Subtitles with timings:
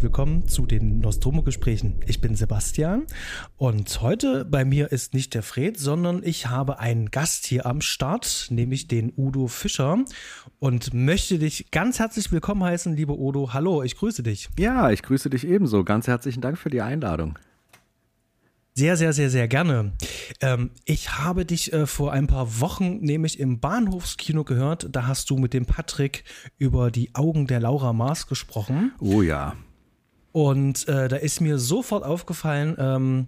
[0.00, 1.96] herzlich willkommen zu den Nostromo-Gesprächen.
[2.06, 3.04] Ich bin Sebastian
[3.58, 7.82] und heute bei mir ist nicht der Fred, sondern ich habe einen Gast hier am
[7.82, 10.02] Start, nämlich den Udo Fischer
[10.58, 13.52] und möchte dich ganz herzlich willkommen heißen, liebe Udo.
[13.52, 14.48] Hallo, ich grüße dich.
[14.58, 15.84] Ja, ich grüße dich ebenso.
[15.84, 17.38] Ganz herzlichen Dank für die Einladung.
[18.72, 19.92] Sehr, sehr, sehr, sehr gerne.
[20.40, 24.88] Ähm, ich habe dich äh, vor ein paar Wochen nämlich im Bahnhofskino gehört.
[24.92, 26.24] Da hast du mit dem Patrick
[26.56, 28.92] über die Augen der Laura Maas gesprochen.
[28.98, 29.56] Oh ja.
[30.32, 33.26] Und äh, da ist mir sofort aufgefallen, ähm,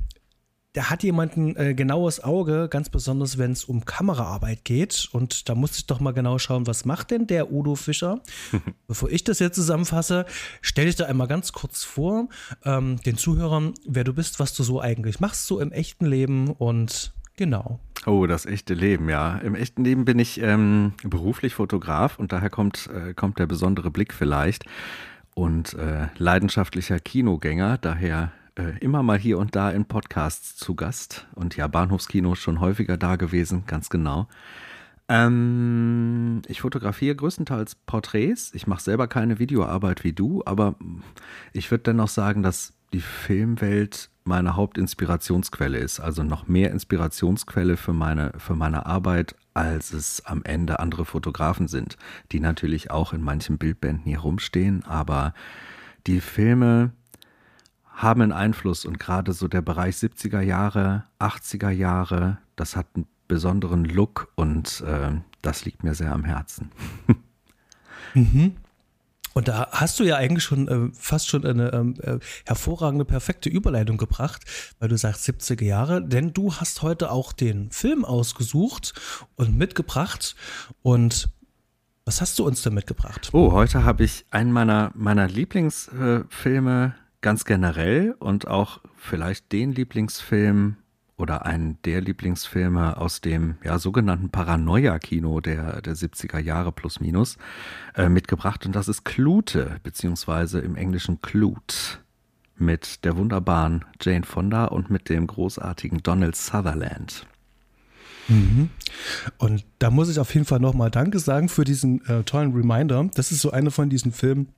[0.75, 5.09] da hat jemand ein äh, genaues Auge, ganz besonders wenn es um Kameraarbeit geht.
[5.13, 8.21] Und da musste ich doch mal genau schauen, was macht denn der Udo Fischer?
[8.87, 10.25] Bevor ich das jetzt zusammenfasse,
[10.63, 12.29] stell dich da einmal ganz kurz vor,
[12.65, 16.49] ähm, den Zuhörern, wer du bist, was du so eigentlich machst, so im echten Leben
[16.51, 17.79] und genau.
[18.07, 19.39] Oh, das echte Leben, ja.
[19.39, 23.91] Im echten Leben bin ich ähm, beruflich Fotograf und daher kommt, äh, kommt der besondere
[23.91, 24.65] Blick vielleicht
[25.35, 31.27] und äh, leidenschaftlicher Kinogänger, daher äh, immer mal hier und da in Podcasts zu Gast.
[31.35, 34.29] Und ja, Bahnhofskino schon häufiger da gewesen, ganz genau.
[35.09, 38.55] Ähm, ich fotografiere größtenteils Porträts.
[38.55, 40.77] Ich mache selber keine Videoarbeit wie du, aber
[41.53, 46.01] ich würde dennoch sagen, dass die Filmwelt meine Hauptinspirationsquelle ist.
[46.01, 51.69] Also noch mehr Inspirationsquelle für meine, für meine Arbeit, als es am Ende andere Fotografen
[51.69, 51.97] sind,
[52.33, 54.85] die natürlich auch in manchen Bildbänden hier rumstehen.
[54.85, 55.35] Aber
[56.07, 56.93] die Filme,
[58.03, 63.07] haben einen Einfluss und gerade so der Bereich 70er Jahre, 80er Jahre, das hat einen
[63.29, 66.73] besonderen Look und äh, das liegt mir sehr am Herzen.
[68.15, 68.57] mhm.
[69.35, 73.49] Und da hast du ja eigentlich schon äh, fast schon eine ähm, äh, hervorragende, perfekte
[73.49, 74.43] Überleitung gebracht,
[74.79, 78.95] weil du sagst 70er Jahre, denn du hast heute auch den Film ausgesucht
[79.37, 80.37] und mitgebracht.
[80.83, 81.29] Und
[82.05, 83.31] was hast du uns denn mitgebracht?
[83.33, 90.77] Oh, heute habe ich einen meiner, meiner Lieblingsfilme ganz generell und auch vielleicht den Lieblingsfilm
[91.23, 97.39] oder einen der Lieblingsfilme aus dem ja, sogenannten Paranoia-Kino der, der 70er Jahre plus minus
[97.95, 98.67] äh, mitgebracht.
[98.67, 101.77] Und das ist Klute, beziehungsweise im Englischen Clute,
[102.57, 107.27] mit der wunderbaren Jane Fonda und mit dem großartigen Donald Sutherland.
[108.29, 108.71] Mhm.
[109.39, 113.09] Und da muss ich auf jeden Fall nochmal Danke sagen für diesen äh, tollen Reminder.
[113.15, 114.49] Das ist so eine von diesen Filmen,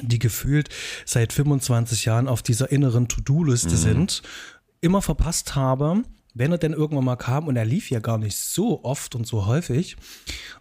[0.00, 0.68] die gefühlt
[1.04, 3.76] seit 25 Jahren auf dieser inneren To-Do-Liste mhm.
[3.76, 4.22] sind,
[4.82, 6.02] immer verpasst habe,
[6.34, 9.26] wenn er denn irgendwann mal kam und er lief ja gar nicht so oft und
[9.26, 9.96] so häufig.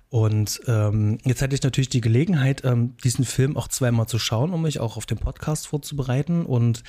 [0.10, 4.52] Und ähm, jetzt hatte ich natürlich die Gelegenheit, ähm, diesen Film auch zweimal zu schauen,
[4.52, 6.46] um mich auch auf den Podcast vorzubereiten.
[6.46, 6.84] Und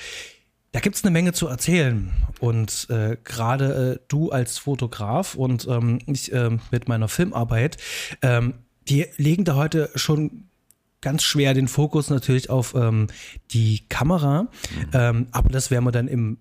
[0.73, 2.11] da gibt es eine Menge zu erzählen.
[2.39, 7.77] Und äh, gerade äh, du als Fotograf und ähm, ich äh, mit meiner Filmarbeit,
[8.21, 8.55] ähm,
[8.89, 10.49] die legen da heute schon
[10.99, 13.07] ganz schwer den Fokus natürlich auf ähm,
[13.51, 14.43] die Kamera.
[14.43, 14.49] Mhm.
[14.93, 16.37] Ähm, aber das werden wir dann im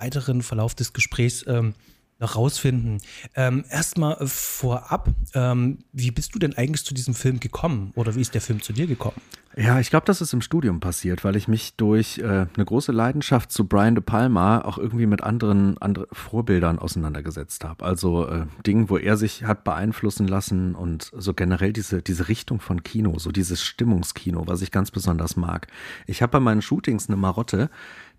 [0.00, 1.74] weiteren Verlauf des Gesprächs ähm,
[2.20, 2.98] noch rausfinden.
[3.34, 8.20] Ähm, Erstmal vorab, ähm, wie bist du denn eigentlich zu diesem Film gekommen oder wie
[8.20, 9.16] ist der Film zu dir gekommen?
[9.56, 12.92] Ja, ich glaube, das ist im Studium passiert, weil ich mich durch äh, eine große
[12.92, 17.84] Leidenschaft zu Brian De Palma auch irgendwie mit anderen andere Vorbildern auseinandergesetzt habe.
[17.84, 22.60] Also äh, Dingen, wo er sich hat beeinflussen lassen und so generell diese, diese Richtung
[22.60, 25.66] von Kino, so dieses Stimmungskino, was ich ganz besonders mag.
[26.06, 27.70] Ich habe bei meinen Shootings eine Marotte,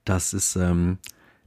[0.04, 0.98] das ist ähm,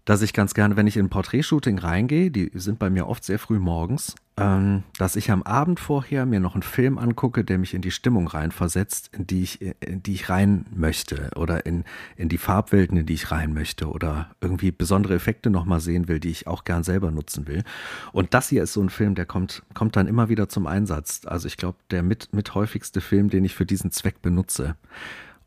[0.04, 3.24] dass ich ganz gerne, wenn ich in ein Porträtshooting reingehe, die sind bei mir oft
[3.24, 7.56] sehr früh morgens, ähm, dass ich am Abend vorher mir noch einen Film angucke, der
[7.56, 11.84] mich in die Stimmung reinversetzt, in die ich, in die ich rein möchte oder in,
[12.16, 16.20] in die Farbwelten, in die ich rein möchte oder irgendwie besondere Effekte nochmal sehen will,
[16.20, 17.64] die ich auch gern selber nutzen will.
[18.12, 21.22] Und das hier ist so ein Film, der kommt, kommt dann immer wieder zum Einsatz.
[21.24, 24.76] Also ich glaube, der mit, mit häufigste Film, den ich für diesen Zweck benutze.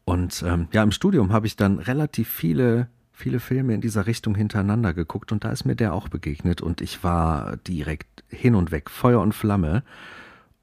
[0.04, 2.88] Und ähm, ja, im Studium habe ich dann relativ viele
[3.18, 6.82] viele Filme in dieser Richtung hintereinander geguckt und da ist mir der auch begegnet und
[6.82, 9.82] ich war direkt hin und weg, Feuer und Flamme.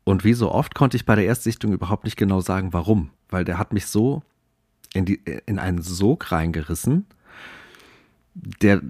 [0.05, 3.45] Und wie so oft konnte ich bei der Erstsichtung überhaupt nicht genau sagen, warum, weil
[3.45, 4.23] der hat mich so
[4.93, 7.07] in, die, in einen Sog reingerissen.
[8.35, 8.83] Der,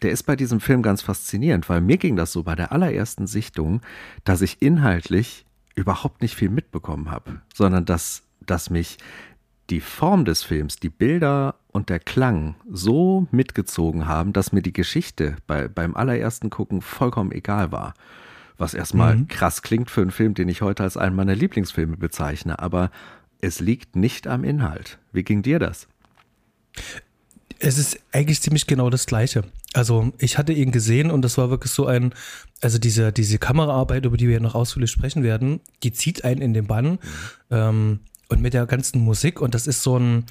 [0.00, 3.26] der ist bei diesem Film ganz faszinierend, weil mir ging das so bei der allerersten
[3.26, 3.82] Sichtung,
[4.24, 5.44] dass ich inhaltlich
[5.74, 8.96] überhaupt nicht viel mitbekommen habe, sondern dass, dass mich
[9.70, 14.72] die Form des Films, die Bilder und der Klang so mitgezogen haben, dass mir die
[14.72, 17.94] Geschichte bei, beim allerersten Gucken vollkommen egal war.
[18.56, 19.28] Was erstmal mhm.
[19.28, 22.90] krass klingt für einen Film, den ich heute als einen meiner Lieblingsfilme bezeichne, aber
[23.40, 24.98] es liegt nicht am Inhalt.
[25.12, 25.88] Wie ging dir das?
[27.58, 29.44] Es ist eigentlich ziemlich genau das Gleiche.
[29.72, 32.14] Also ich hatte ihn gesehen und das war wirklich so ein,
[32.60, 36.54] also diese, diese Kameraarbeit, über die wir noch ausführlich sprechen werden, die zieht einen in
[36.54, 36.92] den Bann.
[36.92, 36.98] Mhm.
[37.50, 40.24] Ähm, und mit der ganzen Musik und das ist so ein,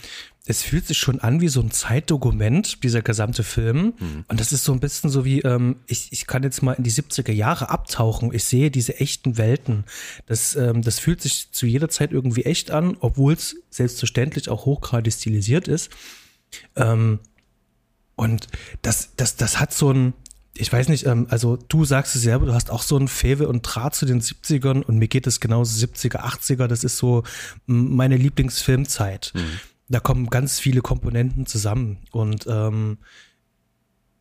[0.46, 3.94] es fühlt sich schon an wie so ein Zeitdokument, dieser gesamte Film.
[3.98, 4.26] Mhm.
[4.28, 6.84] Und das ist so ein bisschen so wie, ähm, ich, ich kann jetzt mal in
[6.84, 8.34] die 70er Jahre abtauchen.
[8.34, 9.86] Ich sehe diese echten Welten.
[10.26, 14.66] Das, ähm, das fühlt sich zu jeder Zeit irgendwie echt an, obwohl es selbstverständlich auch
[14.66, 15.92] hochgradig stilisiert ist.
[16.76, 17.20] Ähm,
[18.16, 18.48] und
[18.82, 20.14] das, das, das hat so ein,
[20.56, 23.48] ich weiß nicht, ähm, also du sagst es selber, du hast auch so ein Fewe
[23.48, 27.24] und Draht zu den 70ern und mir geht es genauso 70er, 80er, das ist so
[27.66, 29.32] meine Lieblingsfilmzeit.
[29.36, 29.60] Mhm.
[29.90, 32.98] Da kommen ganz viele Komponenten zusammen und ähm,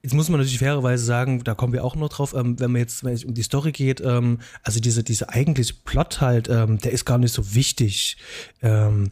[0.05, 2.81] Jetzt muss man natürlich fairerweise sagen, da kommen wir auch noch drauf, ähm, wenn man
[2.81, 6.79] jetzt, wenn es um die Story geht, ähm, also diese, diese eigentliche Plot halt, ähm,
[6.79, 8.17] der ist gar nicht so wichtig.
[8.63, 9.11] Ähm,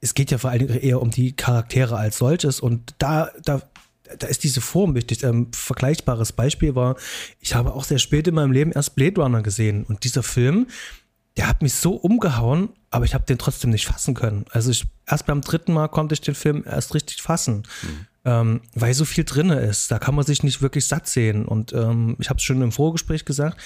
[0.00, 3.60] es geht ja vor allen Dingen eher um die Charaktere als solches und da, da
[4.18, 5.22] da ist diese Form wichtig.
[5.22, 6.96] Ähm, vergleichbares Beispiel war,
[7.40, 10.66] ich habe auch sehr spät in meinem Leben erst Blade Runner gesehen und dieser Film,
[11.36, 14.44] der hat mich so umgehauen, aber ich habe den trotzdem nicht fassen können.
[14.50, 18.06] Also ich, erst beim dritten Mal konnte ich den Film erst richtig fassen, mhm.
[18.24, 19.90] ähm, weil so viel drinne ist.
[19.90, 21.46] Da kann man sich nicht wirklich satt sehen.
[21.46, 23.58] Und ähm, ich habe es schon im Vorgespräch gesagt,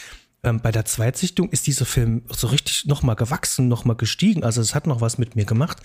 [0.43, 4.45] ähm, bei der Zweitsichtung ist dieser Film so richtig nochmal gewachsen, nochmal gestiegen.
[4.45, 5.79] Also es hat noch was mit mir gemacht.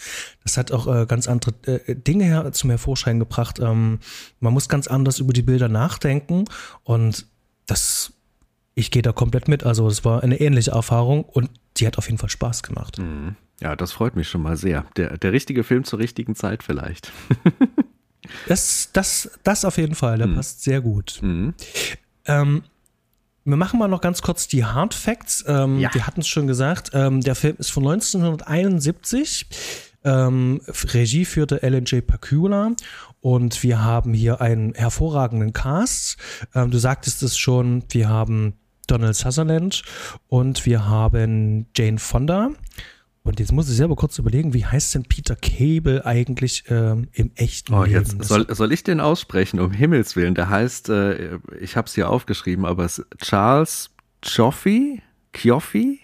[0.43, 3.59] Das hat auch äh, ganz andere äh, Dinge her zum Hervorschein gebracht.
[3.59, 3.99] Ähm,
[4.39, 6.45] man muss ganz anders über die Bilder nachdenken
[6.83, 7.25] und
[7.65, 8.13] das,
[8.75, 9.63] ich gehe da komplett mit.
[9.63, 12.99] Also es war eine ähnliche Erfahrung und die hat auf jeden Fall Spaß gemacht.
[12.99, 13.35] Mhm.
[13.61, 14.85] Ja, das freut mich schon mal sehr.
[14.97, 17.11] Der, der richtige Film zur richtigen Zeit vielleicht.
[18.47, 20.35] das, das, das auf jeden Fall, der mhm.
[20.35, 21.19] passt sehr gut.
[21.21, 21.53] Mhm.
[22.25, 22.63] Ähm,
[23.43, 25.43] wir machen mal noch ganz kurz die Hard Facts.
[25.47, 25.93] Ähm, ja.
[25.93, 29.47] Wir hatten es schon gesagt, ähm, der Film ist von 1971.
[30.03, 32.05] Ähm, Regie führte J.
[32.05, 32.71] Pakula
[33.19, 36.17] und wir haben hier einen hervorragenden Cast.
[36.55, 38.53] Ähm, du sagtest es schon, wir haben
[38.87, 39.83] Donald Sutherland
[40.27, 42.49] und wir haben Jane Fonda.
[43.23, 47.31] Und jetzt muss ich selber kurz überlegen, wie heißt denn Peter Cable eigentlich ähm, im
[47.35, 47.99] echten oh, Leben?
[47.99, 50.33] Jetzt soll, soll ich den aussprechen, um Himmels Willen?
[50.33, 53.91] Der heißt, äh, ich habe es hier aufgeschrieben, aber es ist Charles
[54.25, 55.03] Cioffi?
[55.35, 55.99] Cioffi?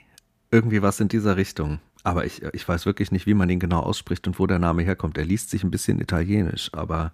[0.51, 1.79] Irgendwie was in dieser Richtung.
[2.03, 4.83] Aber ich, ich weiß wirklich nicht, wie man ihn genau ausspricht und wo der Name
[4.83, 5.17] herkommt.
[5.17, 7.11] Er liest sich ein bisschen italienisch, aber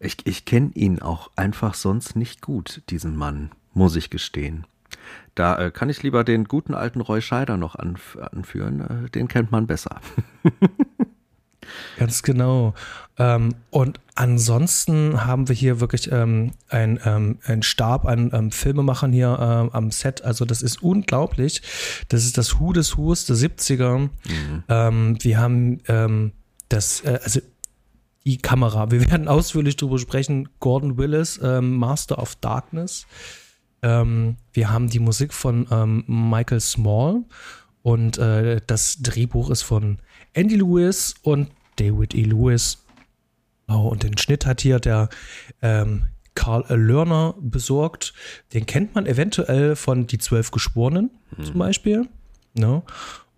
[0.00, 4.66] ich, ich kenne ihn auch einfach sonst nicht gut, diesen Mann, muss ich gestehen.
[5.34, 9.06] Da äh, kann ich lieber den guten alten Roy Scheider noch anf anführen.
[9.06, 10.00] Äh, den kennt man besser.
[11.98, 12.74] Ganz genau.
[13.18, 19.28] Ähm, und ansonsten haben wir hier wirklich ähm, ein, ähm, Stab an ähm, Filmemachern hier
[19.72, 20.22] äh, am Set.
[20.22, 21.62] Also das ist unglaublich.
[22.08, 23.98] Das ist das Hu des Hus der 70er.
[23.98, 24.10] Mhm.
[24.68, 26.32] Ähm, wir haben ähm,
[26.68, 27.40] das, äh, also
[28.24, 28.90] die Kamera.
[28.90, 30.48] Wir werden ausführlich darüber sprechen.
[30.60, 33.06] Gordon Willis, Master of Darkness.
[33.82, 37.24] Ähm, wir haben die Musik von ähm, Michael Small
[37.82, 39.98] und äh, das Drehbuch ist von
[40.32, 42.22] Andy Lewis und David E.
[42.22, 42.84] Lewis.
[43.68, 45.08] Oh, und den Schnitt hat hier der
[45.62, 48.12] ähm, Carl Lerner besorgt.
[48.52, 51.44] Den kennt man eventuell von Die Zwölf Geschworenen mhm.
[51.44, 52.08] zum Beispiel.
[52.54, 52.82] Ne?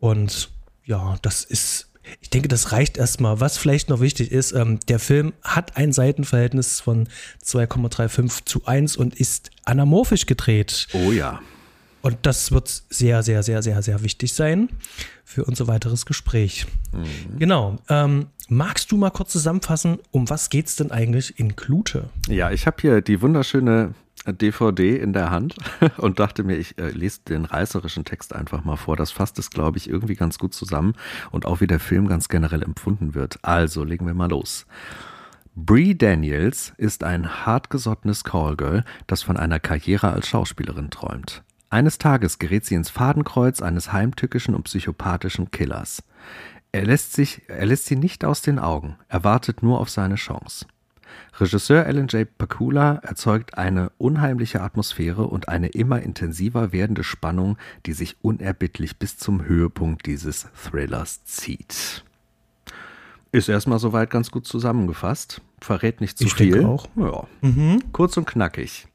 [0.00, 0.50] Und
[0.84, 3.40] ja, das ist ich denke, das reicht erstmal.
[3.40, 7.09] Was vielleicht noch wichtig ist, ähm, der Film hat ein Seitenverhältnis von
[7.44, 10.88] 2,35 zu 1 und ist anamorphisch gedreht.
[10.92, 11.40] Oh ja.
[12.02, 14.68] Und das wird sehr, sehr, sehr, sehr, sehr wichtig sein
[15.25, 16.66] für unser weiteres Gespräch.
[16.92, 17.38] Mhm.
[17.38, 17.78] Genau.
[17.88, 22.11] Ähm, magst du mal kurz zusammenfassen, um was geht es denn eigentlich in Klute?
[22.28, 23.94] Ja, ich habe hier die wunderschöne
[24.26, 25.57] DVD in der Hand
[25.97, 28.97] und dachte mir, ich äh, lese den reißerischen Text einfach mal vor.
[28.97, 30.95] Das fasst es, glaube ich, irgendwie ganz gut zusammen
[31.31, 33.38] und auch wie der Film ganz generell empfunden wird.
[33.43, 34.67] Also legen wir mal los.
[35.55, 41.43] Brie Daniels ist ein hartgesottenes Callgirl, das von einer Karriere als Schauspielerin träumt.
[41.69, 46.02] Eines Tages gerät sie ins Fadenkreuz eines heimtückischen und psychopathischen Killers.
[46.71, 50.14] Er lässt, sich, er lässt sie nicht aus den Augen, er wartet nur auf seine
[50.14, 50.67] Chance.
[51.40, 52.26] Regisseur Alan J.
[52.36, 59.16] Pakula erzeugt eine unheimliche Atmosphäre und eine immer intensiver werdende Spannung, die sich unerbittlich bis
[59.16, 62.04] zum Höhepunkt dieses Thrillers zieht.
[63.32, 65.40] Ist erstmal soweit ganz gut zusammengefasst.
[65.60, 66.52] Verrät nicht zu ich viel.
[66.52, 66.86] Denke auch.
[66.96, 67.26] Ja.
[67.40, 67.82] Mhm.
[67.92, 68.88] Kurz und knackig.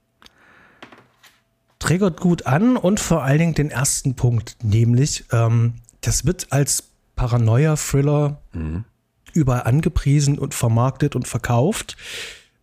[1.79, 6.91] Trägert gut an und vor allen Dingen den ersten Punkt, nämlich ähm, das wird als
[7.15, 8.85] Paranoia-Thriller mhm
[9.37, 11.95] überall angepriesen und vermarktet und verkauft.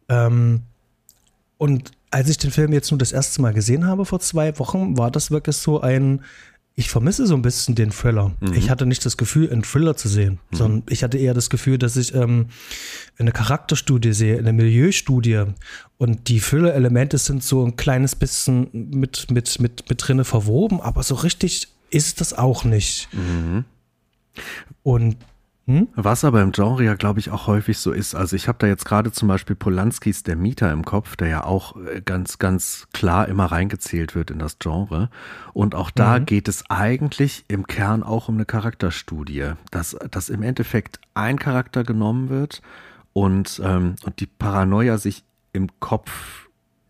[0.08, 0.62] Ähm,
[1.56, 4.98] und als ich den Film jetzt nur das erste Mal gesehen habe vor zwei Wochen,
[4.98, 6.22] war das wirklich so ein,
[6.74, 8.32] ich vermisse so ein bisschen den Thriller.
[8.40, 8.52] Mhm.
[8.54, 10.56] Ich hatte nicht das Gefühl, einen Thriller zu sehen, mhm.
[10.56, 12.46] sondern ich hatte eher das Gefühl, dass ich ähm,
[13.18, 15.44] eine Charakterstudie sehe, eine Milieustudie.
[15.96, 21.02] Und die Thriller-Elemente sind so ein kleines bisschen mit, mit, mit, mit drinne verwoben, aber
[21.02, 23.08] so richtig ist das auch nicht.
[23.12, 23.64] Mhm.
[24.82, 25.16] Und
[25.66, 25.88] hm?
[25.94, 28.14] Was aber im Genre ja, glaube ich, auch häufig so ist.
[28.14, 31.44] Also ich habe da jetzt gerade zum Beispiel Polanskis Der Mieter im Kopf, der ja
[31.44, 35.09] auch äh, ganz, ganz klar immer reingezählt wird in das Genre.
[35.54, 36.26] Und auch da mhm.
[36.26, 41.83] geht es eigentlich im Kern auch um eine Charakterstudie, dass, dass im Endeffekt ein Charakter
[41.83, 42.61] genommen wird
[43.14, 46.43] und, ähm, und die Paranoia sich im Kopf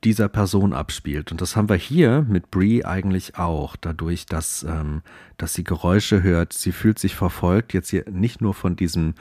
[0.04, 1.32] dieser Person abspielt.
[1.32, 5.02] Und das haben wir hier mit Brie eigentlich auch, dadurch, dass, ähm,
[5.38, 6.52] dass sie Geräusche hört.
[6.52, 9.14] Sie fühlt sich verfolgt, jetzt hier nicht nur von diesem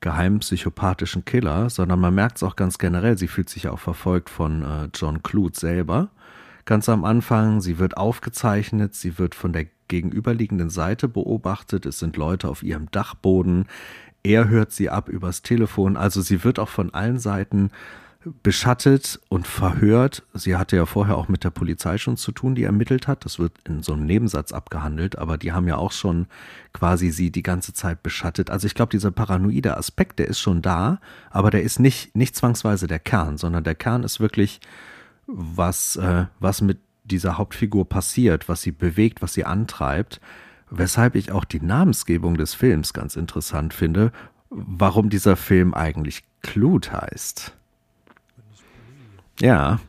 [0.00, 3.18] geheimen psychopathischen Killer, sondern man merkt es auch ganz generell.
[3.18, 6.10] Sie fühlt sich auch verfolgt von äh, John Clute selber.
[6.64, 12.16] Ganz am Anfang, sie wird aufgezeichnet, sie wird von der gegenüberliegenden Seite beobachtet, es sind
[12.16, 13.66] Leute auf ihrem Dachboden,
[14.22, 17.70] er hört sie ab übers Telefon, also sie wird auch von allen Seiten
[18.42, 20.22] beschattet und verhört.
[20.34, 23.24] Sie hatte ja vorher auch mit der Polizei schon zu tun, die ermittelt hat.
[23.24, 26.26] Das wird in so einem Nebensatz abgehandelt, aber die haben ja auch schon
[26.74, 28.50] quasi sie die ganze Zeit beschattet.
[28.50, 31.00] Also ich glaube, dieser paranoide Aspekt, der ist schon da,
[31.30, 34.60] aber der ist nicht, nicht zwangsweise der Kern, sondern der Kern ist wirklich,
[35.26, 40.20] was, äh, was mit dieser Hauptfigur passiert, was sie bewegt, was sie antreibt.
[40.68, 44.12] Weshalb ich auch die Namensgebung des Films ganz interessant finde,
[44.50, 47.56] warum dieser Film eigentlich Clute heißt.
[49.40, 49.80] Ja.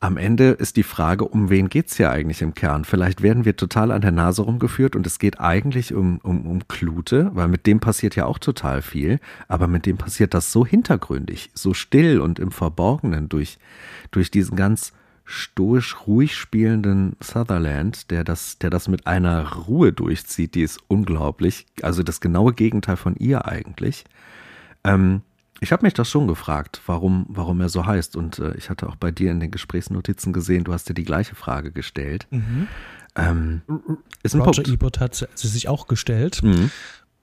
[0.00, 2.84] Am Ende ist die Frage, um wen geht es hier eigentlich im Kern?
[2.84, 6.68] Vielleicht werden wir total an der Nase rumgeführt und es geht eigentlich um, um, um
[6.68, 10.64] Klute, weil mit dem passiert ja auch total viel, aber mit dem passiert das so
[10.64, 13.58] hintergründig, so still und im Verborgenen durch,
[14.12, 14.92] durch diesen ganz
[15.24, 21.66] stoisch ruhig spielenden Sutherland, der das, der das mit einer Ruhe durchzieht, die ist unglaublich.
[21.82, 24.04] Also das genaue Gegenteil von ihr eigentlich.
[24.84, 25.22] Ähm,
[25.60, 28.16] ich habe mich das schon gefragt, warum, warum er so heißt.
[28.16, 31.04] Und äh, ich hatte auch bei dir in den Gesprächsnotizen gesehen, du hast dir die
[31.04, 32.26] gleiche Frage gestellt.
[32.30, 32.68] Mhm.
[33.16, 33.62] Ähm,
[34.22, 34.68] ist ein Roger Punkt.
[34.68, 36.42] Ebert hat sie sich auch gestellt.
[36.42, 36.70] Mhm.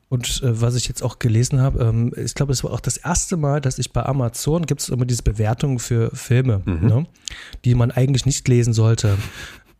[0.09, 2.97] Und äh, was ich jetzt auch gelesen habe, ähm, ich glaube, es war auch das
[2.97, 6.87] erste Mal, dass ich bei Amazon gibt es immer diese Bewertungen für Filme, mhm.
[6.87, 7.07] ne,
[7.63, 9.17] die man eigentlich nicht lesen sollte.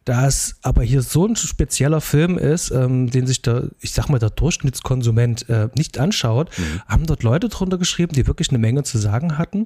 [0.06, 4.08] Da es aber hier so ein spezieller Film ist, ähm, den sich der, ich sag
[4.08, 6.82] mal, der Durchschnittskonsument äh, nicht anschaut, mhm.
[6.88, 9.66] haben dort Leute drunter geschrieben, die wirklich eine Menge zu sagen hatten.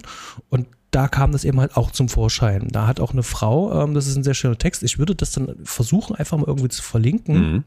[0.50, 2.70] Und da kam das eben halt auch zum Vorschein.
[2.72, 5.32] Da hat auch eine Frau, ähm, das ist ein sehr schöner Text, ich würde das
[5.32, 7.36] dann versuchen, einfach mal irgendwie zu verlinken.
[7.36, 7.64] Mhm.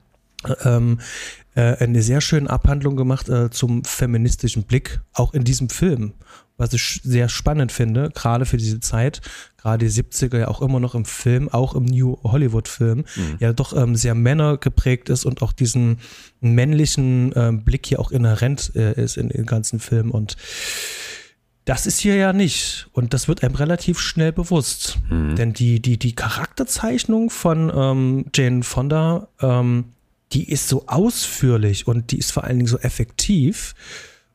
[0.65, 1.01] Ähm,
[1.55, 6.15] äh, eine sehr schöne Abhandlung gemacht äh, zum feministischen Blick, auch in diesem Film
[6.63, 9.21] was ich sehr spannend finde, gerade für diese Zeit,
[9.57, 13.37] gerade die 70er ja auch immer noch im Film, auch im New Hollywood-Film, mhm.
[13.41, 15.99] ja doch ähm, sehr Männer geprägt ist und auch diesen
[16.41, 20.37] männlichen ähm, Blick hier auch inhärent äh, ist in den ganzen Film und
[21.65, 22.89] das ist hier ja nicht.
[22.91, 24.99] Und das wird einem relativ schnell bewusst.
[25.09, 25.37] Mhm.
[25.37, 29.85] Denn die, die, die Charakterzeichnung von ähm, Jane Fonda, ähm,
[30.33, 33.75] die ist so ausführlich und die ist vor allen Dingen so effektiv.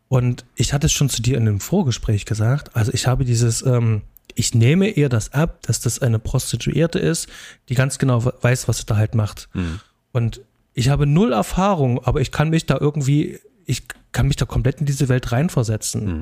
[0.07, 2.75] Und ich hatte es schon zu dir in einem Vorgespräch gesagt.
[2.75, 4.03] Also ich habe dieses, ähm,
[4.35, 7.27] ich nehme ihr das ab, dass das eine Prostituierte ist,
[7.69, 9.49] die ganz genau weiß, was sie da halt macht.
[9.53, 9.79] Mhm.
[10.11, 10.41] Und
[10.73, 14.79] ich habe null Erfahrung, aber ich kann mich da irgendwie, ich kann mich da komplett
[14.79, 16.17] in diese Welt reinversetzen.
[16.17, 16.21] Mhm.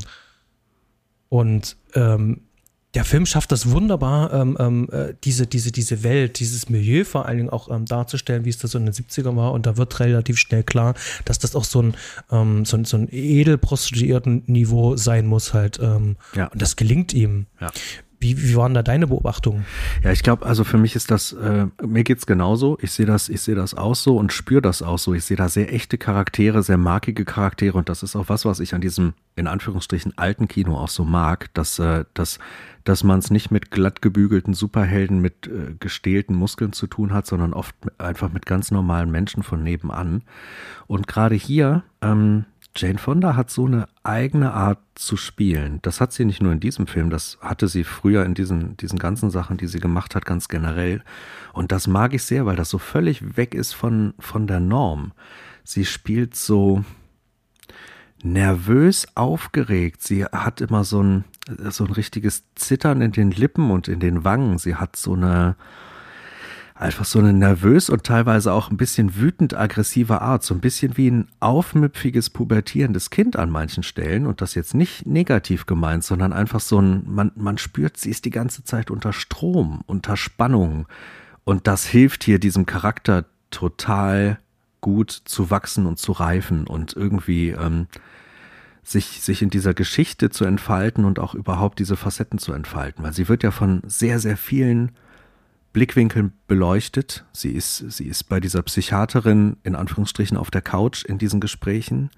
[1.29, 2.41] Und ähm,
[2.95, 7.25] der Film schafft das wunderbar, ähm, ähm, äh, diese, diese, diese Welt, dieses Milieu vor
[7.25, 9.51] allen Dingen auch ähm, darzustellen, wie es das so in den 70ern war.
[9.51, 11.95] Und da wird relativ schnell klar, dass das auch so ein,
[12.31, 15.77] ähm, so ein, so ein edel prostituierten Niveau sein muss halt.
[15.81, 16.47] Ähm, ja.
[16.47, 17.47] Und das gelingt ihm.
[17.59, 17.71] Ja.
[18.19, 19.65] Wie, wie waren da deine Beobachtungen?
[20.03, 22.77] Ja, ich glaube, also für mich ist das, äh, mir geht's genauso.
[22.81, 25.13] Ich sehe das, ich sehe das auch so und spüre das auch so.
[25.13, 28.59] Ich sehe da sehr echte Charaktere, sehr markige Charaktere und das ist auch was, was
[28.59, 32.39] ich an diesem, in Anführungsstrichen, alten Kino auch so mag, dass, äh, dass,
[32.83, 37.25] dass man es nicht mit glatt gebügelten Superhelden mit äh, gestählten Muskeln zu tun hat,
[37.25, 40.23] sondern oft einfach mit ganz normalen Menschen von nebenan.
[40.87, 42.45] Und gerade hier, ähm,
[42.77, 45.79] Jane Fonda hat so eine eigene Art zu spielen.
[45.81, 48.99] Das hat sie nicht nur in diesem Film, das hatte sie früher in diesen, diesen
[48.99, 51.01] ganzen Sachen, die sie gemacht hat, ganz generell.
[51.53, 55.13] Und das mag ich sehr, weil das so völlig weg ist von, von der Norm.
[55.63, 56.83] Sie spielt so
[58.23, 60.03] nervös aufgeregt.
[60.03, 61.23] Sie hat immer so ein,
[61.69, 64.57] so ein richtiges Zittern in den Lippen und in den Wangen.
[64.57, 65.55] Sie hat so eine,
[66.75, 70.97] einfach so eine nervös und teilweise auch ein bisschen wütend aggressive Art, so ein bisschen
[70.97, 74.27] wie ein aufmüpfiges, pubertierendes Kind an manchen Stellen.
[74.27, 78.25] Und das jetzt nicht negativ gemeint, sondern einfach so ein, man, man spürt, sie ist
[78.25, 80.85] die ganze Zeit unter Strom, unter Spannung.
[81.45, 84.39] Und das hilft hier diesem Charakter total
[84.81, 87.87] gut zu wachsen und zu reifen und irgendwie ähm,
[88.83, 93.13] sich, sich in dieser Geschichte zu entfalten und auch überhaupt diese Facetten zu entfalten, weil
[93.13, 94.91] sie wird ja von sehr, sehr vielen
[95.75, 97.25] Blickwinkeln beleuchtet.
[97.33, 102.11] Sie ist, sie ist bei dieser Psychiaterin in Anführungsstrichen auf der Couch in diesen Gesprächen.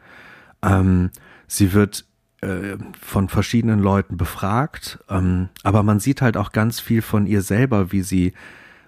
[0.61, 1.09] Ähm,
[1.47, 2.05] sie wird
[2.41, 7.41] äh, von verschiedenen Leuten befragt, ähm, aber man sieht halt auch ganz viel von ihr
[7.41, 8.33] selber, wie sie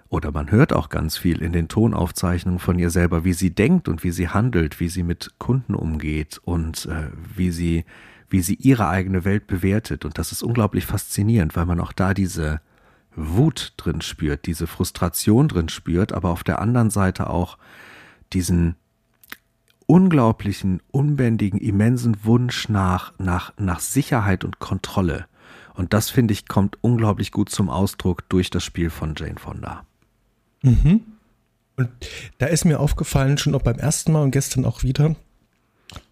[0.08, 3.88] oder man hört auch ganz viel in den Tonaufzeichnungen von ihr selber, wie sie denkt
[3.88, 7.84] und wie sie handelt, wie sie mit Kunden umgeht und äh, wie sie
[8.28, 12.14] wie sie ihre eigene Welt bewertet und das ist unglaublich faszinierend, weil man auch da
[12.14, 12.60] diese
[13.14, 17.58] Wut drin spürt, diese Frustration drin spürt, aber auf der anderen Seite auch
[18.32, 18.76] diesen
[19.86, 25.26] unglaublichen, unbändigen, immensen Wunsch nach, nach, nach Sicherheit und Kontrolle.
[25.74, 29.84] Und das, finde ich, kommt unglaublich gut zum Ausdruck durch das Spiel von Jane Fonda.
[30.62, 31.02] Mhm.
[31.76, 31.88] Und
[32.38, 35.16] da ist mir aufgefallen, schon auch beim ersten Mal und gestern auch wieder,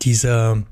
[0.03, 0.65] diese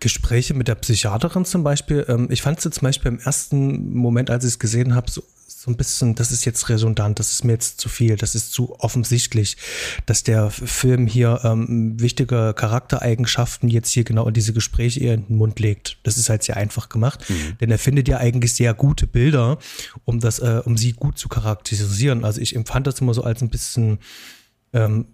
[0.00, 4.30] Gespräche mit der Psychiaterin zum Beispiel, ähm, ich fand es zum Beispiel im ersten Moment,
[4.30, 5.22] als ich es gesehen habe, so,
[5.64, 8.52] so ein bisschen, das ist jetzt redundant, das ist mir jetzt zu viel, das ist
[8.52, 9.56] zu offensichtlich,
[10.04, 15.26] dass der Film hier ähm, wichtige Charaktereigenschaften jetzt hier genau in diese Gespräche eher in
[15.26, 15.96] den Mund legt.
[16.02, 17.56] Das ist halt sehr einfach gemacht, mhm.
[17.62, 19.56] denn er findet ja eigentlich sehr gute Bilder,
[20.04, 22.26] um das, äh, um sie gut zu charakterisieren.
[22.26, 24.00] Also ich empfand das immer so als ein bisschen
[24.74, 25.06] ähm,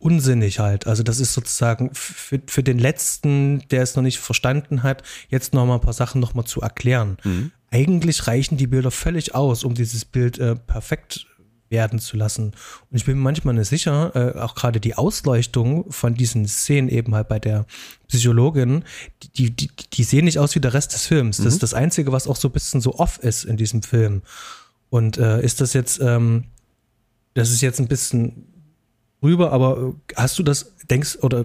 [0.00, 0.88] unsinnig halt.
[0.88, 5.54] Also das ist sozusagen für, für den Letzten, der es noch nicht verstanden hat, jetzt
[5.54, 7.18] noch mal ein paar Sachen noch mal zu erklären.
[7.22, 7.52] Mhm.
[7.70, 11.26] Eigentlich reichen die Bilder völlig aus, um dieses Bild äh, perfekt
[11.70, 12.46] werden zu lassen.
[12.90, 16.88] Und ich bin mir manchmal nicht sicher, äh, auch gerade die Ausleuchtung von diesen Szenen
[16.88, 17.64] eben halt bei der
[18.08, 18.84] Psychologin,
[19.36, 21.36] die, die, die sehen nicht aus wie der Rest des Films.
[21.36, 21.52] Das mhm.
[21.52, 24.22] ist das Einzige, was auch so ein bisschen so off ist in diesem Film.
[24.90, 26.46] Und äh, ist das jetzt, ähm,
[27.34, 28.46] das ist jetzt ein bisschen
[29.22, 31.44] rüber, aber äh, hast du das, denkst, oder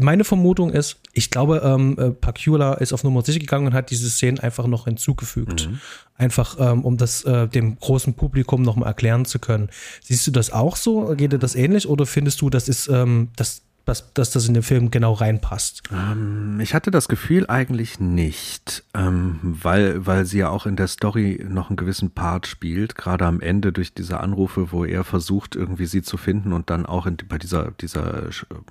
[0.00, 3.90] meine Vermutung ist, ich glaube, ähm, äh, Pacula ist auf Nummer sicher gegangen und hat
[3.90, 5.68] diese Szenen einfach noch hinzugefügt.
[5.68, 5.80] Mhm.
[6.16, 9.68] Einfach, ähm, um das äh, dem großen Publikum nochmal erklären zu können.
[10.02, 11.14] Siehst du das auch so?
[11.14, 14.54] Geht dir das ähnlich oder findest du, das ist, ähm, das, dass, dass das in
[14.54, 15.84] den Film genau reinpasst?
[15.92, 20.88] Ähm, ich hatte das Gefühl eigentlich nicht, ähm, weil, weil sie ja auch in der
[20.88, 25.54] Story noch einen gewissen Part spielt, gerade am Ende durch diese Anrufe, wo er versucht,
[25.54, 28.24] irgendwie sie zu finden und dann auch in, bei dieser, dieser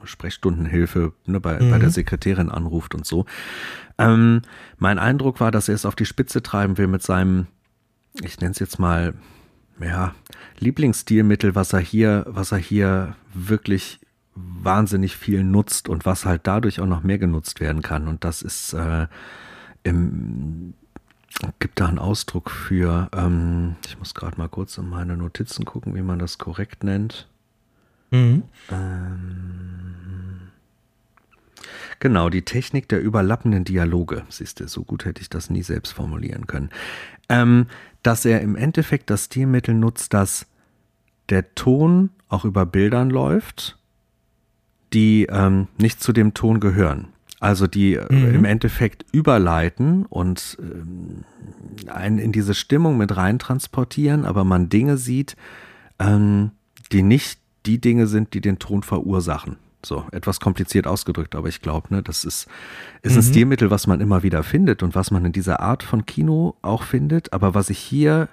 [0.03, 1.71] Sprechstundenhilfe ne, bei, mhm.
[1.71, 3.25] bei der Sekretärin anruft und so.
[3.97, 4.41] Ähm,
[4.77, 7.47] mein Eindruck war, dass er es auf die Spitze treiben will mit seinem,
[8.21, 9.13] ich nenne es jetzt mal,
[9.79, 10.13] ja,
[10.59, 13.99] Lieblingsstilmittel, was er hier, was er hier wirklich
[14.35, 18.07] wahnsinnig viel nutzt und was halt dadurch auch noch mehr genutzt werden kann.
[18.07, 19.07] Und das ist äh,
[19.83, 20.73] im
[21.59, 25.95] gibt da einen Ausdruck für, ähm, ich muss gerade mal kurz in meine Notizen gucken,
[25.95, 27.27] wie man das korrekt nennt.
[28.11, 28.43] Mhm.
[28.71, 30.51] Ähm,
[31.99, 34.23] genau, die Technik der überlappenden Dialoge.
[34.29, 36.69] Siehst du, so gut hätte ich das nie selbst formulieren können.
[37.27, 37.67] Ähm,
[38.03, 40.45] dass er im Endeffekt das Stilmittel nutzt, dass
[41.29, 43.77] der Ton auch über Bildern läuft
[44.93, 47.09] die ähm, nicht zu dem Ton gehören.
[47.39, 48.35] Also die äh, mhm.
[48.35, 51.25] im Endeffekt überleiten und ähm,
[51.87, 55.35] einen in diese Stimmung mit rein transportieren, aber man Dinge sieht,
[55.99, 56.51] ähm,
[56.91, 59.57] die nicht die Dinge sind, die den Ton verursachen.
[59.85, 62.47] So, etwas kompliziert ausgedrückt, aber ich glaube, ne, das ist,
[63.03, 63.19] ist mhm.
[63.19, 66.55] ein Stilmittel, was man immer wieder findet und was man in dieser Art von Kino
[66.63, 68.29] auch findet, aber was ich hier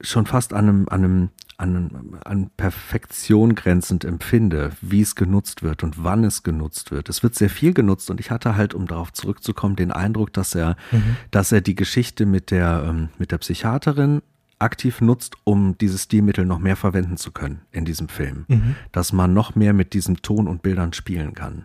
[0.00, 5.82] schon fast an einem, an einem an, an Perfektion grenzend empfinde, wie es genutzt wird
[5.82, 7.08] und wann es genutzt wird.
[7.08, 10.54] Es wird sehr viel genutzt und ich hatte halt, um darauf zurückzukommen, den Eindruck, dass
[10.54, 11.16] er, mhm.
[11.32, 14.22] dass er die Geschichte mit der, ähm, mit der Psychiaterin
[14.60, 18.44] aktiv nutzt, um dieses Stilmittel noch mehr verwenden zu können in diesem Film.
[18.46, 18.76] Mhm.
[18.92, 21.64] Dass man noch mehr mit diesem Ton und Bildern spielen kann.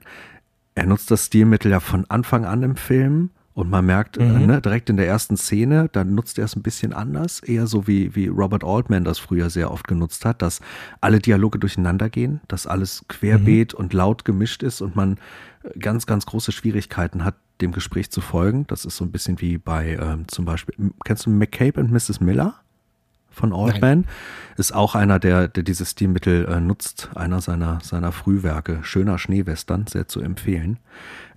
[0.73, 4.47] Er nutzt das Stilmittel ja von Anfang an im Film und man merkt äh, mhm.
[4.47, 7.87] ne, direkt in der ersten Szene, da nutzt er es ein bisschen anders, eher so
[7.87, 10.59] wie, wie Robert Altman das früher sehr oft genutzt hat, dass
[11.01, 13.79] alle Dialoge durcheinander gehen, dass alles querbeet mhm.
[13.79, 15.17] und laut gemischt ist und man
[15.63, 18.65] äh, ganz, ganz große Schwierigkeiten hat, dem Gespräch zu folgen.
[18.67, 22.19] Das ist so ein bisschen wie bei ähm, zum Beispiel, kennst du McCabe und Mrs.
[22.19, 22.55] Miller?
[23.33, 24.05] von Altman.
[24.57, 28.79] Ist auch einer, der, der dieses Stilmittel äh, nutzt, einer seiner, seiner Frühwerke.
[28.83, 30.77] Schöner Schneewestern, sehr zu empfehlen.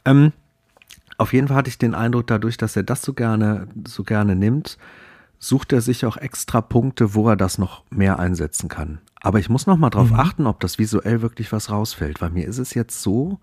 [0.04, 0.32] Ähm,
[1.18, 4.36] auf jeden Fall hatte ich den Eindruck, dadurch, dass er das so gerne, so gerne
[4.36, 4.78] nimmt,
[5.38, 9.00] sucht er sich auch extra Punkte, wo er das noch mehr einsetzen kann.
[9.20, 10.20] Aber ich muss noch mal drauf mhm.
[10.20, 13.38] achten, ob das visuell wirklich was rausfällt, weil mir ist es jetzt so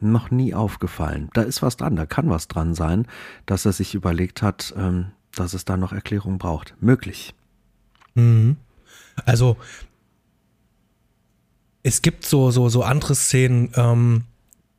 [0.00, 1.30] noch nie aufgefallen.
[1.32, 3.06] Da ist was dran, da kann was dran sein,
[3.46, 6.74] dass er sich überlegt hat, ähm, dass es da noch Erklärung braucht.
[6.80, 7.34] Möglich.
[8.14, 8.56] Mhm.
[9.24, 9.56] Also
[11.82, 13.70] es gibt so so so andere Szenen.
[13.74, 14.24] Ähm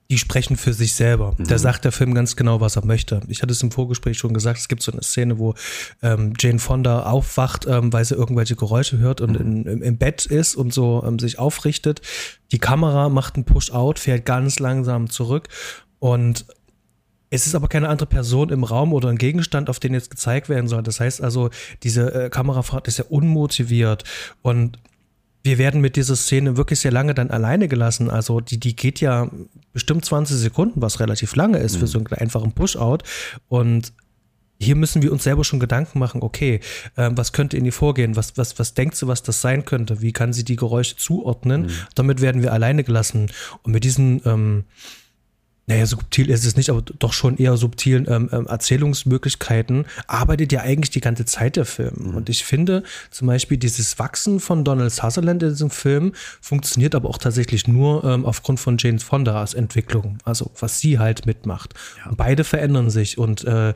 [0.10, 1.36] die sprechen für sich selber.
[1.38, 1.48] Mhm.
[1.48, 3.22] Da sagt der Film ganz genau, was er möchte.
[3.28, 5.54] Ich hatte es im Vorgespräch schon gesagt, es gibt so eine Szene, wo
[6.02, 9.36] ähm, Jane Fonda aufwacht, ähm, weil sie irgendwelche Geräusche hört und mhm.
[9.36, 12.02] in, im, im, Bett ist und so ähm, sich aufrichtet.
[12.52, 15.50] Die Kamera macht einen Push-Out, fährt ganz langsam zurück
[16.00, 16.46] und
[17.30, 20.48] es ist aber keine andere Person im Raum oder ein Gegenstand, auf den jetzt gezeigt
[20.48, 20.82] werden soll.
[20.84, 21.50] Das heißt also,
[21.84, 24.06] diese äh, Kamerafahrt ist ja unmotiviert
[24.41, 24.80] und
[25.47, 28.10] wir werden mit dieser Szene wirklich sehr lange dann alleine gelassen.
[28.10, 29.31] Also die, die geht ja
[29.71, 31.79] bestimmt 20 Sekunden, was relativ lange ist mhm.
[31.79, 33.03] für so einen einfachen Push-Out.
[33.47, 33.93] Und
[34.60, 36.60] hier müssen wir uns selber schon Gedanken machen, okay,
[36.97, 38.17] äh, was könnte in ihr vorgehen?
[38.17, 40.01] Was, was, was denkt sie, was das sein könnte?
[40.01, 41.63] Wie kann sie die Geräusche zuordnen?
[41.63, 41.71] Mhm.
[41.95, 43.31] Damit werden wir alleine gelassen.
[43.63, 44.65] Und mit diesen ähm,
[45.69, 50.62] naja, subtil ist es nicht, aber doch schon eher subtilen ähm, ähm, Erzählungsmöglichkeiten, arbeitet ja
[50.62, 51.93] eigentlich die ganze Zeit der Film.
[51.97, 52.15] Mhm.
[52.15, 57.10] Und ich finde zum Beispiel dieses Wachsen von Donald Sutherland in diesem Film funktioniert aber
[57.10, 61.73] auch tatsächlich nur ähm, aufgrund von James Fondas Entwicklung, also was sie halt mitmacht.
[61.97, 62.13] Ja.
[62.15, 63.73] beide verändern sich und äh,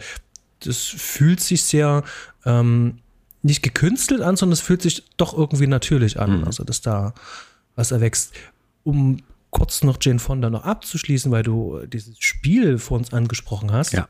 [0.62, 2.04] das fühlt sich sehr
[2.45, 2.99] ähm,
[3.41, 6.45] nicht gekünstelt an, sondern es fühlt sich doch irgendwie natürlich an, mhm.
[6.45, 7.13] also dass da
[7.75, 8.32] was erwächst.
[8.84, 9.17] Um
[9.52, 13.94] kurz noch Jane Fonda noch abzuschließen, weil du dieses Spiel vor uns angesprochen hast.
[13.94, 14.08] Ja.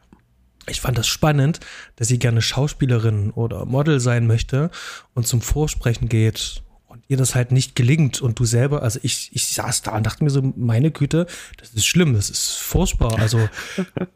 [0.68, 1.60] Ich fand das spannend,
[1.96, 4.70] dass sie gerne Schauspielerin oder Model sein möchte
[5.14, 9.30] und zum Vorsprechen geht und ihr das halt nicht gelingt und du selber, also ich,
[9.32, 11.26] ich saß da und dachte mir so, meine Güte,
[11.58, 13.18] das ist schlimm, das ist furchtbar.
[13.18, 13.48] Also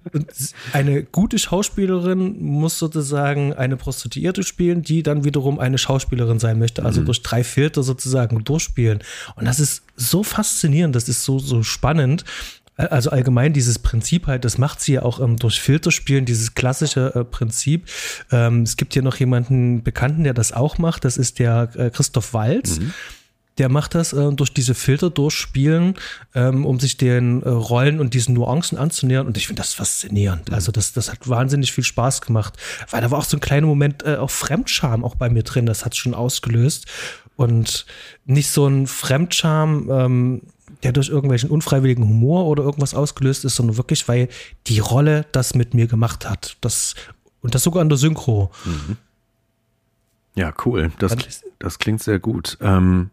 [0.74, 6.84] eine gute Schauspielerin muss sozusagen eine Prostituierte spielen, die dann wiederum eine Schauspielerin sein möchte,
[6.84, 7.06] also mhm.
[7.06, 9.00] durch drei Filter sozusagen durchspielen.
[9.36, 12.26] Und das ist so faszinierend, das ist so, so spannend.
[12.78, 17.14] Also allgemein dieses Prinzip halt, das macht sie ja auch ähm, durch Filterspielen, dieses klassische
[17.16, 17.88] äh, Prinzip.
[18.32, 21.06] Ähm, es gibt hier noch jemanden Bekannten, der das auch macht.
[21.06, 22.80] Das ist der äh, Christoph Walz.
[22.80, 22.94] Mhm.
[23.58, 25.96] Der macht das äh, durch diese Filter durchspielen,
[26.34, 29.26] ähm, um sich den äh, Rollen und diesen Nuancen anzunähern.
[29.26, 30.52] Und ich finde das faszinierend.
[30.52, 32.56] Also das, das hat wahnsinnig viel Spaß gemacht.
[32.90, 35.66] Weil da war auch so ein kleiner Moment äh, auch Fremdscham auch bei mir drin.
[35.66, 36.88] Das hat schon ausgelöst.
[37.38, 37.86] Und
[38.26, 40.42] nicht so ein Fremdscham, ähm,
[40.86, 44.30] der durch irgendwelchen unfreiwilligen Humor oder irgendwas ausgelöst ist, sondern wirklich, weil
[44.68, 46.58] die Rolle das mit mir gemacht hat.
[46.62, 46.94] Das,
[47.42, 48.52] und das sogar an der Synchro.
[48.64, 48.98] Mhm.
[50.36, 50.92] Ja, cool.
[51.00, 51.16] Das,
[51.58, 52.60] das klingt sehr gut.
[52.62, 53.10] Ähm,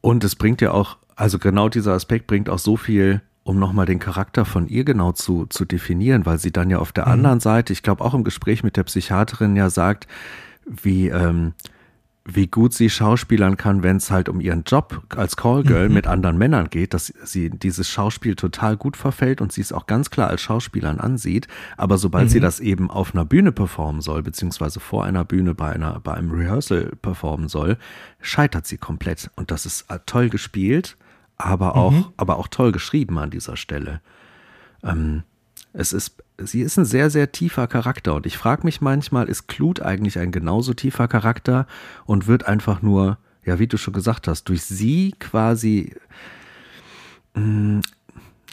[0.00, 3.84] und es bringt ja auch, also genau dieser Aspekt bringt auch so viel, um nochmal
[3.84, 7.12] den Charakter von ihr genau zu, zu definieren, weil sie dann ja auf der mhm.
[7.12, 10.06] anderen Seite, ich glaube auch im Gespräch mit der Psychiaterin ja sagt,
[10.64, 11.52] wie, ähm,
[12.24, 15.94] wie gut sie schauspielern kann, wenn es halt um ihren Job als Callgirl mhm.
[15.94, 19.86] mit anderen Männern geht, dass sie dieses Schauspiel total gut verfällt und sie es auch
[19.86, 21.48] ganz klar als Schauspielern ansieht.
[21.76, 22.28] Aber sobald mhm.
[22.30, 26.14] sie das eben auf einer Bühne performen soll, beziehungsweise vor einer Bühne bei einer, bei
[26.14, 27.76] einem Rehearsal performen soll,
[28.20, 29.30] scheitert sie komplett.
[29.34, 30.96] Und das ist äh, toll gespielt,
[31.38, 32.04] aber auch, mhm.
[32.16, 34.00] aber auch toll geschrieben an dieser Stelle.
[34.84, 35.24] Ähm,
[35.72, 38.14] es ist, sie ist ein sehr, sehr tiefer Charakter.
[38.14, 41.66] Und ich frage mich manchmal, ist Clut eigentlich ein genauso tiefer Charakter
[42.04, 45.94] und wird einfach nur, ja, wie du schon gesagt hast, durch sie quasi,
[47.34, 47.80] mh, mm,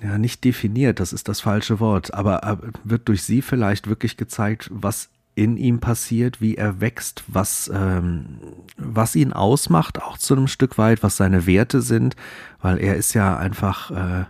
[0.01, 4.69] ja, nicht definiert, das ist das falsche Wort, aber wird durch sie vielleicht wirklich gezeigt,
[4.71, 8.39] was in ihm passiert, wie er wächst, was, ähm,
[8.77, 12.15] was ihn ausmacht, auch zu einem Stück weit, was seine Werte sind,
[12.61, 14.25] weil er ist ja einfach äh,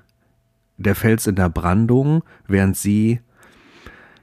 [0.79, 3.19] der Fels in der Brandung, während sie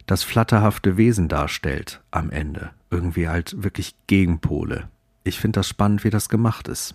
[0.06, 2.70] das flatterhafte Wesen darstellt am Ende.
[2.90, 4.88] Irgendwie halt wirklich Gegenpole.
[5.24, 6.94] Ich finde das spannend, wie das gemacht ist.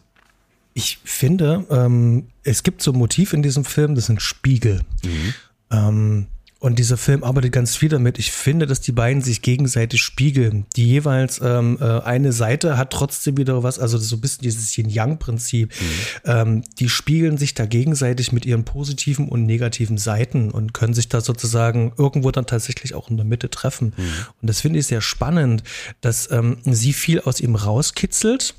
[0.73, 4.81] Ich finde, ähm, es gibt so ein Motiv in diesem Film, das sind Spiegel.
[5.03, 5.33] Mhm.
[5.69, 6.27] Ähm,
[6.61, 8.19] und dieser Film arbeitet ganz viel damit.
[8.19, 10.67] Ich finde, dass die beiden sich gegenseitig spiegeln.
[10.75, 14.77] Die jeweils ähm, äh, eine Seite hat trotzdem wieder was, also so ein bisschen dieses
[14.77, 15.71] Yin-Yang-Prinzip.
[15.71, 15.85] Mhm.
[16.23, 21.09] Ähm, die spiegeln sich da gegenseitig mit ihren positiven und negativen Seiten und können sich
[21.09, 23.95] da sozusagen irgendwo dann tatsächlich auch in der Mitte treffen.
[23.97, 24.03] Mhm.
[24.43, 25.63] Und das finde ich sehr spannend,
[26.01, 28.53] dass ähm, sie viel aus ihm rauskitzelt.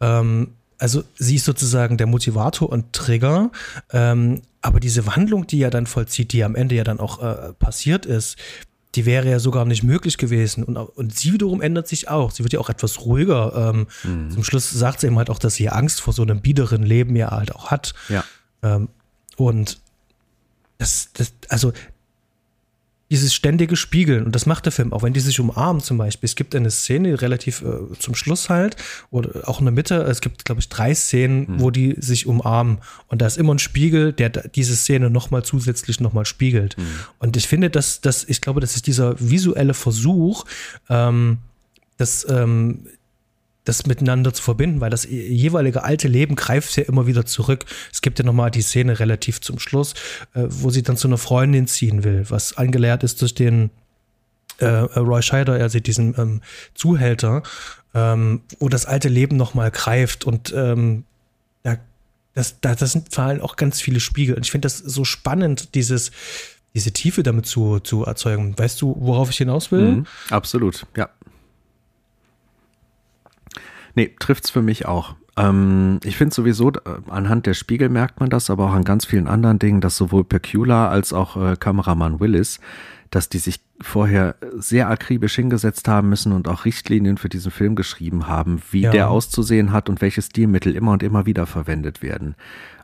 [0.00, 3.50] Ähm, also sie ist sozusagen der Motivator und Trigger,
[3.92, 7.52] ähm, aber diese Wandlung, die er dann vollzieht, die am Ende ja dann auch äh,
[7.54, 8.36] passiert ist,
[8.94, 10.64] die wäre ja sogar nicht möglich gewesen.
[10.64, 12.30] Und, und sie wiederum ändert sich auch.
[12.30, 13.72] Sie wird ja auch etwas ruhiger.
[13.74, 14.30] Ähm, mhm.
[14.30, 17.16] Zum Schluss sagt sie eben halt auch, dass sie Angst vor so einem biederen Leben
[17.16, 17.94] ja halt auch hat.
[18.08, 18.24] Ja.
[18.62, 18.88] Ähm,
[19.36, 19.80] und
[20.78, 21.72] das, das, also
[23.12, 24.24] dieses ständige Spiegeln.
[24.24, 26.26] Und das macht der Film, auch wenn die sich umarmen zum Beispiel.
[26.26, 28.76] Es gibt eine Szene relativ äh, zum Schluss halt,
[29.10, 31.60] oder auch in der Mitte, es gibt, glaube ich, drei Szenen, mhm.
[31.60, 32.78] wo die sich umarmen.
[33.08, 36.78] Und da ist immer ein Spiegel, der diese Szene nochmal zusätzlich nochmal spiegelt.
[36.78, 36.84] Mhm.
[37.18, 40.46] Und ich finde, dass, dass, ich glaube, das ist dieser visuelle Versuch,
[40.88, 41.36] ähm,
[41.98, 42.86] dass ähm,
[43.64, 47.64] das miteinander zu verbinden, weil das jeweilige alte Leben greift ja immer wieder zurück.
[47.92, 49.94] Es gibt ja nochmal die Szene relativ zum Schluss,
[50.34, 53.70] äh, wo sie dann zu einer Freundin ziehen will, was angelehrt ist durch den
[54.58, 56.40] äh, Roy Scheider, also diesen ähm,
[56.74, 57.42] Zuhälter,
[57.94, 61.04] ähm, wo das alte Leben nochmal greift und ähm,
[61.62, 61.76] da,
[62.34, 64.34] das, da, das sind vor allem auch ganz viele Spiegel.
[64.34, 66.10] Und ich finde das so spannend, dieses,
[66.74, 68.58] diese Tiefe damit zu, zu erzeugen.
[68.58, 69.96] Weißt du, worauf ich hinaus will?
[69.96, 71.10] Mhm, absolut, ja.
[73.94, 75.14] Nee, trifft's für mich auch.
[75.36, 79.04] Ähm, ich finde sowieso, äh, anhand der Spiegel merkt man das, aber auch an ganz
[79.04, 82.60] vielen anderen Dingen, dass sowohl Pecula als auch äh, Kameramann Willis,
[83.10, 87.74] dass die sich vorher sehr akribisch hingesetzt haben müssen und auch Richtlinien für diesen Film
[87.76, 88.90] geschrieben haben, wie ja.
[88.90, 92.34] der auszusehen hat und welche Stilmittel immer und immer wieder verwendet werden.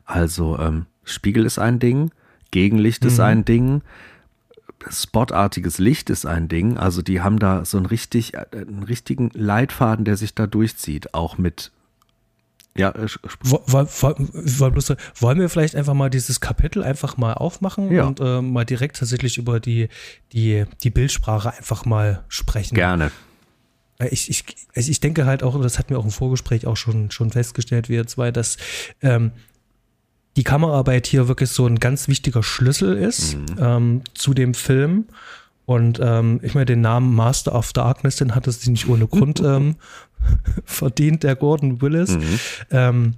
[0.05, 2.11] Also ähm, Spiegel ist ein Ding,
[2.51, 3.09] Gegenlicht mhm.
[3.09, 3.83] ist ein Ding,
[4.89, 6.77] spotartiges Licht ist ein Ding.
[6.77, 11.15] Also die haben da so einen richtig, äh, einen richtigen Leitfaden, der sich da durchzieht,
[11.15, 11.73] auch mit
[12.77, 13.09] ja, äh,
[13.45, 18.05] wollen wir vielleicht einfach mal dieses Kapitel einfach mal aufmachen ja.
[18.05, 19.89] und äh, mal direkt tatsächlich über die,
[20.33, 22.77] die, die Bildsprache einfach mal sprechen?
[22.77, 23.11] Gerne.
[24.11, 24.45] Ich, ich,
[24.77, 27.89] also ich denke halt auch, das hatten wir auch im Vorgespräch auch schon, schon festgestellt,
[27.89, 28.57] wir zwei, dass
[29.03, 29.33] ähm,
[30.39, 33.45] die Kameraarbeit hier wirklich so ein ganz wichtiger Schlüssel ist mhm.
[33.59, 35.07] ähm, zu dem Film.
[35.67, 39.41] Und ähm, ich meine, den Namen Master of Darkness, den hat es nicht ohne Grund
[39.45, 39.75] ähm,
[40.65, 42.11] verdient, der Gordon Willis.
[42.11, 42.39] Mhm.
[42.71, 43.15] Ähm,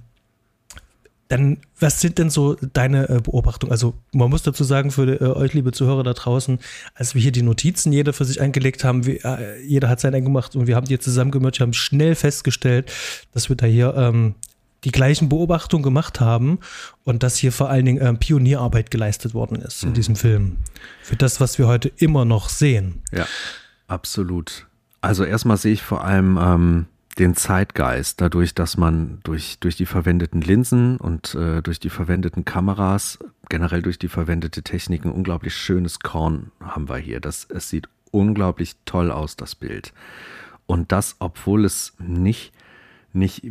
[1.27, 3.71] dann, was sind denn so deine äh, Beobachtungen?
[3.71, 6.57] Also, man muss dazu sagen, für äh, euch, liebe Zuhörer da draußen,
[6.95, 10.25] als wir hier die Notizen jeder für sich eingelegt haben, wir, äh, jeder hat sein
[10.25, 12.91] gemacht und wir haben die zusammengemercht, haben schnell festgestellt,
[13.31, 14.33] dass wir da hier ähm,
[14.83, 16.59] die gleichen Beobachtungen gemacht haben
[17.03, 19.89] und dass hier vor allen Dingen ähm, Pionierarbeit geleistet worden ist mhm.
[19.89, 20.57] in diesem Film.
[21.03, 23.01] Für das, was wir heute immer noch sehen.
[23.11, 23.27] Ja,
[23.87, 24.67] absolut.
[25.01, 26.85] Also erstmal sehe ich vor allem ähm,
[27.17, 32.45] den Zeitgeist, dadurch, dass man durch, durch die verwendeten Linsen und äh, durch die verwendeten
[32.45, 37.19] Kameras, generell durch die verwendete Technik, ein unglaublich schönes Korn haben wir hier.
[37.19, 39.93] Das, es sieht unglaublich toll aus, das Bild.
[40.65, 42.53] Und das, obwohl es nicht
[43.13, 43.41] nicht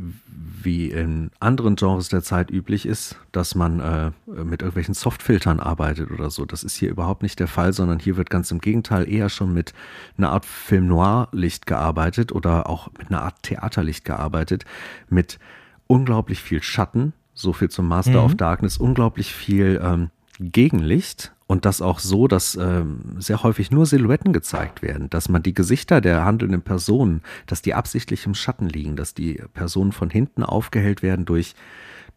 [0.62, 6.10] wie in anderen Genres der Zeit üblich ist, dass man äh, mit irgendwelchen Softfiltern arbeitet
[6.10, 6.44] oder so.
[6.44, 9.52] Das ist hier überhaupt nicht der Fall, sondern hier wird ganz im Gegenteil eher schon
[9.52, 9.72] mit
[10.16, 14.64] einer Art Film Noir Licht gearbeitet oder auch mit einer Art Theaterlicht gearbeitet,
[15.08, 15.38] mit
[15.86, 18.26] unglaublich viel Schatten, so viel zum Master mhm.
[18.26, 23.84] of Darkness, unglaublich viel ähm, Gegenlicht und das auch so, dass ähm, sehr häufig nur
[23.84, 28.68] Silhouetten gezeigt werden, dass man die Gesichter der handelnden Personen, dass die absichtlich im Schatten
[28.68, 31.56] liegen, dass die Personen von hinten aufgehellt werden durch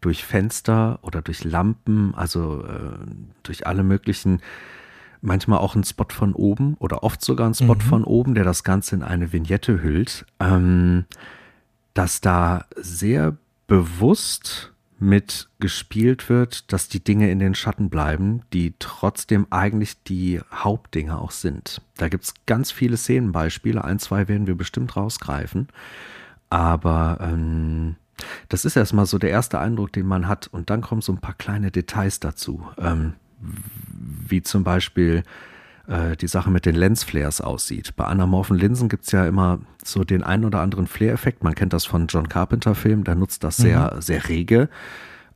[0.00, 2.96] durch Fenster oder durch Lampen, also äh,
[3.42, 4.40] durch alle möglichen,
[5.20, 7.80] manchmal auch ein Spot von oben oder oft sogar ein Spot mhm.
[7.80, 11.06] von oben, der das Ganze in eine Vignette hüllt, ähm,
[11.92, 18.74] dass da sehr bewusst mit gespielt wird, dass die Dinge in den Schatten bleiben, die
[18.78, 21.80] trotzdem eigentlich die Hauptdinge auch sind.
[21.96, 25.68] Da gibt es ganz viele Szenenbeispiele, ein, zwei werden wir bestimmt rausgreifen.
[26.48, 27.96] Aber ähm,
[28.48, 30.46] das ist erstmal so der erste Eindruck, den man hat.
[30.46, 32.64] Und dann kommen so ein paar kleine Details dazu.
[32.78, 35.22] Ähm, wie zum Beispiel
[35.86, 37.94] äh, die Sache mit den Lensflares aussieht.
[37.96, 41.44] Bei anamorphen Linsen gibt es ja immer so den einen oder anderen Flare-Effekt.
[41.44, 44.00] Man kennt das von John Carpenter-Filmen, der nutzt das sehr, mhm.
[44.00, 44.68] sehr rege.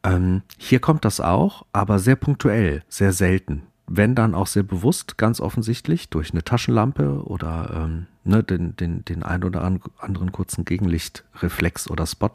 [0.02, 3.62] Ähm, hier kommt das auch, aber sehr punktuell, sehr selten.
[3.86, 9.04] Wenn dann auch sehr bewusst, ganz offensichtlich, durch eine Taschenlampe oder ähm, ne, den, den,
[9.04, 12.30] den einen oder anderen kurzen Gegenlichtreflex oder Spot.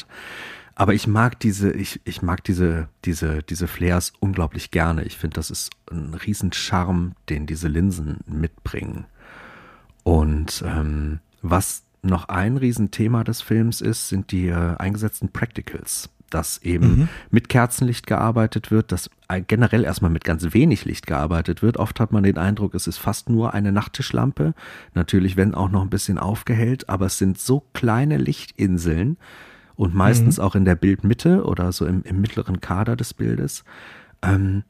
[0.75, 5.03] Aber ich mag diese, ich, ich mag diese, diese, diese Flares unglaublich gerne.
[5.03, 9.05] Ich finde, das ist ein riesen Charme, den diese Linsen mitbringen.
[10.03, 16.09] Und ähm, was noch ein Riesenthema des Films ist, sind die äh, eingesetzten Practicals.
[16.29, 17.09] Dass eben mhm.
[17.29, 19.11] mit Kerzenlicht gearbeitet wird, dass
[19.47, 21.77] generell erstmal mit ganz wenig Licht gearbeitet wird.
[21.77, 24.55] Oft hat man den Eindruck, es ist fast nur eine Nachttischlampe.
[24.95, 29.17] Natürlich, wenn auch noch ein bisschen aufgehellt, aber es sind so kleine Lichtinseln,
[29.83, 30.43] und meistens mhm.
[30.43, 33.63] auch in der Bildmitte oder so im, im mittleren Kader des Bildes.
[34.21, 34.63] Ähm,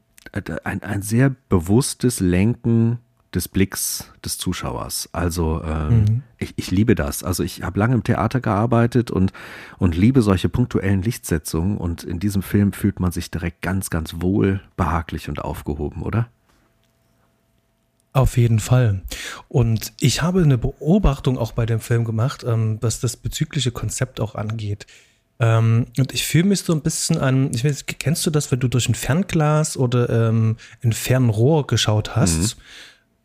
[0.64, 2.98] ein, ein sehr bewusstes Lenken
[3.34, 5.08] des Blicks des Zuschauers.
[5.12, 6.22] Also ähm, mhm.
[6.38, 7.24] ich, ich liebe das.
[7.24, 9.32] Also ich habe lange im Theater gearbeitet und,
[9.78, 11.76] und liebe solche punktuellen Lichtsetzungen.
[11.76, 16.28] Und in diesem Film fühlt man sich direkt ganz, ganz wohl, behaglich und aufgehoben, oder?
[18.14, 19.02] Auf jeden Fall.
[19.48, 24.20] Und ich habe eine Beobachtung auch bei dem Film gemacht, ähm, was das bezügliche Konzept
[24.20, 24.86] auch angeht.
[25.40, 28.60] Ähm, und ich fühle mich so ein bisschen an, ich weiß, kennst du das, wenn
[28.60, 32.56] du durch ein Fernglas oder ähm, ein Fernrohr geschaut hast?
[32.56, 32.62] Mhm.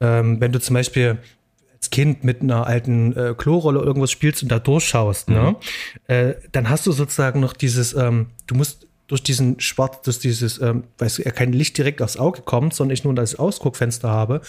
[0.01, 1.19] Ähm, wenn du zum Beispiel
[1.75, 5.39] als Kind mit einer alten äh, Klorolle irgendwas spielst und da durchschaust, ne?
[5.39, 5.55] mhm.
[6.07, 6.15] ne?
[6.15, 10.61] Äh, dann hast du sozusagen noch dieses, ähm, du musst durch diesen Schwarz, durch dieses,
[10.61, 14.41] ähm, weißt du, kein Licht direkt aufs Auge kommt, sondern ich nur das Ausguckfenster habe,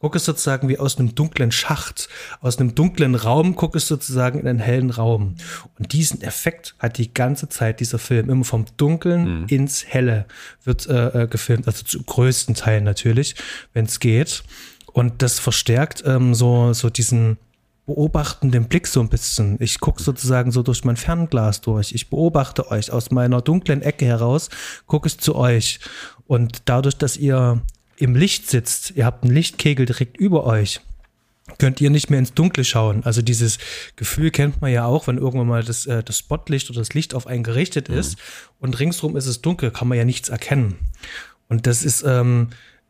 [0.00, 2.08] gucke sozusagen wie aus einem dunklen Schacht,
[2.40, 5.36] aus einem dunklen Raum gucke es sozusagen in einen hellen Raum.
[5.78, 9.46] Und diesen Effekt hat die ganze Zeit dieser Film immer vom Dunkeln mhm.
[9.48, 10.26] ins Helle
[10.64, 13.34] wird äh, äh gefilmt, also zu größten Teilen natürlich,
[13.72, 14.44] wenn es geht.
[14.92, 17.38] Und das verstärkt ähm, so, so diesen
[17.86, 19.56] beobachtenden Blick so ein bisschen.
[19.60, 21.92] Ich gucke sozusagen so durch mein Fernglas durch.
[21.92, 24.50] Ich beobachte euch aus meiner dunklen Ecke heraus,
[24.86, 25.78] gucke ich zu euch.
[26.26, 27.62] Und dadurch, dass ihr
[27.98, 30.80] im Licht sitzt, ihr habt einen Lichtkegel direkt über euch,
[31.58, 33.04] könnt ihr nicht mehr ins Dunkle schauen.
[33.04, 33.58] Also dieses
[33.96, 37.14] Gefühl kennt man ja auch, wenn irgendwann mal das, äh, das Spotlicht oder das Licht
[37.14, 38.22] auf einen gerichtet ist mhm.
[38.60, 40.76] und ringsrum ist es dunkel, kann man ja nichts erkennen.
[41.48, 42.48] Und das ist, ähm,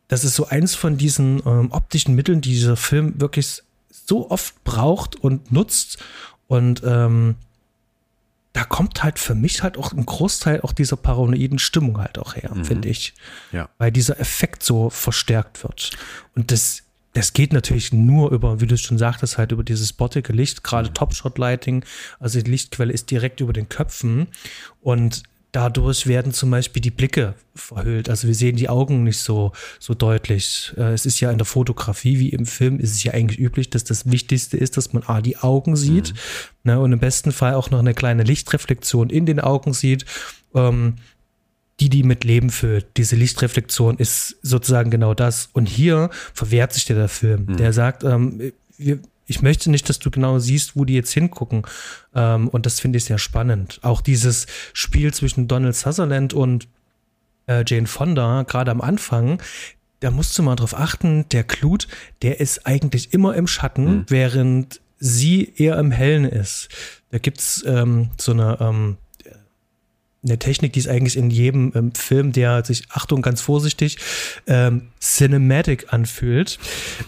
[0.09, 4.63] das ist so eins von diesen ähm, optischen Mitteln, die dieser Film wirklich so oft
[4.65, 5.99] braucht und nutzt.
[6.47, 7.35] Und ähm,
[8.57, 12.37] da kommt halt für mich halt auch ein Großteil auch dieser paranoiden Stimmung halt auch
[12.37, 12.65] her, mhm.
[12.65, 13.13] finde ich.
[13.53, 13.69] Ja.
[13.77, 15.91] Weil dieser Effekt so verstärkt wird.
[16.35, 20.33] Und das, das geht natürlich nur über, wie du schon sagtest, halt über dieses bottige
[20.33, 20.95] Licht, gerade mhm.
[20.95, 21.85] Top-Shot-Lighting.
[22.19, 24.29] Also die Lichtquelle ist direkt über den Köpfen.
[24.81, 25.25] Und
[25.57, 28.11] dadurch werden zum Beispiel die Blicke verhüllt.
[28.11, 30.75] Also wir sehen die Augen nicht so, so deutlich.
[30.77, 33.71] Äh, es ist ja in der Fotografie wie im Film ist es ja eigentlich üblich,
[33.71, 36.73] dass das Wichtigste ist, dass man A, die Augen sieht mhm.
[36.73, 40.05] ne, und im besten Fall auch noch eine kleine Lichtreflexion in den Augen sieht.
[40.55, 40.97] Ähm,
[41.81, 42.87] die die mit Leben füllt.
[42.97, 45.51] Diese Lichtreflexion ist sozusagen genau das.
[45.53, 47.45] Und hier verwehrt sich der, der Film.
[47.47, 47.57] Mhm.
[47.59, 51.63] Der sagt, ähm, wir, ich möchte nicht, dass du genau siehst, wo die jetzt hingucken.
[52.15, 53.81] Ähm, und das finde ich sehr spannend.
[53.83, 56.69] Auch dieses Spiel zwischen Donald Sutherland und
[57.47, 59.43] äh, Jane Fonda, gerade am Anfang,
[60.01, 61.89] da musst du mal drauf achten, der Clut,
[62.23, 64.05] der ist eigentlich immer im Schatten, mhm.
[64.09, 66.69] während sie eher im Hellen ist.
[67.11, 68.97] Da gibt's ähm, so eine ähm,
[70.27, 73.99] eine Technik, die ist eigentlich in jedem ähm, Film, der sich, Achtung, ganz vorsichtig,
[74.47, 76.59] ähm, Cinematic anfühlt,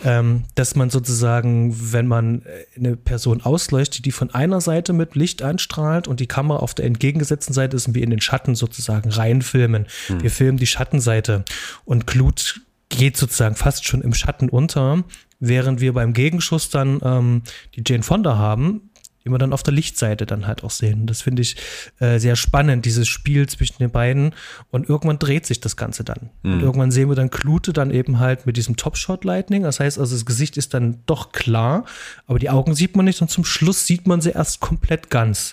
[0.05, 5.15] ähm, dass man sozusagen, wenn man äh, eine Person ausleuchtet, die von einer Seite mit
[5.15, 8.55] Licht anstrahlt und die Kamera auf der entgegengesetzten Seite ist und wir in den Schatten
[8.55, 9.87] sozusagen reinfilmen.
[10.07, 10.23] Hm.
[10.23, 11.45] Wir filmen die Schattenseite
[11.85, 15.05] und Glut geht sozusagen fast schon im Schatten unter,
[15.41, 17.43] während wir beim Gegenschuss dann ähm,
[17.75, 18.88] die Jane Fonda haben,
[19.29, 21.07] die wir dann auf der Lichtseite dann halt auch sehen.
[21.07, 21.57] Das finde ich
[22.01, 24.35] äh, sehr spannend, dieses Spiel zwischen den beiden.
[24.71, 26.31] Und irgendwann dreht sich das Ganze dann.
[26.43, 26.53] Mhm.
[26.55, 29.63] Und irgendwann sehen wir dann Klute dann eben halt mit diesem Top-Shot-Lightning.
[29.63, 31.85] Das heißt also, das Gesicht ist dann doch klar,
[32.27, 35.53] aber die Augen sieht man nicht und zum Schluss sieht man sie erst komplett ganz.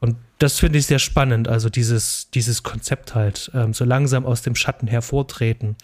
[0.00, 4.40] Und das finde ich sehr spannend, also dieses, dieses Konzept halt, ähm, so langsam aus
[4.40, 5.76] dem Schatten hervortreten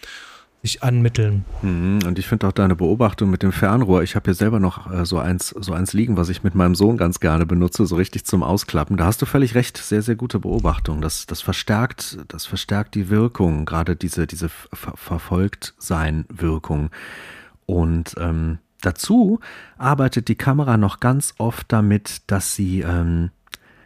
[0.67, 1.45] sich anmitteln.
[1.63, 4.03] Mhm, und ich finde auch deine Beobachtung mit dem Fernrohr.
[4.03, 6.75] Ich habe hier selber noch äh, so eins, so eins liegen, was ich mit meinem
[6.75, 8.97] Sohn ganz gerne benutze, so richtig zum Ausklappen.
[8.97, 11.01] Da hast du völlig recht, sehr, sehr gute Beobachtung.
[11.01, 16.91] Das, das verstärkt, das verstärkt die Wirkung, gerade diese, diese ver verfolgt sein Wirkung.
[17.67, 19.41] Und ähm, dazu
[19.79, 23.31] arbeitet die Kamera noch ganz oft damit, dass sie ähm,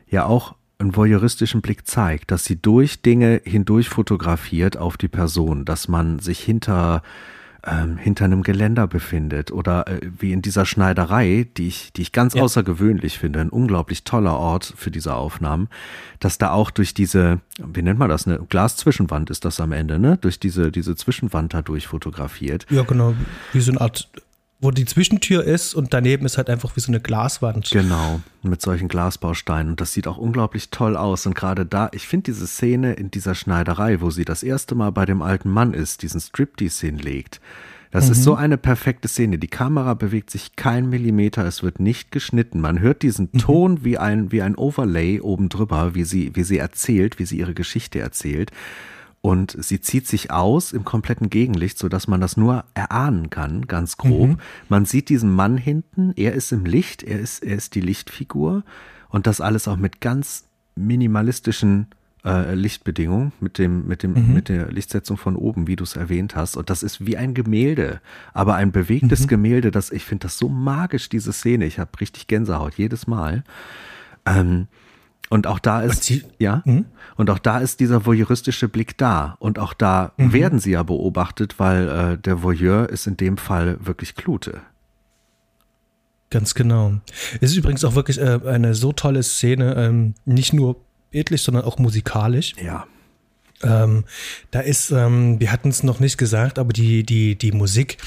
[0.08, 5.64] ja auch einen voyeuristischen Blick zeigt, dass sie durch Dinge hindurch fotografiert auf die Person,
[5.64, 7.02] dass man sich hinter
[7.66, 12.12] ähm, hinter einem Geländer befindet oder äh, wie in dieser Schneiderei, die ich, die ich
[12.12, 12.42] ganz ja.
[12.42, 15.68] außergewöhnlich finde, ein unglaublich toller Ort für diese Aufnahmen,
[16.20, 19.98] dass da auch durch diese, wie nennt man das, eine Glaszwischenwand ist das am Ende,
[19.98, 20.16] ne?
[20.18, 22.66] Durch diese, diese Zwischenwand da durch fotografiert.
[22.70, 23.14] Ja, genau,
[23.52, 24.08] wie so eine Art
[24.60, 27.70] wo die Zwischentür ist und daneben ist halt einfach wie so eine Glaswand.
[27.70, 29.72] Genau, mit solchen Glasbausteinen.
[29.72, 31.24] Und das sieht auch unglaublich toll aus.
[31.24, 34.92] Und gerade da, ich finde diese Szene in dieser Schneiderei, wo sie das erste Mal
[34.92, 37.40] bei dem alten Mann ist, diesen Striptease hinlegt.
[37.90, 38.12] Das mhm.
[38.12, 39.38] ist so eine perfekte Szene.
[39.38, 42.60] Die Kamera bewegt sich kein Millimeter, es wird nicht geschnitten.
[42.60, 43.38] Man hört diesen mhm.
[43.38, 47.38] Ton wie ein, wie ein Overlay oben drüber, wie sie, wie sie erzählt, wie sie
[47.38, 48.52] ihre Geschichte erzählt.
[49.22, 53.66] Und sie zieht sich aus im kompletten Gegenlicht, so dass man das nur erahnen kann,
[53.66, 54.30] ganz grob.
[54.30, 54.38] Mhm.
[54.70, 58.64] Man sieht diesen Mann hinten, er ist im Licht, er ist, er ist die Lichtfigur
[59.10, 60.44] und das alles auch mit ganz
[60.74, 61.88] minimalistischen
[62.24, 64.34] äh, Lichtbedingungen, mit dem, mit dem, mhm.
[64.34, 66.56] mit der Lichtsetzung von oben, wie du es erwähnt hast.
[66.56, 68.00] Und das ist wie ein Gemälde,
[68.32, 69.28] aber ein bewegtes mhm.
[69.28, 71.66] Gemälde, das, ich finde das so magisch, diese Szene.
[71.66, 73.44] Ich habe richtig Gänsehaut jedes Mal.
[74.26, 74.66] Ähm,
[75.30, 76.86] und auch da ist, sie, ja, mhm.
[77.16, 79.36] und auch da ist dieser voyeuristische Blick da.
[79.38, 80.32] Und auch da mhm.
[80.32, 84.60] werden sie ja beobachtet, weil äh, der Voyeur ist in dem Fall wirklich Klute.
[86.30, 86.94] Ganz genau.
[87.40, 90.76] Es ist übrigens auch wirklich äh, eine so tolle Szene, ähm, nicht nur
[91.12, 92.54] bildlich, sondern auch musikalisch.
[92.60, 92.86] Ja.
[93.62, 94.04] Ähm,
[94.50, 97.98] da ist, ähm, wir hatten es noch nicht gesagt, aber die, die, die Musik,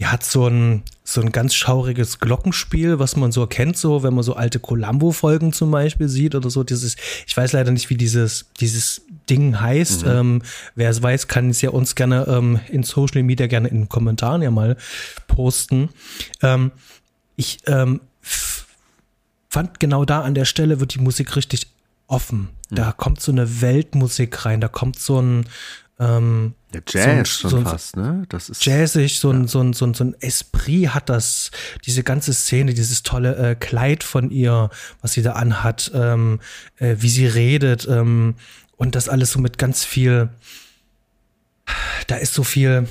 [0.00, 4.14] die hat so ein, so ein ganz schauriges Glockenspiel, was man so kennt, so, wenn
[4.14, 6.64] man so alte Columbo-Folgen zum Beispiel sieht oder so.
[6.64, 6.96] Dieses,
[7.26, 10.06] ich weiß leider nicht, wie dieses, dieses Ding heißt.
[10.06, 10.10] Mhm.
[10.10, 10.42] Ähm,
[10.74, 13.88] wer es weiß, kann es ja uns gerne ähm, in Social Media gerne in den
[13.90, 14.78] Kommentaren ja mal
[15.26, 15.90] posten.
[16.40, 16.70] Ähm,
[17.36, 18.00] ich ähm,
[19.50, 21.66] fand genau da an der Stelle wird die Musik richtig
[22.06, 22.48] offen.
[22.70, 22.76] Mhm.
[22.76, 25.44] Da kommt so eine Weltmusik rein, da kommt so ein,
[26.74, 28.24] ja, Jazz so ein, schon so fast, ne?
[28.28, 29.38] Das ist jazzig, so, ja.
[29.38, 31.50] ein, so, ein, so, ein, so ein Esprit hat das,
[31.86, 36.40] diese ganze Szene, dieses tolle äh, Kleid von ihr, was sie da anhat, ähm,
[36.78, 38.34] äh, wie sie redet ähm,
[38.76, 40.30] und das alles so mit ganz viel,
[42.06, 42.88] da ist so viel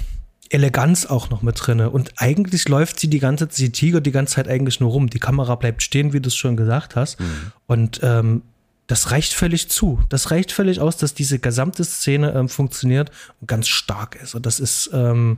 [0.49, 4.11] Eleganz auch noch mit drinne und eigentlich läuft sie die ganze Zeit, die Tiger die
[4.11, 5.09] ganze Zeit eigentlich nur rum.
[5.09, 7.51] Die Kamera bleibt stehen, wie du es schon gesagt hast mhm.
[7.67, 8.41] und ähm,
[8.89, 9.99] das reicht völlig zu.
[10.09, 14.33] Das reicht völlig aus, dass diese gesamte Szene ähm, funktioniert und ganz stark ist.
[14.33, 15.37] Und das ist, ähm,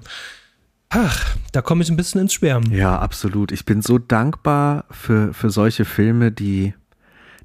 [0.88, 2.72] ach, da komme ich ein bisschen ins Schwärmen.
[2.72, 3.52] Ja, absolut.
[3.52, 6.74] Ich bin so dankbar für, für solche Filme, die,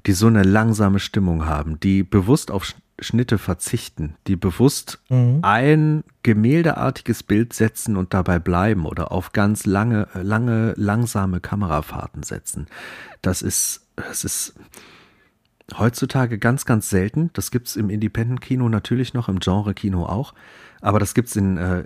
[0.05, 5.39] die so eine langsame Stimmung haben, die bewusst auf Schnitte verzichten, die bewusst mhm.
[5.41, 12.67] ein gemäldeartiges Bild setzen und dabei bleiben oder auf ganz lange, lange, langsame Kamerafahrten setzen.
[13.21, 14.55] Das ist, das ist,
[15.75, 17.29] heutzutage ganz, ganz selten.
[17.33, 20.33] Das gibt es im Independent-Kino natürlich noch, im Genre-Kino auch.
[20.81, 21.83] Aber das gibt es in, äh,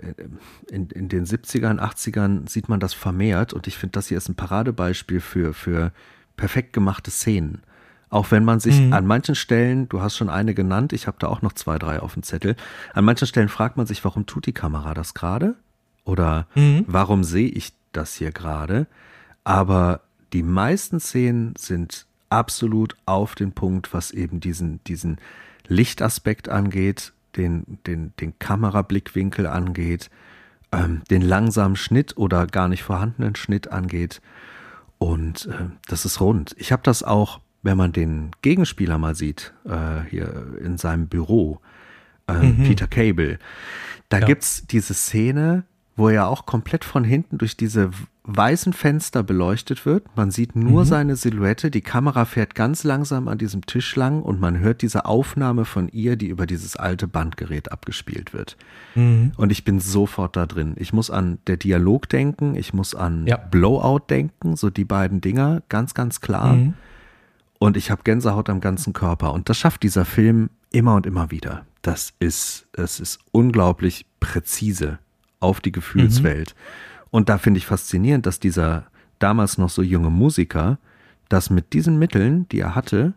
[0.70, 3.52] in, in den 70ern, 80ern, sieht man das vermehrt.
[3.52, 5.92] Und ich finde, das hier ist ein Paradebeispiel für, für
[6.36, 7.62] perfekt gemachte Szenen.
[8.10, 8.92] Auch wenn man sich mhm.
[8.92, 12.00] an manchen Stellen, du hast schon eine genannt, ich habe da auch noch zwei, drei
[12.00, 12.56] auf dem Zettel,
[12.92, 15.56] an manchen Stellen fragt man sich, warum tut die Kamera das gerade?
[16.04, 16.84] Oder mhm.
[16.86, 18.86] warum sehe ich das hier gerade?
[19.44, 20.00] Aber
[20.34, 25.18] die meisten Szenen sind absolut auf den Punkt, was eben diesen, diesen
[25.68, 30.10] Lichtaspekt angeht, den, den, den Kamerablickwinkel angeht,
[30.72, 34.20] ähm, den langsamen Schnitt oder gar nicht vorhandenen Schnitt angeht.
[34.98, 36.54] Und äh, das ist rund.
[36.58, 41.60] Ich habe das auch, wenn man den Gegenspieler mal sieht, äh, hier in seinem Büro,
[42.28, 42.64] äh, mhm.
[42.64, 43.38] Peter Cable,
[44.08, 44.28] da ja.
[44.28, 45.64] es diese Szene,
[45.96, 47.90] wo er auch komplett von hinten durch diese
[48.24, 50.04] weißen Fenster beleuchtet wird.
[50.16, 50.88] Man sieht nur mhm.
[50.88, 51.70] seine Silhouette.
[51.70, 55.88] Die Kamera fährt ganz langsam an diesem Tisch lang und man hört diese Aufnahme von
[55.88, 58.56] ihr, die über dieses alte Bandgerät abgespielt wird.
[58.94, 59.32] Mhm.
[59.36, 60.74] Und ich bin sofort da drin.
[60.78, 63.36] Ich muss an der Dialog denken, ich muss an ja.
[63.36, 66.54] Blowout denken, so die beiden Dinger, ganz, ganz klar.
[66.54, 66.74] Mhm.
[67.58, 69.32] Und ich habe Gänsehaut am ganzen Körper.
[69.32, 71.66] Und das schafft dieser Film immer und immer wieder.
[71.82, 75.00] Das ist, es ist unglaublich präzise
[75.40, 76.54] auf die Gefühlswelt.
[76.56, 76.91] Mhm.
[77.12, 78.86] Und da finde ich faszinierend, dass dieser
[79.18, 80.78] damals noch so junge Musiker
[81.28, 83.12] das mit diesen Mitteln, die er hatte,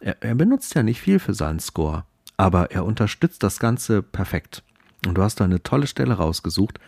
[0.00, 2.04] er, er benutzt ja nicht viel für seinen Score,
[2.36, 4.62] aber er unterstützt das Ganze perfekt.
[5.04, 6.78] Und du hast da eine tolle Stelle rausgesucht.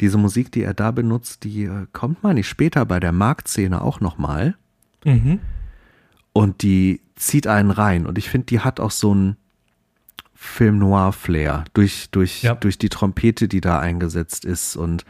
[0.00, 3.80] Diese Musik, die er da benutzt, die äh, kommt, meine ich, später bei der Marktszene
[3.80, 4.56] auch nochmal.
[5.04, 5.38] Mhm.
[6.32, 8.04] Und die zieht einen rein.
[8.04, 9.36] Und ich finde, die hat auch so einen
[10.34, 12.54] Film Noir-Flair durch, durch, ja.
[12.54, 15.04] durch die Trompete, die da eingesetzt ist und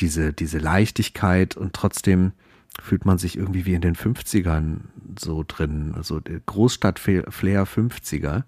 [0.00, 2.32] diese, diese Leichtigkeit und trotzdem
[2.80, 4.80] fühlt man sich irgendwie wie in den 50ern
[5.18, 5.92] so drin.
[5.96, 8.44] Also Großstadt-Flair 50er.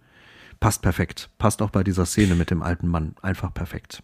[0.61, 1.29] Passt perfekt.
[1.39, 3.15] Passt auch bei dieser Szene mit dem alten Mann.
[3.21, 4.03] Einfach perfekt.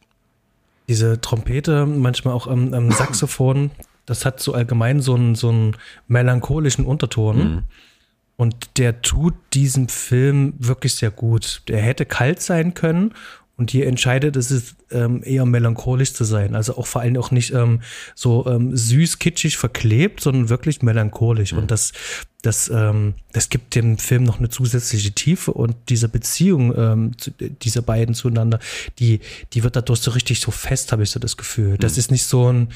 [0.89, 3.71] Diese Trompete, manchmal auch am, am Saxophon,
[4.07, 5.77] das hat so allgemein so einen, so einen
[6.09, 7.37] melancholischen Unterton.
[7.39, 7.63] Mhm.
[8.37, 11.63] Und der tut diesem Film wirklich sehr gut.
[11.69, 13.13] Der hätte kalt sein können
[13.59, 16.55] und hier entscheidet es ähm, eher melancholisch zu sein.
[16.55, 17.81] Also auch vor allem auch nicht ähm,
[18.15, 21.53] so ähm, süß, kitschig verklebt, sondern wirklich melancholisch.
[21.53, 21.59] Mhm.
[21.59, 21.93] Und das,
[22.41, 27.33] das, ähm, das gibt dem Film noch eine zusätzliche Tiefe und diese Beziehung ähm, zu,
[27.33, 28.61] dieser beiden zueinander,
[29.01, 29.19] die,
[29.53, 31.79] die wird dadurch so richtig so fest, habe ich so das Gefühl.
[31.79, 31.99] Das mhm.
[31.99, 32.69] ist nicht so ein,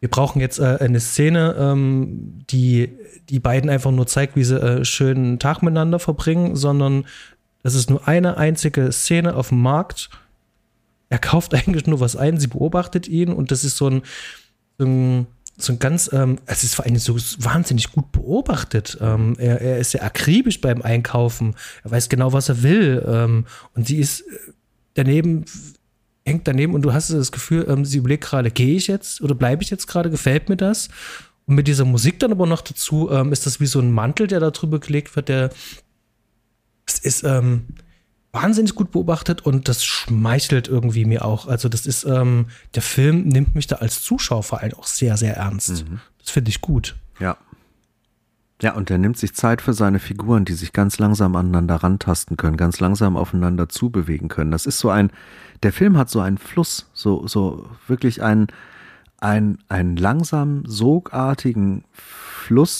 [0.00, 2.90] wir brauchen jetzt äh, eine Szene, ähm, die
[3.28, 7.04] die beiden einfach nur zeigt, wie sie äh, schönen Tag miteinander verbringen, sondern
[7.62, 10.10] das ist nur eine einzige Szene auf dem Markt.
[11.08, 14.02] Er kauft eigentlich nur was ein, sie beobachtet ihn und das ist so ein,
[14.78, 18.96] so ein, so ein ganz, ähm, es ist vor allem so wahnsinnig gut beobachtet.
[19.00, 21.54] Ähm, er, er, ist sehr akribisch beim Einkaufen.
[21.84, 23.04] Er weiß genau, was er will.
[23.06, 24.52] Ähm, und sie ist äh,
[24.94, 25.44] daneben,
[26.24, 29.34] hängt daneben und du hast das Gefühl, ähm, sie überlegt gerade, gehe ich jetzt oder
[29.34, 30.88] bleibe ich jetzt gerade, gefällt mir das?
[31.46, 34.28] Und mit dieser Musik dann aber noch dazu ähm, ist das wie so ein Mantel,
[34.28, 35.50] der da drüber gelegt wird, der
[36.90, 37.66] es ist ähm,
[38.32, 41.46] wahnsinnig gut beobachtet und das schmeichelt irgendwie mir auch.
[41.46, 45.16] Also das ist, ähm, der Film nimmt mich da als Zuschauer vor allem auch sehr,
[45.16, 45.88] sehr ernst.
[45.88, 46.00] Mhm.
[46.18, 46.96] Das finde ich gut.
[47.18, 47.36] Ja.
[48.62, 52.36] Ja, und er nimmt sich Zeit für seine Figuren, die sich ganz langsam aneinander rantasten
[52.36, 54.50] können, ganz langsam aufeinander zubewegen können.
[54.50, 55.10] Das ist so ein,
[55.62, 58.48] der Film hat so einen Fluss, so, so wirklich einen,
[59.18, 62.29] einen, einen langsam sogartigen Fluss,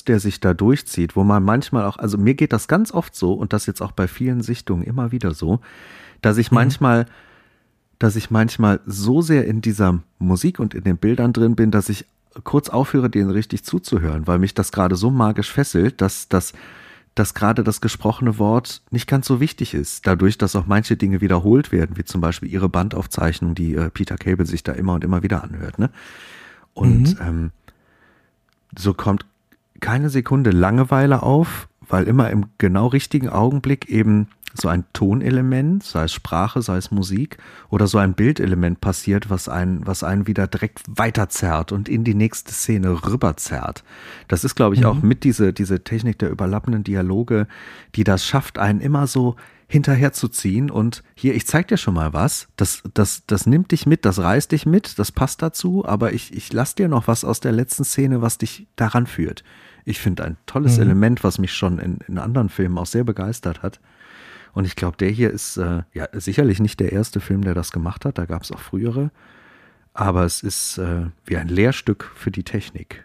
[0.04, 3.32] der sich da durchzieht, wo man manchmal auch, also mir geht das ganz oft so
[3.32, 5.60] und das jetzt auch bei vielen Sichtungen immer wieder so,
[6.22, 6.56] dass ich mhm.
[6.56, 7.06] manchmal,
[7.98, 11.88] dass ich manchmal so sehr in dieser Musik und in den Bildern drin bin, dass
[11.88, 12.06] ich
[12.44, 16.52] kurz aufhöre, denen richtig zuzuhören, weil mich das gerade so magisch fesselt, dass, dass,
[17.14, 21.20] dass gerade das gesprochene Wort nicht ganz so wichtig ist, dadurch, dass auch manche Dinge
[21.20, 25.04] wiederholt werden, wie zum Beispiel ihre Bandaufzeichnung, die äh, Peter Cable sich da immer und
[25.04, 25.78] immer wieder anhört.
[25.78, 25.90] Ne?
[26.74, 27.26] Und mhm.
[27.26, 27.50] ähm,
[28.76, 29.26] so kommt
[29.80, 36.04] keine Sekunde Langeweile auf, weil immer im genau richtigen Augenblick eben so ein Tonelement, sei
[36.04, 40.46] es Sprache, sei es Musik oder so ein Bildelement passiert, was einen, was einen wieder
[40.46, 43.84] direkt weiterzerrt und in die nächste Szene rüberzerrt.
[44.28, 44.86] Das ist, glaube ich, mhm.
[44.86, 47.46] auch mit diese, diese Technik der überlappenden Dialoge,
[47.94, 49.36] die das schafft, einen immer so
[49.68, 54.04] hinterherzuziehen und hier, ich zeig dir schon mal was, das, das, das nimmt dich mit,
[54.04, 57.38] das reißt dich mit, das passt dazu, aber ich, ich lass dir noch was aus
[57.38, 59.44] der letzten Szene, was dich daran führt.
[59.84, 60.82] Ich finde ein tolles mhm.
[60.82, 63.80] Element, was mich schon in, in anderen Filmen auch sehr begeistert hat.
[64.52, 67.72] Und ich glaube, der hier ist äh, ja sicherlich nicht der erste Film, der das
[67.72, 68.18] gemacht hat.
[68.18, 69.10] Da gab es auch frühere.
[69.94, 73.04] Aber es ist äh, wie ein Lehrstück für die Technik.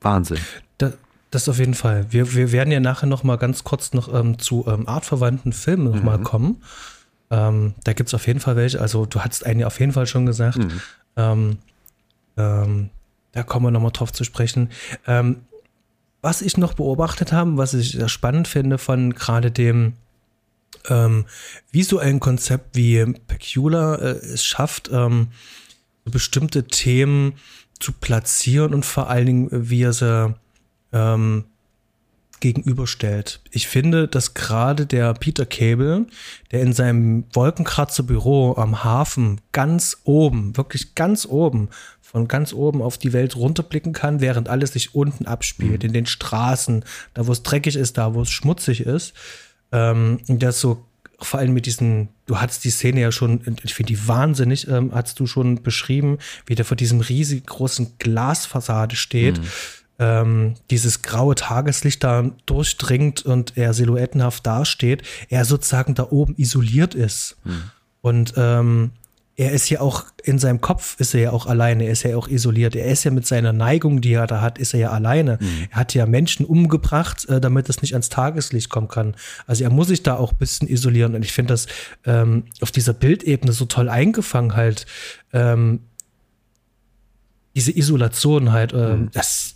[0.00, 0.38] Wahnsinn.
[0.78, 0.92] Da,
[1.30, 2.06] das auf jeden Fall.
[2.10, 5.84] Wir, wir werden ja nachher noch mal ganz kurz noch ähm, zu ähm, artverwandten Filmen
[5.84, 6.04] noch mhm.
[6.04, 6.62] mal kommen.
[7.30, 8.80] Ähm, da gibt es auf jeden Fall welche.
[8.80, 10.58] Also du hattest einen ja auf jeden Fall schon gesagt.
[10.58, 10.80] Mhm.
[11.16, 11.58] Ähm,
[12.36, 12.90] ähm,
[13.32, 14.70] da kommen wir noch mal drauf zu sprechen.
[16.24, 19.92] Was ich noch beobachtet habe, was ich sehr spannend finde von gerade dem
[20.88, 21.26] ähm,
[21.70, 25.28] visuellen Konzept, wie Peculiar äh, es schafft, ähm,
[26.06, 27.34] bestimmte Themen
[27.78, 30.34] zu platzieren und vor allen Dingen, wie er sie
[30.94, 31.44] ähm,
[32.40, 33.42] gegenüberstellt.
[33.50, 36.06] Ich finde, dass gerade der Peter Cable,
[36.52, 41.68] der in seinem Wolkenkratzer-Büro am Hafen ganz oben, wirklich ganz oben,
[42.14, 45.88] von ganz oben auf die Welt runterblicken kann, während alles sich unten abspielt, mhm.
[45.88, 49.14] in den Straßen, da wo es dreckig ist, da wo es schmutzig ist.
[49.72, 50.84] Ähm, das so
[51.18, 54.92] vor allem mit diesen, du hattest die Szene ja schon, ich finde die wahnsinnig, ähm,
[54.94, 59.38] hast du schon beschrieben, wie der vor diesem riesig großen Glasfassade steht.
[59.38, 59.46] Mhm.
[59.98, 66.94] Ähm, dieses graue Tageslicht da durchdringt und er silhouettenhaft dasteht, er sozusagen da oben isoliert
[66.94, 67.38] ist.
[67.42, 67.62] Mhm.
[68.02, 68.92] Und ähm,
[69.36, 72.16] er ist ja auch in seinem Kopf ist er ja auch alleine, er ist ja
[72.16, 72.76] auch isoliert.
[72.76, 75.38] Er ist ja mit seiner Neigung, die er da hat, ist er ja alleine.
[75.40, 75.68] Mhm.
[75.70, 79.16] Er hat ja Menschen umgebracht, äh, damit es nicht ans Tageslicht kommen kann.
[79.46, 81.14] Also er muss sich da auch ein bisschen isolieren.
[81.14, 81.66] Und ich finde das
[82.06, 84.86] ähm, auf dieser Bildebene so toll eingefangen halt.
[85.32, 85.80] Ähm,
[87.56, 89.10] diese Isolation halt, äh, mhm.
[89.12, 89.53] das,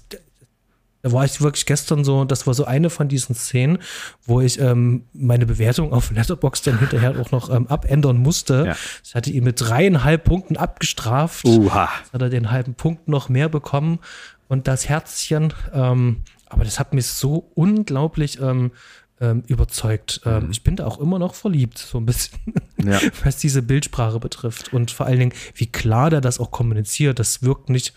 [1.02, 3.78] da war ich wirklich gestern so, das war so eine von diesen Szenen,
[4.24, 8.64] wo ich ähm, meine Bewertung auf Letterbox dann hinterher auch noch ähm, abändern musste.
[8.66, 8.76] Ja.
[9.04, 11.44] Ich hatte ihn mit dreieinhalb Punkten abgestraft.
[11.44, 11.88] Uha.
[12.00, 14.00] Jetzt hat er den halben Punkt noch mehr bekommen
[14.48, 15.52] und das Herzchen.
[15.72, 18.72] Ähm, aber das hat mich so unglaublich ähm,
[19.20, 20.20] ähm, überzeugt.
[20.24, 20.50] Ähm, mhm.
[20.50, 22.38] Ich bin da auch immer noch verliebt, so ein bisschen,
[22.82, 23.00] ja.
[23.24, 24.72] was diese Bildsprache betrifft.
[24.72, 27.18] Und vor allen Dingen, wie klar der das auch kommuniziert.
[27.18, 27.94] Das wirkt nicht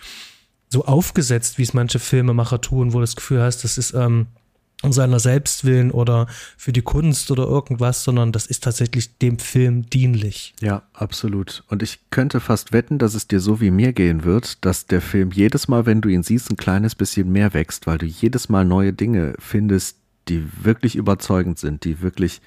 [0.72, 4.28] so aufgesetzt, wie es manche Filmemacher tun, wo du das Gefühl hast, das ist ähm,
[4.82, 9.90] um seiner Selbstwillen oder für die Kunst oder irgendwas, sondern das ist tatsächlich dem Film
[9.90, 10.56] dienlich.
[10.60, 11.64] Ja, absolut.
[11.68, 15.02] Und ich könnte fast wetten, dass es dir so wie mir gehen wird, dass der
[15.02, 18.50] Film jedes Mal, wenn du ihn siehst, ein kleines bisschen mehr wächst, weil du jedes
[18.50, 19.98] Mal neue Dinge findest,
[20.30, 22.42] die wirklich überzeugend sind, die wirklich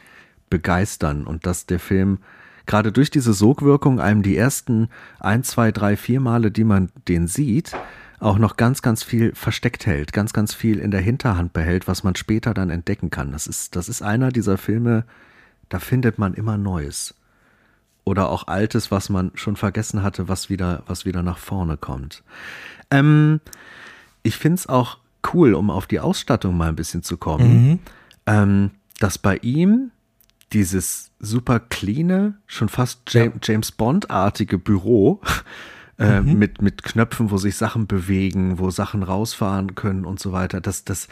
[0.51, 2.19] begeistern und dass der Film
[2.67, 4.89] gerade durch diese Sogwirkung einem die ersten
[5.21, 7.73] ein, zwei, drei, vier Male, die man den sieht,
[8.21, 12.05] auch noch ganz, ganz viel versteckt hält, ganz, ganz viel in der Hinterhand behält, was
[12.05, 13.33] man später dann entdecken kann.
[13.33, 15.05] Das ist, das ist einer dieser Filme,
[15.69, 17.15] da findet man immer Neues.
[18.05, 22.23] Oder auch Altes, was man schon vergessen hatte, was wieder, was wieder nach vorne kommt.
[22.91, 23.41] Ähm,
[24.23, 24.99] ich finde es auch
[25.33, 27.79] cool, um auf die Ausstattung mal ein bisschen zu kommen, mhm.
[28.27, 29.91] ähm, dass bei ihm
[30.53, 33.53] dieses super cleane, schon fast James, ja.
[33.53, 35.21] James Bond-artige Büro
[35.99, 36.39] äh, mhm.
[36.39, 40.85] mit, mit Knöpfen, wo sich Sachen bewegen, wo Sachen rausfahren können und so weiter, dass
[40.85, 41.09] das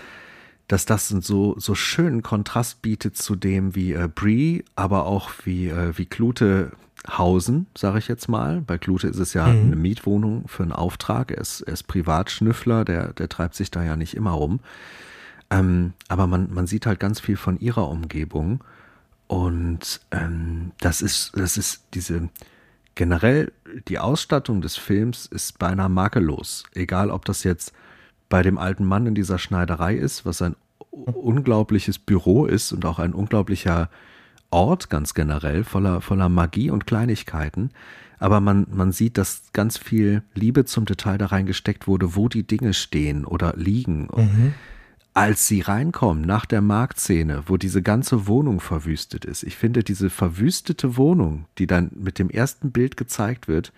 [0.68, 5.68] dass das so, so schönen Kontrast bietet zu dem, wie äh, Brie, aber auch wie,
[5.68, 6.72] äh, wie Klute
[7.06, 8.62] hausen, sage ich jetzt mal.
[8.62, 9.66] Bei Klute ist es ja mhm.
[9.66, 11.30] eine Mietwohnung für einen Auftrag.
[11.30, 14.60] Er ist, er ist Privatschnüffler, der, der treibt sich da ja nicht immer rum.
[15.50, 18.62] Ähm, aber man, man sieht halt ganz viel von ihrer Umgebung.
[19.26, 22.28] Und ähm, das ist, das ist diese,
[22.94, 23.52] generell
[23.88, 26.64] die Ausstattung des Films ist beinahe makellos.
[26.74, 27.72] Egal, ob das jetzt
[28.28, 30.56] bei dem alten Mann in dieser Schneiderei ist, was ein
[30.90, 33.88] unglaubliches Büro ist und auch ein unglaublicher
[34.50, 37.70] Ort ganz generell, voller, voller Magie und Kleinigkeiten.
[38.18, 42.46] Aber man, man sieht, dass ganz viel Liebe zum Detail da reingesteckt wurde, wo die
[42.46, 44.08] Dinge stehen oder liegen.
[44.14, 44.54] Mhm.
[45.14, 50.08] Als sie reinkommen nach der Marktszene, wo diese ganze Wohnung verwüstet ist, ich finde diese
[50.08, 53.72] verwüstete Wohnung, die dann mit dem ersten Bild gezeigt wird,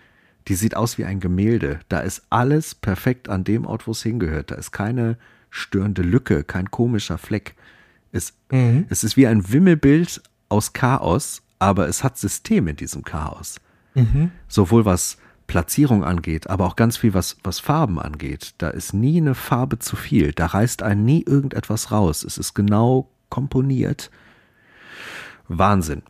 [0.47, 1.79] die sieht aus wie ein Gemälde.
[1.89, 4.51] Da ist alles perfekt an dem Ort, wo es hingehört.
[4.51, 5.17] Da ist keine
[5.49, 7.55] störende Lücke, kein komischer Fleck.
[8.11, 8.85] Es, mhm.
[8.89, 13.59] es ist wie ein Wimmelbild aus Chaos, aber es hat System in diesem Chaos.
[13.93, 14.31] Mhm.
[14.47, 15.17] Sowohl was
[15.47, 18.55] Platzierung angeht, aber auch ganz viel, was, was Farben angeht.
[18.57, 20.31] Da ist nie eine Farbe zu viel.
[20.33, 22.23] Da reißt einen nie irgendetwas raus.
[22.23, 24.09] Es ist genau komponiert.
[25.47, 26.01] Wahnsinn.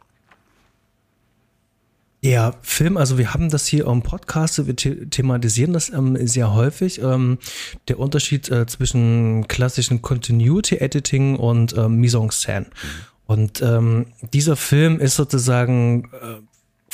[2.21, 6.99] Ja, Film, also wir haben das hier im Podcast, wir thematisieren das ähm, sehr häufig.
[6.99, 7.37] Ähm,
[7.87, 12.61] der Unterschied äh, zwischen klassischen Continuity Editing und ähm, Mise en scène.
[12.61, 12.69] Mhm.
[13.27, 16.41] Und ähm, dieser Film ist sozusagen, äh,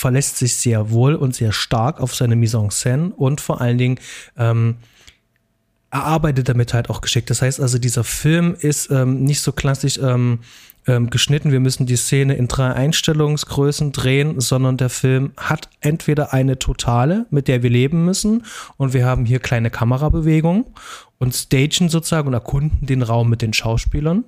[0.02, 3.78] verlässt sich sehr wohl und sehr stark auf seine Mise en scène und vor allen
[3.78, 4.00] Dingen
[4.36, 4.78] ähm,
[5.92, 7.30] er arbeitet damit halt auch geschickt.
[7.30, 10.40] Das heißt also, dieser Film ist ähm, nicht so klassisch ähm,
[10.88, 16.34] ähm, geschnitten, wir müssen die Szene in drei Einstellungsgrößen drehen, sondern der Film hat entweder
[16.34, 18.44] eine totale, mit der wir leben müssen,
[18.78, 20.66] und wir haben hier kleine Kamerabewegungen
[21.20, 24.24] und stagen sozusagen und erkunden den Raum mit den Schauspielern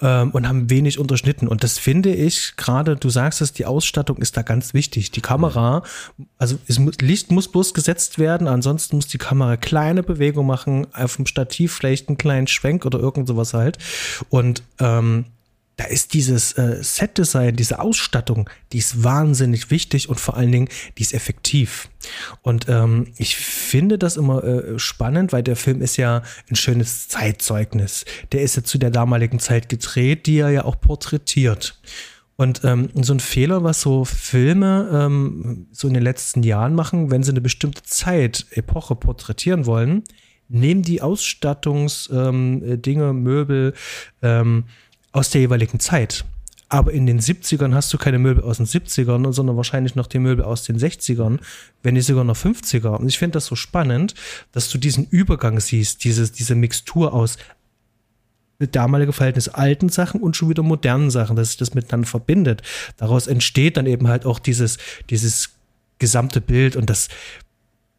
[0.00, 1.48] ähm, und haben wenig unterschnitten.
[1.48, 5.10] Und das finde ich gerade, du sagst es, die Ausstattung ist da ganz wichtig.
[5.10, 5.82] Die Kamera,
[6.38, 11.16] also es, Licht muss bloß gesetzt werden, ansonsten muss die Kamera kleine Bewegungen machen, auf
[11.16, 13.78] dem Stativ vielleicht einen kleinen Schwenk oder irgend sowas halt.
[14.28, 15.26] Und ähm,
[15.76, 20.68] da ist dieses äh, Set-Design, diese Ausstattung, die ist wahnsinnig wichtig und vor allen Dingen,
[20.96, 21.90] die ist effektiv.
[22.40, 27.08] Und ähm, ich finde das immer äh, spannend, weil der Film ist ja ein schönes
[27.08, 28.06] Zeitzeugnis.
[28.32, 31.78] Der ist ja zu der damaligen Zeit gedreht, die er ja auch porträtiert.
[32.36, 37.10] Und ähm, so ein Fehler, was so Filme ähm, so in den letzten Jahren machen,
[37.10, 40.04] wenn sie eine bestimmte Zeit, Epoche porträtieren wollen,
[40.48, 43.74] nehmen die Ausstattungsdinge, ähm, Möbel,
[44.22, 44.64] ähm,
[45.16, 46.24] aus der jeweiligen Zeit.
[46.68, 50.18] Aber in den 70ern hast du keine Möbel aus den 70ern, sondern wahrscheinlich noch die
[50.18, 51.38] Möbel aus den 60ern,
[51.82, 52.96] wenn nicht sogar noch 50er.
[52.96, 54.14] Und ich finde das so spannend,
[54.52, 57.38] dass du diesen Übergang siehst, dieses, diese Mixtur aus
[58.58, 62.62] damalige Verhältnis alten Sachen und schon wieder modernen Sachen, dass sich das miteinander verbindet.
[62.96, 65.50] Daraus entsteht dann eben halt auch dieses, dieses
[65.98, 67.08] gesamte Bild und das,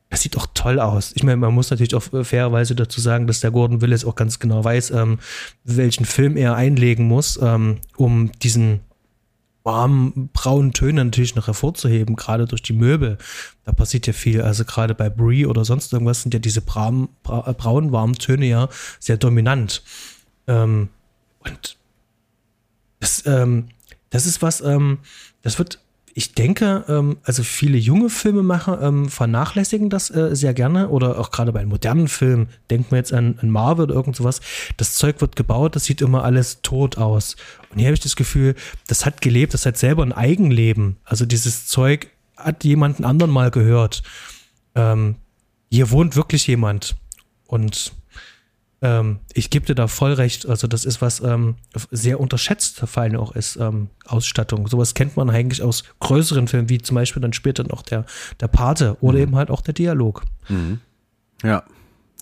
[0.09, 1.11] das sieht auch toll aus.
[1.15, 4.39] Ich meine, man muss natürlich auch fairerweise dazu sagen, dass der Gordon Willis auch ganz
[4.39, 5.19] genau weiß, ähm,
[5.63, 8.81] welchen Film er einlegen muss, ähm, um diesen
[9.63, 13.17] warmen braunen Töne natürlich noch hervorzuheben, gerade durch die Möbel.
[13.65, 14.41] Da passiert ja viel.
[14.41, 16.89] Also gerade bei Brie oder sonst irgendwas sind ja diese bra
[17.21, 19.83] braunen warmen Töne ja sehr dominant.
[20.47, 20.87] Ähm,
[21.39, 21.77] und
[23.01, 23.67] das, ähm,
[24.09, 24.99] das ist was, ähm,
[25.41, 25.79] das wird
[26.17, 31.29] ich denke, ähm, also viele junge Filmemacher ähm, vernachlässigen das äh, sehr gerne oder auch
[31.29, 34.41] gerade bei modernen Filmen, denken wir jetzt an, an Marvel oder irgend sowas,
[34.77, 37.35] das Zeug wird gebaut, das sieht immer alles tot aus.
[37.69, 38.55] Und hier habe ich das Gefühl,
[38.87, 40.97] das hat gelebt, das hat selber ein Eigenleben.
[41.03, 44.01] Also dieses Zeug hat jemanden anderen mal gehört.
[44.73, 45.17] Ähm,
[45.69, 46.95] hier wohnt wirklich jemand.
[47.45, 47.93] Und
[48.81, 50.47] ähm, ich gebe dir da voll recht.
[50.47, 51.55] Also, das ist was ähm,
[51.91, 54.67] sehr unterschätzt, vor allem auch ist ähm, Ausstattung.
[54.67, 58.05] Sowas kennt man eigentlich aus größeren Filmen, wie zum Beispiel dann später noch der,
[58.39, 59.23] der Pate oder mhm.
[59.23, 60.23] eben halt auch der Dialog.
[60.49, 60.79] Mhm.
[61.43, 61.63] Ja.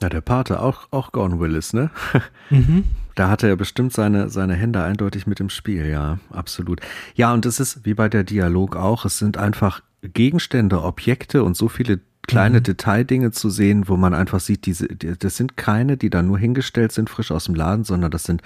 [0.01, 1.89] Ja, der Pate, auch, auch Gordon Willis, ne?
[2.49, 2.83] Mhm.
[3.15, 6.81] Da hatte er bestimmt seine, seine Hände eindeutig mit im Spiel, ja, absolut.
[7.15, 11.55] Ja, und es ist wie bei der Dialog auch, es sind einfach Gegenstände, Objekte und
[11.55, 12.63] so viele kleine mhm.
[12.63, 16.91] Detaildinge zu sehen, wo man einfach sieht, diese, das sind keine, die da nur hingestellt
[16.91, 18.41] sind, frisch aus dem Laden, sondern das sind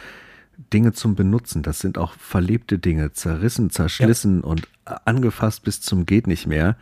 [0.73, 1.63] Dinge zum Benutzen.
[1.63, 4.47] Das sind auch verlebte Dinge, zerrissen, zerschlissen ja.
[4.47, 4.67] und
[5.05, 6.75] angefasst bis zum geht nicht mehr.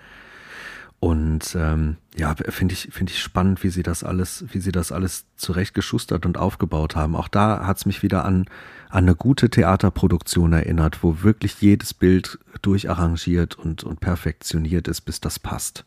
[1.00, 4.92] Und ähm, ja, finde ich, finde ich spannend, wie sie das alles, wie sie das
[4.92, 7.16] alles zurechtgeschustert und aufgebaut haben.
[7.16, 8.46] Auch da hat es mich wieder an,
[8.90, 15.22] an eine gute Theaterproduktion erinnert, wo wirklich jedes Bild durcharrangiert und, und perfektioniert ist, bis
[15.22, 15.86] das passt.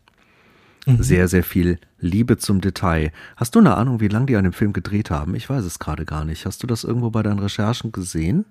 [0.87, 1.03] Mhm.
[1.03, 3.12] Sehr, sehr viel Liebe zum Detail.
[3.37, 5.35] Hast du eine Ahnung, wie lange die an dem Film gedreht haben?
[5.35, 6.47] Ich weiß es gerade gar nicht.
[6.47, 8.47] Hast du das irgendwo bei deinen Recherchen gesehen?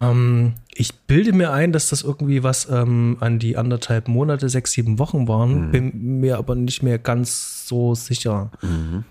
[0.00, 4.72] Ähm, ich bilde mir ein, dass das irgendwie was ähm, an die anderthalb Monate, sechs,
[4.72, 5.68] sieben Wochen waren.
[5.68, 5.70] Mhm.
[5.70, 8.50] Bin mir aber nicht mehr ganz so sicher.
[8.62, 9.04] Mhm.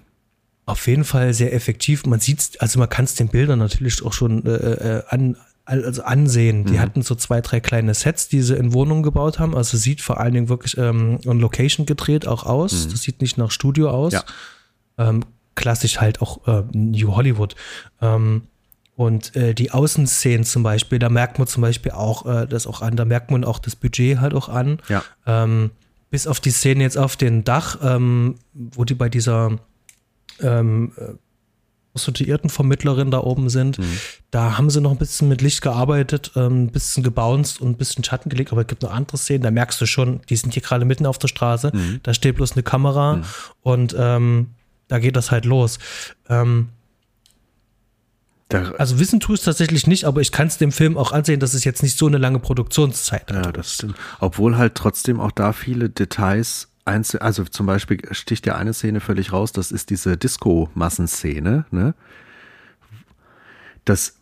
[0.67, 2.05] Auf jeden Fall sehr effektiv.
[2.05, 6.03] Man sieht also man kann es den Bildern natürlich auch schon äh, äh, an, also
[6.03, 6.65] ansehen.
[6.65, 6.79] Die mhm.
[6.79, 9.55] hatten so zwei, drei kleine Sets, die sie in Wohnungen gebaut haben.
[9.55, 12.85] Also sieht vor allen Dingen wirklich ähm, on Location gedreht auch aus.
[12.85, 12.91] Mhm.
[12.91, 14.13] Das sieht nicht nach Studio aus.
[14.13, 14.23] Ja.
[14.97, 15.23] Ähm,
[15.55, 17.55] klassisch halt auch äh, New Hollywood.
[18.01, 18.43] Ähm,
[18.95, 22.81] Und äh, die Außenszenen zum Beispiel, da merkt man zum Beispiel auch äh, das auch
[22.81, 24.79] an, da merkt man auch das Budget halt auch an.
[24.87, 25.03] Ja.
[25.25, 25.71] Ähm,
[26.09, 29.57] bis auf die Szene jetzt auf dem Dach, ähm, wo die bei dieser
[30.39, 31.13] ähm, äh,
[31.95, 33.97] prostituierten Vermittlerin da oben sind, Mhm.
[34.31, 37.77] da haben sie noch ein bisschen mit Licht gearbeitet, ähm, ein bisschen gebounced und ein
[37.77, 40.53] bisschen Schatten gelegt, aber es gibt noch andere Szenen, da merkst du schon, die sind
[40.53, 41.99] hier gerade mitten auf der Straße, Mhm.
[42.03, 43.21] da steht bloß eine Kamera
[43.61, 44.47] und ähm,
[44.89, 45.79] da geht das halt los.
[46.29, 46.67] Ähm,
[48.49, 51.11] Da, also wissen tue ich es tatsächlich nicht, aber ich kann es dem Film auch
[51.11, 53.45] ansehen, dass es jetzt nicht so eine lange Produktionszeit hat.
[53.47, 53.95] Ja, das stimmt.
[54.19, 58.99] Obwohl halt trotzdem auch da viele Details einzel also zum Beispiel sticht ja eine Szene
[58.99, 61.93] völlig raus, das ist diese Disco-Massenszene, ne?
[63.83, 64.19] Das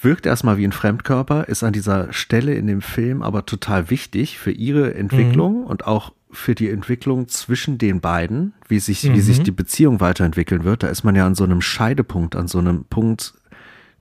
[0.00, 4.38] wirkt erstmal wie ein Fremdkörper, ist an dieser Stelle in dem Film aber total wichtig
[4.38, 9.42] für ihre Entwicklung und auch für die Entwicklung zwischen den beiden, wie sich, wie sich
[9.42, 10.82] die Beziehung weiterentwickeln wird.
[10.82, 13.34] Da ist man ja an so einem Scheidepunkt, an so einem Punkt,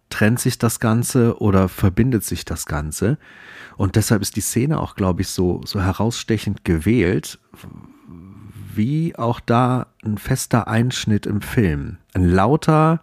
[0.10, 3.18] trennt sich das Ganze oder verbindet sich das Ganze.
[3.78, 7.40] Und deshalb ist die Szene auch, glaube ich, so, so herausstechend gewählt,
[8.74, 11.98] wie auch da ein fester Einschnitt im Film.
[12.14, 13.02] Ein lauter,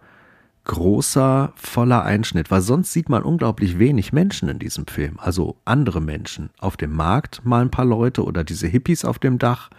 [0.65, 5.19] großer, voller Einschnitt, weil sonst sieht man unglaublich wenig Menschen in diesem Film.
[5.19, 6.51] Also andere Menschen.
[6.59, 9.69] Auf dem Markt mal ein paar Leute oder diese Hippies auf dem Dach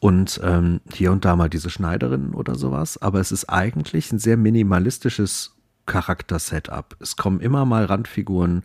[0.00, 3.00] und ähm, hier und da mal diese Schneiderin oder sowas.
[3.00, 5.53] Aber es ist eigentlich ein sehr minimalistisches
[5.86, 6.96] Charakter-Setup.
[7.00, 8.62] Es kommen immer mal Randfiguren,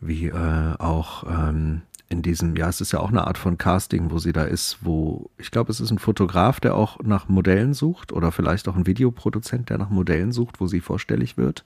[0.00, 4.10] wie äh, auch ähm, in diesem, ja, es ist ja auch eine Art von Casting,
[4.10, 7.72] wo sie da ist, wo ich glaube, es ist ein Fotograf, der auch nach Modellen
[7.74, 11.64] sucht oder vielleicht auch ein Videoproduzent, der nach Modellen sucht, wo sie vorstellig wird.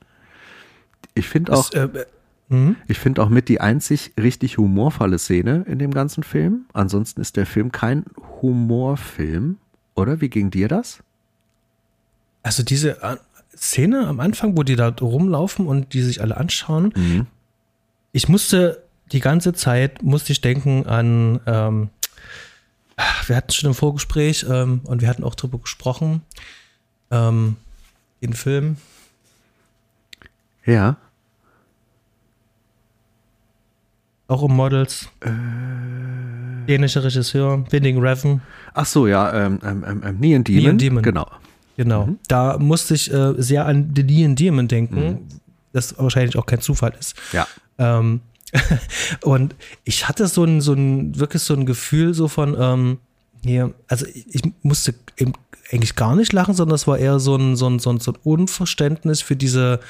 [1.15, 1.89] Ich finde auch, äh,
[2.49, 2.77] mhm.
[2.87, 6.67] ich finde auch mit die einzig richtig humorvolle Szene in dem ganzen Film.
[6.73, 8.05] Ansonsten ist der Film kein
[8.41, 9.59] Humorfilm,
[9.95, 10.21] oder?
[10.21, 11.03] Wie ging dir das?
[12.43, 13.03] Also diese
[13.57, 17.27] Szene am Anfang, wo die da rumlaufen und die sich alle anschauen, Mhm.
[18.13, 18.83] ich musste
[19.13, 21.91] die ganze Zeit, musste ich denken an, ähm,
[23.27, 26.23] wir hatten schon im Vorgespräch ähm, und wir hatten auch drüber gesprochen,
[27.11, 27.57] ähm,
[28.23, 28.77] den Film,
[30.65, 30.97] Ja.
[34.29, 35.29] auch um Models, Äh.
[36.67, 38.43] dänischer Regisseur, Winning Reven,
[38.75, 40.63] Ach so, ja, ähm, ähm, ähm, ähm, Neon Demon.
[40.65, 41.03] Neon Demon.
[41.03, 41.27] Genau.
[41.77, 42.09] Genau.
[42.29, 45.29] Da musste ich äh, sehr an The Neon Demon denken,
[45.73, 47.15] das wahrscheinlich auch kein Zufall ist.
[47.33, 47.47] Ja.
[47.79, 48.21] Ähm,
[49.23, 49.55] und
[49.85, 52.99] ich hatte so ein, so ein, wirklich so ein Gefühl so von, ähm,
[53.45, 55.33] hier, also ich, ich musste eben
[55.73, 58.13] eigentlich gar nicht lachen, sondern es war eher so ein, so ein, so ein, so
[58.13, 59.81] ein Unverständnis für diese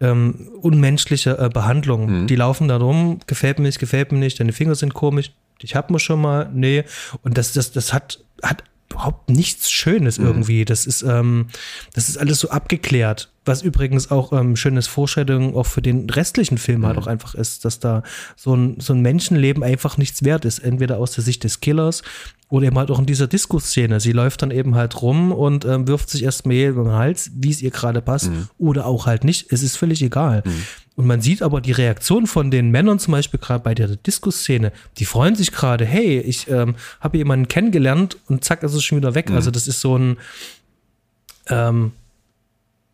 [0.00, 2.26] ähm, unmenschliche äh, Behandlung.
[2.26, 5.74] Die laufen da rum, gefällt mir nicht, gefällt mir nicht, deine Finger sind komisch, ich
[5.74, 6.84] hab mir schon mal, nee.
[7.22, 10.64] Und das, das, das hat, hat überhaupt nichts Schönes irgendwie.
[10.64, 11.48] Das ist, ähm,
[11.94, 13.30] das ist alles so abgeklärt.
[13.48, 17.64] Was übrigens auch ähm, schönes Vorstellung auch für den restlichen Film halt auch einfach ist,
[17.64, 18.02] dass da
[18.36, 20.58] so ein, so ein Menschenleben einfach nichts wert ist.
[20.58, 22.02] Entweder aus der Sicht des Killers
[22.50, 24.00] oder eben halt auch in dieser Disco-Szene.
[24.00, 27.30] Sie läuft dann eben halt rum und ähm, wirft sich erst Mehl über den Hals,
[27.34, 29.52] wie es ihr gerade passt, oder auch halt nicht.
[29.52, 30.42] Es ist völlig egal.
[30.94, 34.72] Und man sieht aber die Reaktion von den Männern zum Beispiel gerade bei der Disco-Szene.
[34.98, 38.98] Die freuen sich gerade, hey, ich ähm, habe jemanden kennengelernt und zack, ist es schon
[38.98, 39.30] wieder weg.
[39.30, 40.16] Also das ist so ein
[41.48, 41.92] ähm,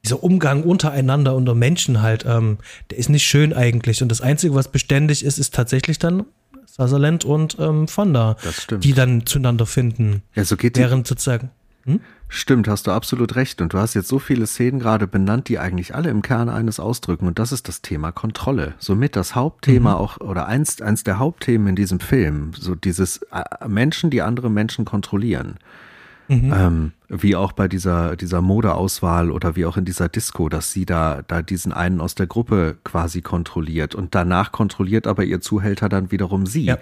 [0.04, 2.58] dieser Umgang untereinander, unter Menschen halt, ähm,
[2.90, 4.02] der ist nicht schön eigentlich.
[4.02, 6.24] Und das Einzige, was beständig ist, ist tatsächlich dann
[6.66, 8.84] Sutherland und ähm, Fonda, Das stimmt.
[8.84, 10.22] die dann zueinander finden.
[10.34, 11.50] Ja, so geht die, Während sozusagen.
[12.28, 13.60] Stimmt, hast du absolut recht.
[13.60, 16.80] Und du hast jetzt so viele Szenen gerade benannt, die eigentlich alle im Kern eines
[16.80, 17.26] ausdrücken.
[17.26, 18.74] Und das ist das Thema Kontrolle.
[18.78, 22.52] Somit das Hauptthema auch, oder eins, eins der Hauptthemen in diesem Film.
[22.58, 25.56] So dieses äh, Menschen, die andere Menschen kontrollieren.
[26.28, 26.92] Ähm,
[27.22, 31.22] wie auch bei dieser, dieser Modeauswahl oder wie auch in dieser Disco, dass sie da,
[31.26, 36.10] da diesen einen aus der Gruppe quasi kontrolliert und danach kontrolliert aber ihr Zuhälter dann
[36.10, 36.64] wiederum sie.
[36.64, 36.78] Ja.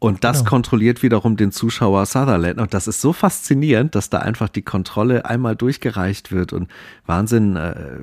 [0.00, 0.50] Und das Genau.
[0.50, 2.60] kontrolliert wiederum den Zuschauer Sutherland.
[2.60, 6.70] Und das ist so faszinierend, dass da einfach die Kontrolle einmal durchgereicht wird und
[7.06, 7.98] Wahnsinn, äh,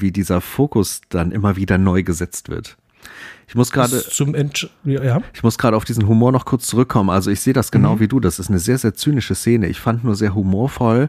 [0.00, 2.76] wie dieser Fokus dann immer wieder neu gesetzt wird.
[3.48, 4.02] Ich muss gerade,
[4.84, 7.10] ja, ich muss gerade auf diesen Humor noch kurz zurückkommen.
[7.10, 8.20] Also ich sehe das genau wie du.
[8.20, 9.66] Das ist eine sehr, sehr zynische Szene.
[9.66, 11.08] Ich fand nur sehr humorvoll,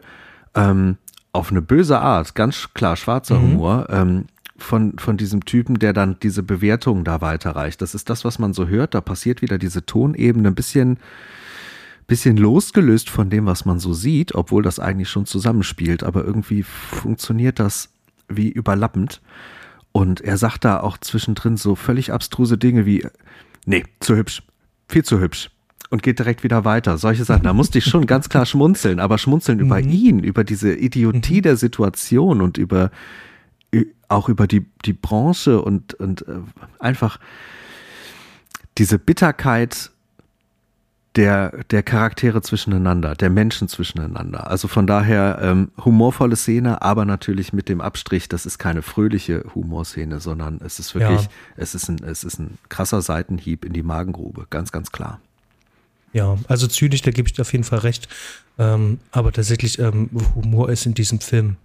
[0.54, 0.96] ähm,
[1.32, 4.26] auf eine böse Art, ganz klar schwarzer Humor, ähm,
[4.58, 7.82] von, von diesem Typen, der dann diese Bewertung da weiterreicht.
[7.82, 8.94] Das ist das, was man so hört.
[8.94, 10.98] Da passiert wieder diese Tonebene ein bisschen,
[12.06, 16.02] bisschen losgelöst von dem, was man so sieht, obwohl das eigentlich schon zusammenspielt.
[16.02, 17.90] Aber irgendwie funktioniert das
[18.28, 19.20] wie überlappend.
[19.92, 23.06] Und er sagt da auch zwischendrin so völlig abstruse Dinge wie,
[23.66, 24.42] nee, zu hübsch,
[24.88, 25.50] viel zu hübsch.
[25.90, 26.96] Und geht direkt wieder weiter.
[26.96, 30.74] Solche Sachen, da musste ich schon ganz klar schmunzeln, aber schmunzeln über ihn, über diese
[30.74, 32.90] Idiotie der Situation und über
[34.12, 36.40] auch über die, die Branche und, und äh,
[36.78, 37.18] einfach
[38.78, 39.90] diese Bitterkeit
[41.16, 44.50] der, der Charaktere zwischeneinander, der Menschen zwischeneinander.
[44.50, 49.44] Also von daher ähm, humorvolle Szene, aber natürlich mit dem Abstrich, das ist keine fröhliche
[49.54, 51.28] Humorszene, sondern es ist wirklich, ja.
[51.56, 55.20] es, ist ein, es ist ein krasser Seitenhieb in die Magengrube, ganz, ganz klar.
[56.14, 58.08] Ja, also zynisch, da gebe ich dir auf jeden Fall recht.
[58.58, 61.56] Ähm, aber tatsächlich, ähm, Humor ist in diesem Film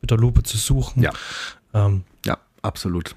[0.00, 1.02] mit der Lupe zu suchen.
[1.02, 1.12] Ja.
[1.74, 3.14] Ähm, ja, absolut.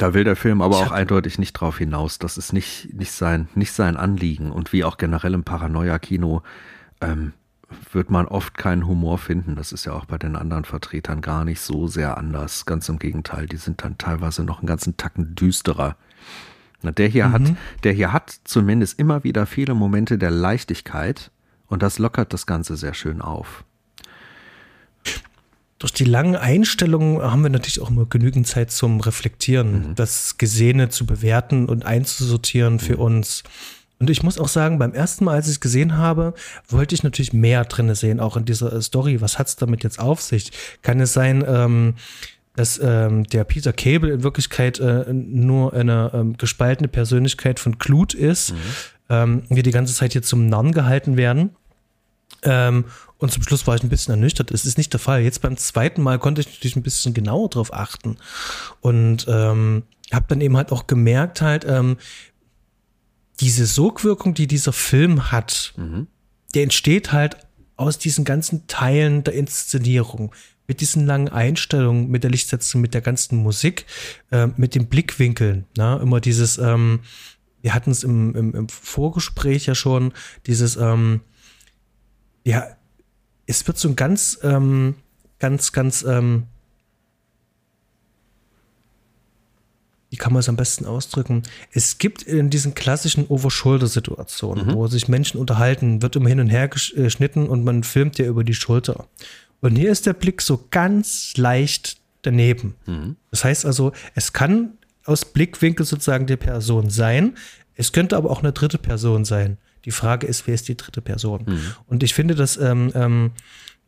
[0.00, 2.18] Da will der Film aber auch eindeutig nicht drauf hinaus.
[2.18, 4.50] Das ist nicht, nicht, sein, nicht sein Anliegen.
[4.50, 6.40] Und wie auch generell im Paranoia-Kino
[7.02, 7.34] ähm,
[7.92, 9.56] wird man oft keinen Humor finden.
[9.56, 12.64] Das ist ja auch bei den anderen Vertretern gar nicht so sehr anders.
[12.64, 15.96] Ganz im Gegenteil, die sind dann teilweise noch einen ganzen Tacken düsterer.
[16.82, 17.32] Der hier mhm.
[17.32, 17.42] hat,
[17.84, 21.30] der hier hat zumindest immer wieder viele Momente der Leichtigkeit
[21.66, 23.66] und das lockert das Ganze sehr schön auf
[25.80, 29.94] durch die langen Einstellungen haben wir natürlich auch immer genügend Zeit zum Reflektieren, mhm.
[29.94, 33.00] das Gesehene zu bewerten und einzusortieren für mhm.
[33.00, 33.42] uns.
[33.98, 36.34] Und ich muss auch sagen, beim ersten Mal, als ich es gesehen habe,
[36.68, 39.22] wollte ich natürlich mehr drin sehen, auch in dieser äh, Story.
[39.22, 40.52] Was hat es damit jetzt auf sich?
[40.82, 41.94] Kann es sein, ähm,
[42.56, 48.18] dass ähm, der Peter Cable in Wirklichkeit äh, nur eine ähm, gespaltene Persönlichkeit von Clute
[48.18, 48.58] ist, mhm.
[49.08, 51.56] ähm, wir die ganze Zeit hier zum Narren gehalten werden?
[52.42, 52.84] Ähm,
[53.18, 54.50] und zum Schluss war ich ein bisschen ernüchtert.
[54.50, 55.20] Es ist nicht der Fall.
[55.20, 58.16] Jetzt beim zweiten Mal konnte ich natürlich ein bisschen genauer drauf achten.
[58.80, 61.98] Und ähm, habe dann eben halt auch gemerkt, halt, ähm,
[63.40, 66.06] diese Sogwirkung, die dieser Film hat, mhm.
[66.54, 67.36] der entsteht halt
[67.76, 70.34] aus diesen ganzen Teilen der Inszenierung.
[70.66, 73.86] Mit diesen langen Einstellungen, mit der Lichtsetzung, mit der ganzen Musik,
[74.30, 75.66] äh, mit den Blickwinkeln.
[75.76, 75.96] Na?
[75.96, 76.02] Ne?
[76.02, 77.00] Immer dieses, ähm,
[77.60, 80.12] wir hatten es im, im, im, Vorgespräch ja schon,
[80.46, 81.22] dieses, ähm,
[82.44, 82.66] ja,
[83.46, 84.94] es wird so ein ganz, ähm,
[85.38, 86.44] ganz, ganz, ähm,
[90.10, 91.44] wie kann man es am besten ausdrücken?
[91.72, 94.74] Es gibt in diesen klassischen Over-Shoulder-Situationen, mhm.
[94.74, 98.42] wo sich Menschen unterhalten, wird immer hin und her geschnitten und man filmt ja über
[98.42, 99.06] die Schulter.
[99.60, 102.74] Und hier ist der Blick so ganz leicht daneben.
[102.86, 103.16] Mhm.
[103.30, 107.36] Das heißt also, es kann aus Blickwinkel sozusagen die Person sein,
[107.74, 109.56] es könnte aber auch eine dritte Person sein.
[109.84, 111.44] Die Frage ist, wer ist die dritte Person?
[111.46, 111.74] Mhm.
[111.86, 113.32] Und ich finde das, ähm, ähm,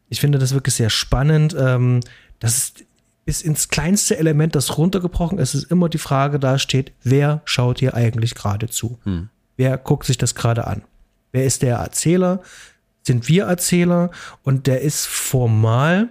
[0.09, 1.55] ich finde das wirklich sehr spannend.
[1.59, 2.01] Ähm,
[2.39, 2.85] das ist
[3.25, 7.79] bis ins kleinste Element, das runtergebrochen ist, ist immer die Frage da steht, wer schaut
[7.79, 8.99] hier eigentlich gerade zu?
[9.05, 9.29] Mhm.
[9.57, 10.83] Wer guckt sich das gerade an?
[11.31, 12.43] Wer ist der Erzähler?
[13.03, 14.11] Sind wir Erzähler?
[14.43, 16.11] Und der ist formal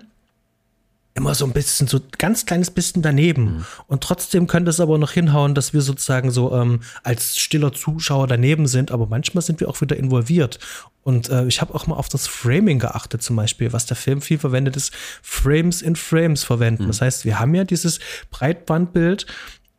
[1.14, 3.44] immer so ein bisschen, so ganz kleines bisschen daneben.
[3.44, 3.66] Mhm.
[3.88, 8.28] Und trotzdem könnte es aber noch hinhauen, dass wir sozusagen so ähm, als stiller Zuschauer
[8.28, 10.60] daneben sind, aber manchmal sind wir auch wieder involviert.
[11.04, 14.22] Und äh, ich habe auch mal auf das Framing geachtet, zum Beispiel, was der Film
[14.22, 16.84] viel verwendet ist, Frames in Frames verwenden.
[16.84, 16.88] Mhm.
[16.88, 18.00] Das heißt, wir haben ja dieses
[18.30, 19.26] Breitbandbild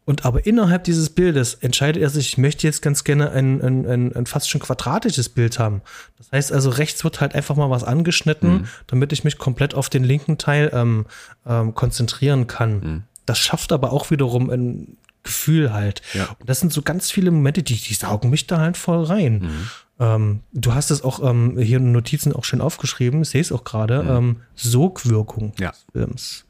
[0.04, 3.86] und aber innerhalb dieses Bildes entscheidet er sich, ich möchte jetzt ganz gerne ein, ein,
[3.86, 5.80] ein, ein, fast schon quadratisches Bild haben.
[6.18, 8.64] Das heißt also, rechts wird halt einfach mal was angeschnitten, mhm.
[8.88, 11.06] damit ich mich komplett auf den linken Teil ähm,
[11.46, 12.72] ähm, konzentrieren kann.
[12.72, 13.02] Mhm.
[13.26, 16.02] Das schafft aber auch wiederum ein Gefühl halt.
[16.14, 16.34] Ja.
[16.40, 19.34] Und das sind so ganz viele Momente, die, die saugen mich da halt voll rein.
[19.34, 19.70] Mhm.
[20.00, 23.52] Ähm, du hast es auch ähm, hier in Notizen auch schön aufgeschrieben, ich sehe es
[23.52, 24.10] auch gerade, mhm.
[24.10, 25.70] ähm, Sogwirkung ja.
[25.70, 26.44] des Films.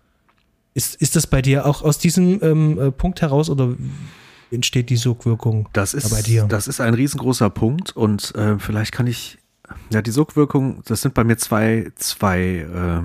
[0.74, 3.74] Ist, ist das bei dir auch aus diesem ähm, äh, Punkt heraus oder
[4.50, 6.44] entsteht die Sogwirkung das ist, bei dir?
[6.44, 9.38] Das ist ein riesengroßer Punkt und äh, vielleicht kann ich,
[9.90, 13.02] ja, die Sogwirkung, das sind bei mir zwei, zwei, äh,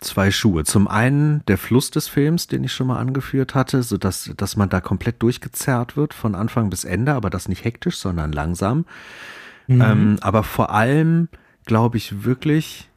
[0.00, 0.64] zwei Schuhe.
[0.64, 4.56] Zum einen der Fluss des Films, den ich schon mal angeführt hatte, so dass, dass
[4.56, 8.84] man da komplett durchgezerrt wird von Anfang bis Ende, aber das nicht hektisch, sondern langsam.
[9.66, 9.80] Mhm.
[9.80, 11.28] Ähm, aber vor allem
[11.64, 12.90] glaube ich wirklich,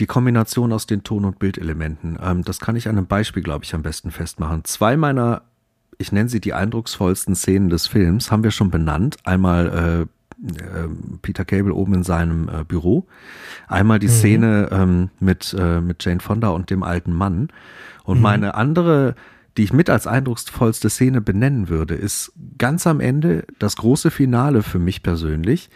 [0.00, 2.18] die Kombination aus den Ton- und Bildelementen.
[2.22, 4.64] Ähm, das kann ich an einem Beispiel, glaube ich, am besten festmachen.
[4.64, 5.42] Zwei meiner,
[5.98, 9.16] ich nenne sie die eindrucksvollsten Szenen des Films, haben wir schon benannt.
[9.24, 10.88] Einmal äh, äh,
[11.22, 13.06] Peter Cable oben in seinem äh, Büro.
[13.66, 14.12] Einmal die mhm.
[14.12, 17.48] Szene ähm, mit, äh, mit Jane Fonda und dem alten Mann.
[18.04, 18.22] Und mhm.
[18.22, 19.16] meine andere,
[19.56, 24.62] die ich mit als eindrucksvollste Szene benennen würde, ist ganz am Ende das große Finale
[24.62, 25.70] für mich persönlich,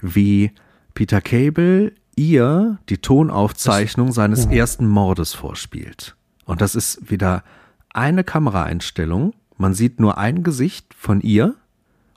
[0.00, 0.52] wie
[0.94, 6.16] Peter Cable ihr die Tonaufzeichnung seines ersten Mordes vorspielt.
[6.44, 7.44] Und das ist wieder
[7.92, 9.34] eine Kameraeinstellung.
[9.58, 11.54] Man sieht nur ein Gesicht von ihr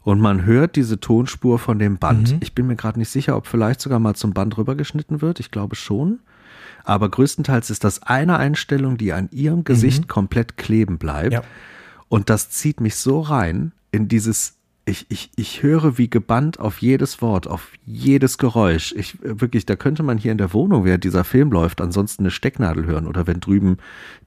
[0.03, 2.33] und man hört diese Tonspur von dem Band.
[2.33, 2.37] Mhm.
[2.41, 5.39] Ich bin mir gerade nicht sicher, ob vielleicht sogar mal zum Band rübergeschnitten wird.
[5.39, 6.19] Ich glaube schon.
[6.83, 10.07] Aber größtenteils ist das eine Einstellung, die an ihrem Gesicht mhm.
[10.07, 11.33] komplett kleben bleibt.
[11.33, 11.43] Ja.
[12.07, 14.55] Und das zieht mich so rein in dieses
[14.85, 18.93] ich, ich, ich höre wie gebannt auf jedes Wort, auf jedes Geräusch.
[18.97, 22.31] Ich wirklich, da könnte man hier in der Wohnung, während dieser Film läuft, ansonsten eine
[22.31, 23.77] Stecknadel hören oder wenn drüben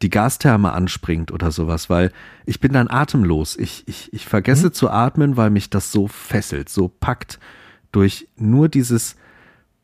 [0.03, 2.13] die Gastherme anspringt oder sowas, weil
[2.47, 3.57] ich bin dann atemlos.
[3.57, 4.73] Ich, ich, ich vergesse mhm.
[4.73, 7.39] zu atmen, weil mich das so fesselt, so packt
[7.91, 9.17] durch nur dieses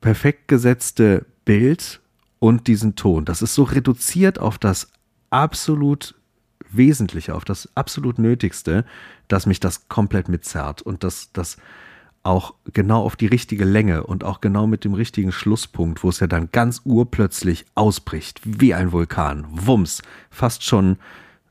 [0.00, 2.00] perfekt gesetzte Bild
[2.38, 3.24] und diesen Ton.
[3.24, 4.92] Das ist so reduziert auf das
[5.30, 6.14] absolut
[6.70, 8.84] Wesentliche, auf das absolut Nötigste,
[9.28, 11.56] dass mich das komplett mitzerrt und dass das
[12.22, 16.20] auch genau auf die richtige Länge und auch genau mit dem richtigen Schlusspunkt, wo es
[16.20, 19.46] ja dann ganz urplötzlich ausbricht, wie ein Vulkan.
[19.50, 20.98] Wumms, fast schon,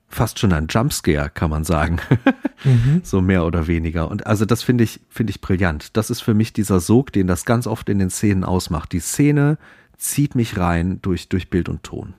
[0.08, 2.00] fast schon ein Jumpscare, kann man sagen.
[2.64, 3.02] Mhm.
[3.04, 4.10] so mehr oder weniger.
[4.10, 5.96] Und also das finde ich, finde ich brillant.
[5.96, 8.92] Das ist für mich dieser Sog, den das ganz oft in den Szenen ausmacht.
[8.94, 9.60] Die Szene
[9.96, 12.16] zieht mich rein durch, durch Bild und Ton.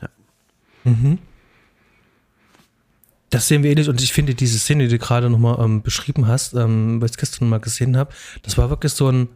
[0.00, 0.08] Ja.
[0.84, 1.18] Mhm.
[3.32, 6.26] Das sehen wir ähnlich und ich finde diese Szene, die du gerade nochmal ähm, beschrieben
[6.26, 8.12] hast, ähm, weil ich es gestern mal gesehen habe,
[8.42, 9.30] das war wirklich so ein,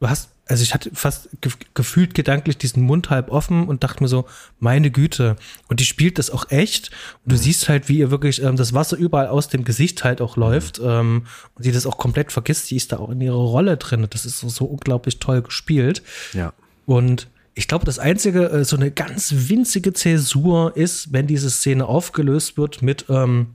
[0.00, 4.02] du hast, also ich hatte fast ge gefühlt gedanklich diesen Mund halb offen und dachte
[4.02, 4.26] mir so,
[4.60, 5.36] meine Güte.
[5.68, 6.90] Und die spielt das auch echt.
[7.24, 7.40] Und du mhm.
[7.40, 10.78] siehst halt, wie ihr wirklich ähm, das Wasser überall aus dem Gesicht halt auch läuft.
[10.78, 10.88] Mhm.
[10.88, 12.70] Ähm, und sie das auch komplett vergisst.
[12.70, 14.06] Die ist da auch in ihrer Rolle drin.
[14.10, 16.02] Das ist so, so unglaublich toll gespielt.
[16.34, 16.52] Ja.
[16.84, 21.86] Und ich glaube, das einzige, äh, so eine ganz winzige Zäsur ist, wenn diese Szene
[21.86, 23.54] aufgelöst wird mit ähm,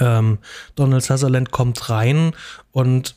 [0.00, 0.38] ähm,
[0.74, 2.32] Donald Sutherland kommt rein
[2.72, 3.16] und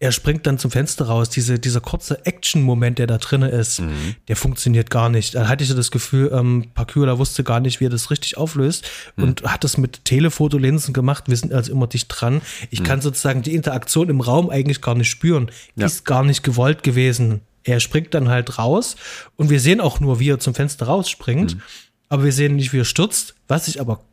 [0.00, 1.30] er springt dann zum Fenster raus.
[1.30, 4.16] Diese, dieser kurze Action-Moment, der da drin ist, mhm.
[4.28, 5.34] der funktioniert gar nicht.
[5.34, 8.36] Da hatte ich so das Gefühl, ähm, Parküla wusste gar nicht, wie er das richtig
[8.36, 9.24] auflöst mhm.
[9.24, 11.24] und hat das mit Telefotolinsen gemacht.
[11.28, 12.42] Wir sind also immer dicht dran.
[12.70, 12.84] Ich mhm.
[12.84, 15.50] kann sozusagen die Interaktion im Raum eigentlich gar nicht spüren.
[15.76, 15.86] Ja.
[15.86, 17.40] ist gar nicht gewollt gewesen.
[17.64, 18.96] Er springt dann halt raus
[19.36, 21.62] und wir sehen auch nur, wie er zum Fenster rausspringt, mhm.
[22.08, 23.34] aber wir sehen nicht, wie er stürzt.
[23.48, 24.04] Was ich aber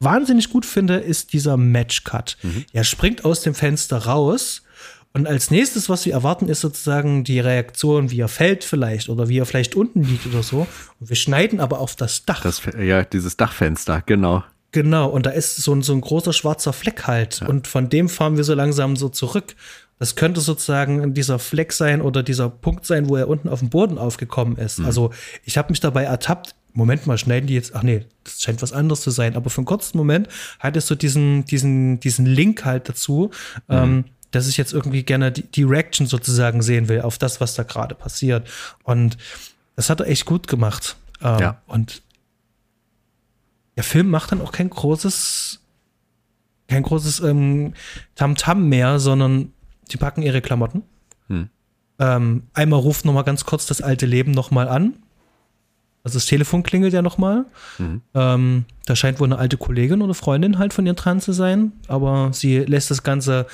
[0.00, 2.36] wahnsinnig gut finde, ist dieser Match-Cut.
[2.42, 2.64] Mhm.
[2.72, 4.62] Er springt aus dem Fenster raus
[5.14, 9.28] und als nächstes, was wir erwarten, ist sozusagen die Reaktion, wie er fällt vielleicht oder
[9.28, 10.66] wie er vielleicht unten liegt oder so.
[11.00, 12.42] Und wir schneiden aber auf das Dach.
[12.42, 14.44] Das, ja, dieses Dachfenster, genau.
[14.70, 17.40] Genau, und da ist so ein, so ein großer schwarzer Fleck halt.
[17.40, 17.48] Ja.
[17.48, 19.56] Und von dem fahren wir so langsam so zurück.
[19.98, 23.68] Das könnte sozusagen dieser Fleck sein oder dieser Punkt sein, wo er unten auf dem
[23.68, 24.78] Boden aufgekommen ist.
[24.78, 24.86] Mhm.
[24.86, 25.10] Also
[25.44, 26.54] ich habe mich dabei ertappt.
[26.72, 27.74] Moment mal, schneiden die jetzt?
[27.74, 29.34] Ach nee, das scheint was anderes zu sein.
[29.34, 30.28] Aber für einen kurzen Moment
[30.60, 33.30] hattest du diesen, diesen, diesen Link halt dazu,
[33.66, 33.74] mhm.
[33.74, 37.54] ähm, dass ich jetzt irgendwie gerne die, die Reaction sozusagen sehen will auf das, was
[37.54, 38.48] da gerade passiert.
[38.84, 39.16] Und
[39.74, 40.96] das hat er echt gut gemacht.
[41.20, 41.62] Ähm, ja.
[41.66, 42.02] Und
[43.76, 45.60] der Film macht dann auch kein großes,
[46.68, 47.74] kein großes ähm,
[48.14, 49.52] Tamtam -Tam mehr, sondern
[49.88, 50.82] die packen ihre Klamotten.
[51.28, 51.48] Hm.
[51.98, 54.94] Ähm, einmal ruft noch mal ganz kurz das alte Leben noch mal an.
[56.04, 57.44] Also das Telefon klingelt ja noch mal.
[57.78, 58.02] Mhm.
[58.14, 61.72] Ähm, da scheint wohl eine alte Kollegin oder Freundin halt von ihr dran zu sein,
[61.88, 63.46] aber sie lässt das Ganze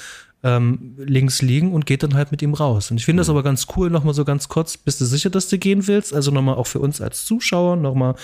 [0.43, 2.91] ähm, links liegen und geht dann halt mit ihm raus.
[2.91, 3.22] Und ich finde mhm.
[3.22, 5.87] das aber ganz cool, noch mal so ganz kurz, bist du sicher, dass du gehen
[5.87, 6.14] willst?
[6.14, 8.14] Also noch mal auch für uns als Zuschauer, noch mal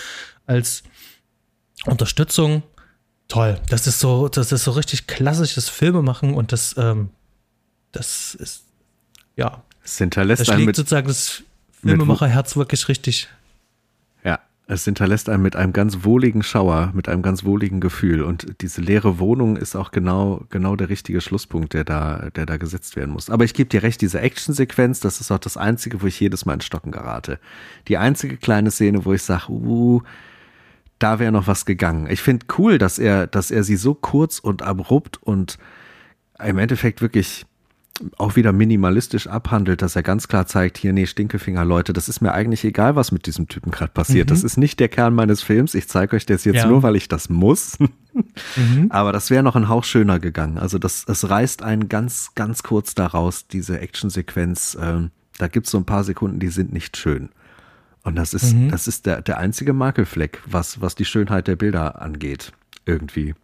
[0.47, 0.83] als
[1.87, 2.63] Unterstützung.
[3.27, 3.59] Toll.
[3.69, 7.09] Das ist so, das ist so richtig klassisches Filmemachen und das ähm,
[7.93, 8.65] das ist,
[9.37, 9.63] ja.
[9.83, 11.43] Es hinterlässt das schlägt sozusagen das
[11.83, 13.29] Filmemacherherz wirklich richtig.
[14.23, 18.23] Ja, es hinterlässt einen mit einem ganz wohligen Schauer, mit einem ganz wohligen Gefühl.
[18.23, 22.59] Und diese leere Wohnung ist auch genau, genau der richtige Schlusspunkt, der da, der da
[22.59, 23.31] gesetzt werden muss.
[23.31, 26.45] Aber ich gebe dir recht, diese Actionsequenz, das ist auch das Einzige, wo ich jedes
[26.45, 27.41] Mal in Stocken gerate.
[27.89, 30.03] Die einzige kleine Szene, wo ich sage, uh,
[31.01, 32.07] da wäre noch was gegangen.
[32.11, 35.59] Ich finde cool, dass er, dass er sie so kurz und abrupt und
[36.39, 37.47] im Endeffekt wirklich
[38.17, 42.21] auch wieder minimalistisch abhandelt, dass er ganz klar zeigt, hier, nee, Stinkefinger, Leute, das ist
[42.21, 44.29] mir eigentlich egal, was mit diesem Typen gerade passiert.
[44.29, 44.35] Mhm.
[44.35, 45.75] Das ist nicht der Kern meines Films.
[45.75, 46.67] Ich zeige euch das jetzt ja.
[46.67, 47.79] nur, weil ich das muss.
[48.57, 48.87] mhm.
[48.91, 50.59] Aber das wäre noch ein Hauch schöner gegangen.
[50.59, 54.79] Also das, es reißt einen ganz, ganz kurz daraus, diese Actionsequenz.
[54.81, 57.29] Ähm, da gibt es so ein paar Sekunden, die sind nicht schön.
[58.03, 58.71] Und das ist, mhm.
[58.71, 62.53] das ist der, der einzige Makelfleck, was, was die Schönheit der Bilder angeht.
[62.87, 63.35] Irgendwie.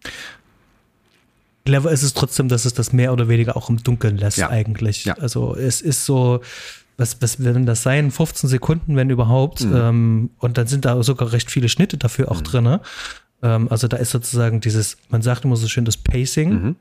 [1.66, 4.48] Clever ist es trotzdem, dass es das mehr oder weniger auch im Dunkeln lässt, ja.
[4.48, 5.04] eigentlich.
[5.04, 5.14] Ja.
[5.14, 6.40] Also es ist so,
[6.96, 8.10] was, was werden das sein?
[8.10, 9.64] 15 Sekunden, wenn überhaupt.
[9.64, 9.76] Mhm.
[9.76, 12.44] Ähm, und dann sind da sogar recht viele Schnitte dafür auch mhm.
[12.44, 12.78] drin.
[13.42, 16.50] Ähm, also da ist sozusagen dieses, man sagt immer so schön, das Pacing.
[16.50, 16.76] Mhm.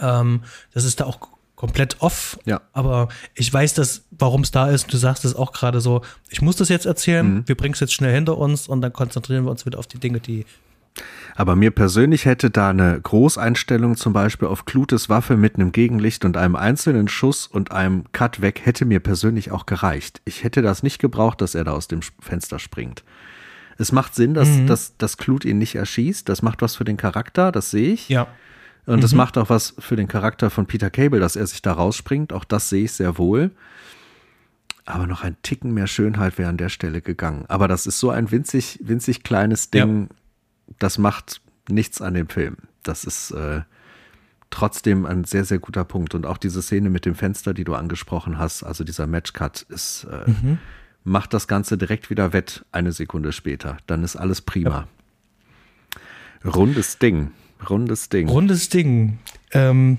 [0.00, 0.42] Ähm,
[0.72, 1.20] das ist da auch
[1.54, 2.38] komplett off.
[2.46, 2.62] Ja.
[2.72, 4.90] Aber ich weiß, dass, warum es da ist.
[4.90, 7.42] Du sagst es auch gerade so, ich muss das jetzt erzählen, mhm.
[7.48, 9.98] wir bringen es jetzt schnell hinter uns und dann konzentrieren wir uns wieder auf die
[9.98, 10.46] Dinge, die
[11.36, 16.24] aber mir persönlich hätte da eine Großeinstellung zum Beispiel auf Klutes Waffe mit einem Gegenlicht
[16.24, 20.20] und einem einzelnen Schuss und einem Cut weg hätte mir persönlich auch gereicht.
[20.24, 23.04] Ich hätte das nicht gebraucht, dass er da aus dem Fenster springt.
[23.78, 24.66] Es macht Sinn, dass, mhm.
[24.66, 26.28] dass, dass Klut ihn nicht erschießt.
[26.28, 28.10] Das macht was für den Charakter, das sehe ich.
[28.10, 28.26] Ja.
[28.84, 29.00] Und mhm.
[29.00, 32.34] das macht auch was für den Charakter von Peter Cable, dass er sich da rausspringt.
[32.34, 33.50] Auch das sehe ich sehr wohl.
[34.84, 37.44] Aber noch ein Ticken mehr Schönheit wäre an der Stelle gegangen.
[37.48, 40.08] Aber das ist so ein winzig, winzig kleines Ding.
[40.10, 40.16] Ja.
[40.78, 42.56] Das macht nichts an dem Film.
[42.82, 43.62] Das ist äh,
[44.50, 46.14] trotzdem ein sehr, sehr guter Punkt.
[46.14, 50.06] Und auch diese Szene mit dem Fenster, die du angesprochen hast, also dieser Matchcut, ist,
[50.10, 50.58] äh, mhm.
[51.04, 53.78] macht das Ganze direkt wieder wett, eine Sekunde später.
[53.86, 54.86] Dann ist alles prima.
[56.44, 56.50] Ja.
[56.50, 57.32] Rundes Ding.
[57.68, 58.28] Rundes Ding.
[58.28, 59.18] Rundes Ding.
[59.52, 59.98] Ähm,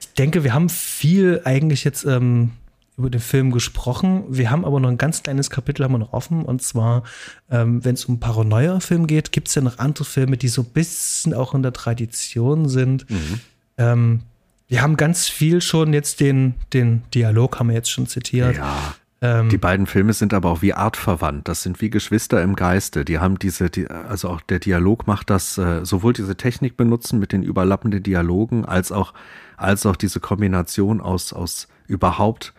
[0.00, 2.50] ich denke, wir haben viel eigentlich jetzt ähm,
[2.96, 4.24] über den Film gesprochen.
[4.28, 6.44] Wir haben aber noch ein ganz kleines Kapitel haben wir noch offen.
[6.44, 7.02] Und zwar,
[7.50, 10.68] ähm, wenn es um Paranoia-Film geht, gibt es ja noch andere Filme, die so ein
[10.72, 13.10] bisschen auch in der Tradition sind.
[13.10, 13.40] Mhm.
[13.78, 14.20] Ähm,
[14.68, 18.56] wir haben ganz viel schon jetzt den, den Dialog, haben wir jetzt schon zitiert.
[18.56, 18.94] Ja.
[19.20, 21.48] Ähm, die beiden Filme sind aber auch wie artverwandt.
[21.48, 23.04] Das sind wie Geschwister im Geiste.
[23.04, 27.18] Die haben diese, die, also auch der Dialog macht das, äh, sowohl diese Technik benutzen
[27.18, 29.14] mit den überlappenden Dialogen, als auch,
[29.56, 32.54] als auch diese Kombination aus, aus überhaupt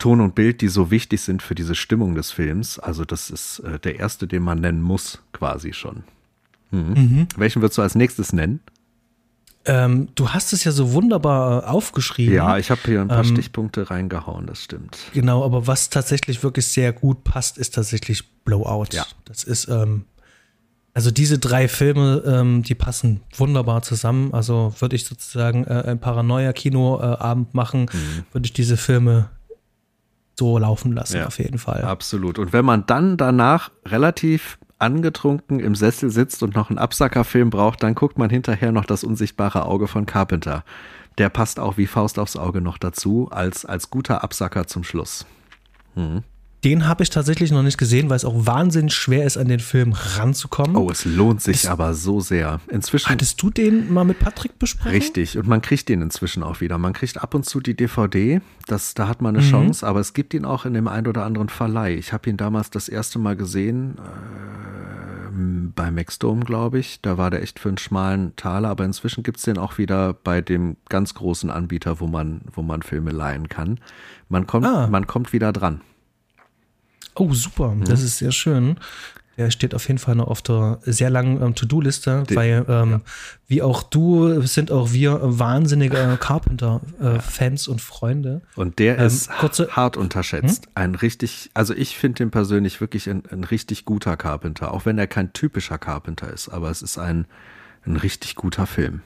[0.00, 2.80] Ton und Bild, die so wichtig sind für diese Stimmung des Films.
[2.80, 6.02] Also das ist äh, der erste, den man nennen muss, quasi schon.
[6.72, 6.80] Mhm.
[6.80, 7.28] Mhm.
[7.36, 8.60] Welchen würdest du als nächstes nennen?
[9.66, 12.34] Ähm, du hast es ja so wunderbar aufgeschrieben.
[12.34, 14.96] Ja, ich habe hier ein paar ähm, Stichpunkte reingehauen, das stimmt.
[15.12, 18.86] Genau, aber was tatsächlich wirklich sehr gut passt, ist tatsächlich Blowout.
[18.92, 19.04] Ja.
[19.26, 20.06] Das ist, ähm,
[20.94, 24.32] also diese drei Filme, ähm, die passen wunderbar zusammen.
[24.32, 28.24] Also würde ich sozusagen äh, ein Paranoia-Kinoabend äh, machen, mhm.
[28.32, 29.28] würde ich diese Filme
[30.38, 31.82] so laufen lassen, ja, auf jeden Fall.
[31.82, 32.38] Absolut.
[32.38, 37.82] Und wenn man dann danach relativ angetrunken im Sessel sitzt und noch einen Absackerfilm braucht,
[37.82, 40.64] dann guckt man hinterher noch das unsichtbare Auge von Carpenter.
[41.18, 45.26] Der passt auch wie Faust aufs Auge noch dazu, als, als guter Absacker zum Schluss.
[45.94, 46.22] Hm.
[46.64, 49.60] Den habe ich tatsächlich noch nicht gesehen, weil es auch wahnsinnig schwer ist, an den
[49.60, 50.76] Film ranzukommen.
[50.76, 52.60] Oh, es lohnt sich es, aber so sehr.
[52.68, 53.08] Inzwischen.
[53.08, 54.90] Hattest du den mal mit Patrick besprochen?
[54.90, 55.38] Richtig.
[55.38, 56.76] Und man kriegt den inzwischen auch wieder.
[56.76, 58.42] Man kriegt ab und zu die DVD.
[58.66, 59.50] Das, da hat man eine mhm.
[59.50, 61.94] Chance, aber es gibt ihn auch in dem ein oder anderen Verleih.
[61.94, 63.96] Ich habe ihn damals das erste Mal gesehen.
[63.96, 64.60] Äh,
[65.74, 67.00] bei Maxdome, glaube ich.
[67.00, 70.12] Da war der echt für einen schmalen Taler, aber inzwischen gibt es den auch wieder
[70.12, 73.80] bei dem ganz großen Anbieter, wo man, wo man Filme leihen kann.
[74.28, 74.88] Man kommt, ah.
[74.88, 75.80] man kommt wieder dran.
[77.14, 77.74] Oh, super.
[77.74, 77.84] Mhm.
[77.84, 78.76] Das ist sehr schön.
[79.40, 83.00] Der steht auf jeden Fall noch auf der sehr langen ähm, To-Do-Liste, weil ähm, ja.
[83.46, 88.42] wie auch du sind auch wir wahnsinnige Carpenter-Fans äh, und Freunde.
[88.54, 90.66] Und der ähm, ist kurze, hart unterschätzt.
[90.66, 90.72] Hm?
[90.74, 94.98] Ein richtig, also ich finde den persönlich wirklich ein, ein, richtig guter Carpenter, auch wenn
[94.98, 97.24] er kein typischer Carpenter ist, aber es ist ein,
[97.86, 99.00] ein richtig guter Film.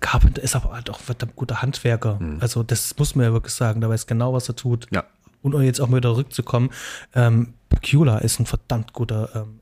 [0.00, 2.20] Carpenter ist aber halt auch ein verdammt guter Handwerker.
[2.20, 2.38] Mhm.
[2.40, 3.80] Also das muss man ja wirklich sagen.
[3.80, 4.86] Der weiß genau, was er tut.
[4.92, 5.04] Ja
[5.44, 6.70] und um jetzt auch mal wieder zurückzukommen,
[7.14, 9.60] ähm, Pacula ist ein verdammt guter ähm,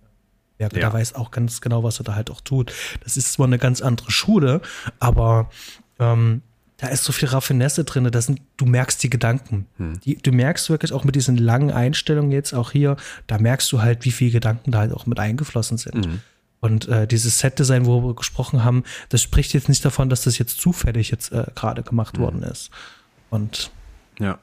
[0.59, 0.73] Werk.
[0.75, 0.81] Ja.
[0.81, 2.73] Der weiß auch ganz genau, was er da halt auch tut.
[3.05, 4.63] Das ist zwar eine ganz andere Schule,
[5.01, 5.51] aber
[5.99, 6.43] ähm,
[6.77, 9.67] da ist so viel Raffinesse drin, da sind, du merkst die Gedanken.
[9.77, 10.01] Hm.
[10.01, 13.83] Die, du merkst wirklich auch mit diesen langen Einstellungen jetzt auch hier, da merkst du
[13.83, 16.07] halt, wie viele Gedanken da halt auch mit eingeflossen sind.
[16.07, 16.21] Mhm.
[16.61, 20.39] Und äh, dieses Set-Design, wo wir gesprochen haben, das spricht jetzt nicht davon, dass das
[20.39, 22.23] jetzt zufällig jetzt äh, gerade gemacht mhm.
[22.23, 22.71] worden ist.
[23.31, 23.73] Und
[24.21, 24.39] ja.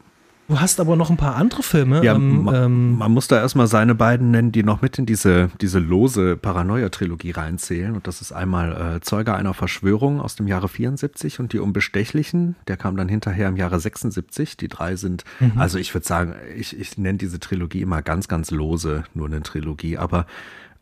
[0.50, 2.04] Du hast aber noch ein paar andere Filme.
[2.04, 5.06] Ja, ähm, man, ähm, man muss da erstmal seine beiden nennen, die noch mit in
[5.06, 7.94] diese, diese lose Paranoia-Trilogie reinzählen.
[7.96, 12.56] Und das ist einmal äh, Zeuge einer Verschwörung aus dem Jahre 74 und die Unbestechlichen.
[12.68, 14.58] Der kam dann hinterher im Jahre 76.
[14.58, 15.54] Die drei sind, mhm.
[15.56, 19.44] also ich würde sagen, ich, ich nenne diese Trilogie immer ganz, ganz lose, nur eine
[19.44, 20.00] Trilogie.
[20.00, 20.26] Aber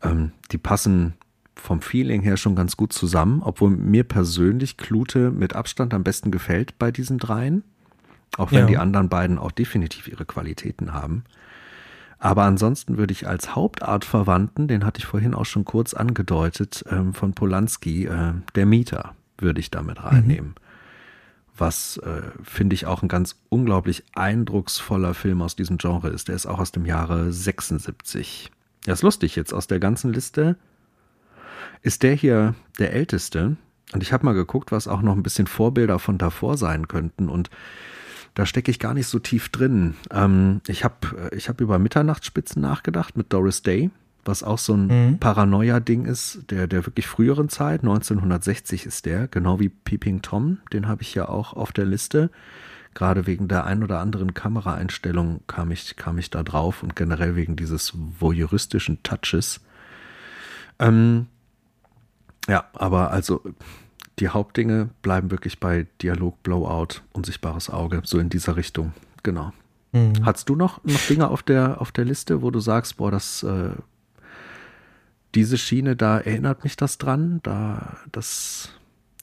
[0.02, 1.12] ähm, die passen
[1.56, 6.30] vom Feeling her schon ganz gut zusammen, obwohl mir persönlich Klute mit Abstand am besten
[6.30, 7.64] gefällt bei diesen dreien.
[8.36, 8.66] Auch wenn ja.
[8.66, 11.24] die anderen beiden auch definitiv ihre Qualitäten haben.
[12.18, 17.14] Aber ansonsten würde ich als Hauptartverwandten, den hatte ich vorhin auch schon kurz angedeutet, ähm,
[17.14, 20.50] von Polanski, äh, der Mieter, würde ich damit reinnehmen.
[20.50, 20.54] Mhm.
[21.56, 26.28] Was, äh, finde ich, auch ein ganz unglaublich eindrucksvoller Film aus diesem Genre ist.
[26.28, 28.50] Der ist auch aus dem Jahre 76.
[28.86, 29.52] Ja, ist lustig jetzt.
[29.52, 30.56] Aus der ganzen Liste
[31.82, 33.56] ist der hier der älteste.
[33.92, 37.28] Und ich habe mal geguckt, was auch noch ein bisschen Vorbilder von davor sein könnten.
[37.28, 37.50] Und
[38.38, 39.96] da stecke ich gar nicht so tief drin.
[40.12, 43.90] Ähm, ich habe ich hab über Mitternachtsspitzen nachgedacht mit Doris Day,
[44.24, 45.18] was auch so ein mhm.
[45.18, 47.80] Paranoia-Ding ist, der, der wirklich früheren Zeit.
[47.80, 52.30] 1960 ist der, genau wie Peeping Tom, den habe ich ja auch auf der Liste.
[52.94, 57.34] Gerade wegen der ein oder anderen Kameraeinstellung kam ich, kam ich da drauf und generell
[57.34, 59.62] wegen dieses voyeuristischen Touches.
[60.78, 61.26] Ähm,
[62.48, 63.42] ja, aber also
[64.20, 68.92] die Hauptdinge bleiben wirklich bei Dialog, Blowout, unsichtbares Auge, so in dieser Richtung.
[69.22, 69.52] Genau.
[69.92, 70.12] Mhm.
[70.24, 73.42] Hast du noch, noch Dinge auf der, auf der Liste, wo du sagst, boah, das,
[73.42, 73.70] äh,
[75.34, 77.40] diese Schiene, da erinnert mich das dran.
[77.42, 78.70] Da, das,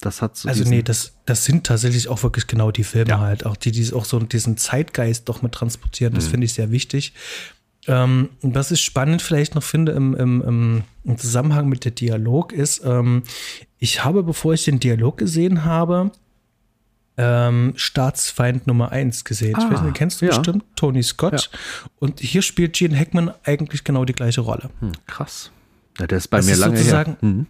[0.02, 0.50] das hat so.
[0.50, 3.20] Also nee, das, das sind tatsächlich auch wirklich genau die Filme ja.
[3.20, 6.14] halt, auch die, die auch so diesen Zeitgeist doch mit transportieren.
[6.14, 6.32] Das mhm.
[6.32, 7.14] finde ich sehr wichtig.
[7.88, 12.82] Ähm, was ich spannend vielleicht noch finde im, im, im Zusammenhang mit dem Dialog ist,
[12.84, 13.22] ähm,
[13.80, 16.12] ich habe, bevor ich den Dialog gesehen habe,
[17.18, 19.56] ähm, Staatsfeind Nummer 1 gesehen.
[19.56, 20.36] Ah, ich weiß nicht, ah, kennst du ja.
[20.36, 21.50] bestimmt Tony Scott.
[21.52, 21.90] Ja.
[22.00, 24.70] Und hier spielt Gene Hackman eigentlich genau die gleiche Rolle.
[24.80, 25.52] Hm, krass.
[26.00, 27.18] Ja, der ist bei das mir ist lange her.
[27.22, 27.48] Mhm.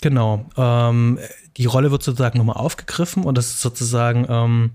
[0.00, 0.46] Genau.
[0.56, 1.18] Ähm,
[1.56, 4.70] die Rolle wird sozusagen nochmal aufgegriffen und das ist sozusagen ähm,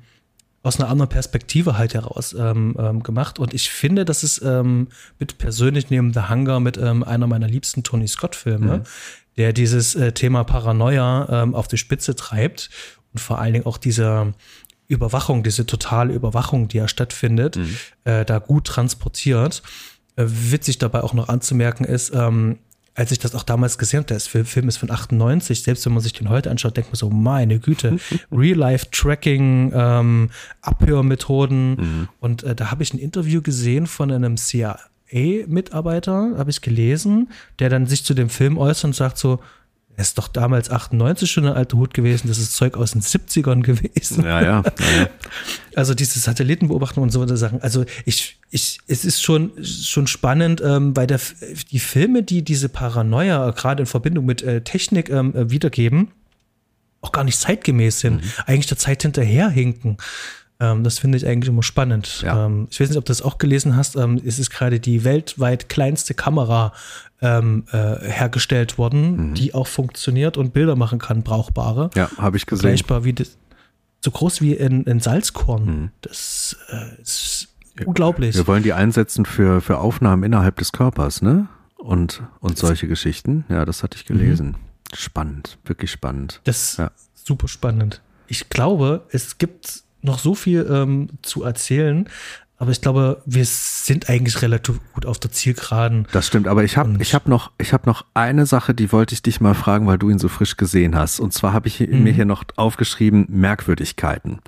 [0.64, 3.40] aus einer anderen Perspektive halt heraus ähm, ähm, gemacht.
[3.40, 4.88] Und ich finde, das ist ähm,
[5.20, 8.84] mit persönlich neben The Hunger mit einer meiner liebsten Tony Scott-Filme, mhm.
[9.38, 12.70] Der dieses äh, Thema Paranoia ähm, auf die Spitze treibt
[13.14, 14.34] und vor allen Dingen auch diese
[14.88, 17.78] Überwachung, diese totale Überwachung, die ja stattfindet, mhm.
[18.06, 19.62] äh, da gut transportiert.
[20.16, 22.58] Äh, witzig dabei auch noch anzumerken ist, ähm,
[22.98, 26.02] als ich das auch damals gesehen habe, der Film ist von 98, selbst wenn man
[26.02, 27.98] sich den heute anschaut, denkt man so, meine Güte,
[28.32, 30.30] Real-Life-Tracking, ähm,
[30.62, 31.70] Abhörmethoden.
[31.76, 32.10] Mhm.
[32.20, 34.36] Und äh, da habe ich ein Interview gesehen von einem
[35.10, 37.30] CIA-Mitarbeiter, habe ich gelesen,
[37.60, 39.40] der dann sich zu dem Film äußert und sagt so,
[39.98, 43.02] er ist doch damals 98 schon ein alter Hut gewesen, das ist Zeug aus den
[43.02, 44.24] 70ern gewesen.
[44.24, 44.64] Ja, ja.
[44.64, 45.10] ja,
[45.76, 47.64] Also diese Satellitenbeobachtung und so weiter Sachen.
[47.64, 51.20] Also ich, ich, es ist schon, schon spannend, ähm, weil der,
[51.72, 56.12] die Filme, die diese Paranoia gerade in Verbindung mit äh, Technik ähm, äh, wiedergeben,
[57.02, 58.30] auch gar nicht zeitgemäß sind, mhm.
[58.46, 59.98] eigentlich der Zeit hinterherhinken.
[60.60, 62.22] Ähm, das finde ich eigentlich immer spannend.
[62.22, 62.46] Ja.
[62.46, 63.96] Ähm, ich weiß nicht, ob du das auch gelesen hast.
[63.96, 66.74] Ähm, es ist gerade die weltweit kleinste Kamera
[67.22, 69.34] ähm, äh, hergestellt worden, mhm.
[69.36, 71.90] die auch funktioniert und Bilder machen kann, brauchbare.
[71.96, 72.62] Ja, habe ich gesehen.
[72.62, 73.38] Vergleichbar wie das,
[74.04, 75.66] so groß wie in, in Salzkorn.
[75.66, 75.92] Mhm.
[76.02, 77.50] Das äh, ist
[77.86, 78.36] unglaublich.
[78.36, 81.48] Wir wollen die einsetzen für, für Aufnahmen innerhalb des Körpers, ne?
[81.78, 83.46] Und, und solche Geschichten.
[83.50, 84.48] Ja, das hatte ich gelesen.
[84.48, 84.96] Mhm.
[84.96, 86.42] Spannend, wirklich spannend.
[86.46, 86.92] Das ist ja.
[87.14, 88.02] super spannend.
[88.28, 92.08] Ich glaube, es gibt noch so viel ähm, zu erzählen,
[92.60, 96.08] aber ich glaube, wir sind eigentlich relativ gut auf der Zielgeraden.
[96.12, 99.22] Das stimmt, aber ich habe ich hab noch, hab noch eine Sache, die wollte ich
[99.22, 101.20] dich mal fragen, weil du ihn so frisch gesehen hast.
[101.20, 102.04] Und zwar habe ich mhm.
[102.04, 104.40] mir hier noch aufgeschrieben, Merkwürdigkeiten.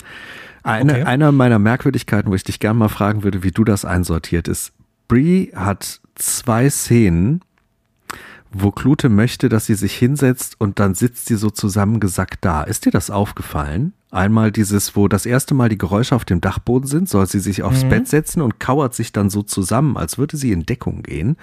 [0.64, 1.04] Eine, okay.
[1.04, 4.74] Einer meiner Merkwürdigkeiten, wo ich dich gerne mal fragen würde, wie du das einsortiert ist.
[5.08, 7.42] Brie hat zwei Szenen,
[8.52, 12.64] wo Klute möchte, dass sie sich hinsetzt und dann sitzt sie so zusammengesackt da.
[12.64, 13.94] Ist dir das aufgefallen?
[14.12, 17.62] Einmal dieses, wo das erste Mal die Geräusche auf dem Dachboden sind, soll sie sich
[17.62, 17.90] aufs mhm.
[17.90, 21.38] Bett setzen und kauert sich dann so zusammen, als würde sie in Deckung gehen.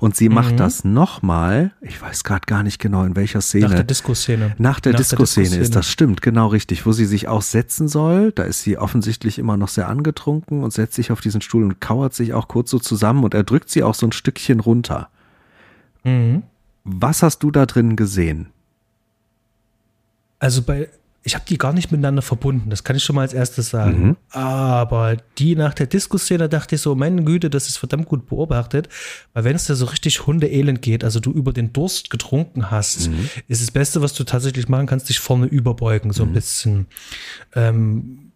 [0.00, 0.34] Und sie mhm.
[0.34, 3.68] macht das nochmal, ich weiß gerade gar nicht genau in welcher Szene.
[3.68, 4.56] Nach der Disco-Szene.
[4.58, 8.32] Nach der Disco-Szene ist das, stimmt, genau richtig, wo sie sich auch setzen soll.
[8.32, 11.80] Da ist sie offensichtlich immer noch sehr angetrunken und setzt sich auf diesen Stuhl und
[11.80, 15.08] kauert sich auch kurz so zusammen und er drückt sie auch so ein Stückchen runter.
[16.02, 16.42] Mhm.
[16.82, 18.48] Was hast du da drin gesehen?
[20.40, 20.88] Also bei
[21.24, 24.08] ich habe die gar nicht miteinander verbunden, das kann ich schon mal als erstes sagen.
[24.08, 24.16] Mhm.
[24.30, 28.88] Aber die nach der Diskussion, dachte ich so, meine Güte, das ist verdammt gut beobachtet,
[29.34, 33.10] weil wenn es da so richtig hundeelend geht, also du über den Durst getrunken hast,
[33.10, 33.28] mhm.
[33.48, 36.34] ist das Beste, was du tatsächlich machen kannst, dich vorne überbeugen, so ein mhm.
[36.34, 36.86] bisschen.
[37.54, 38.27] Ähm,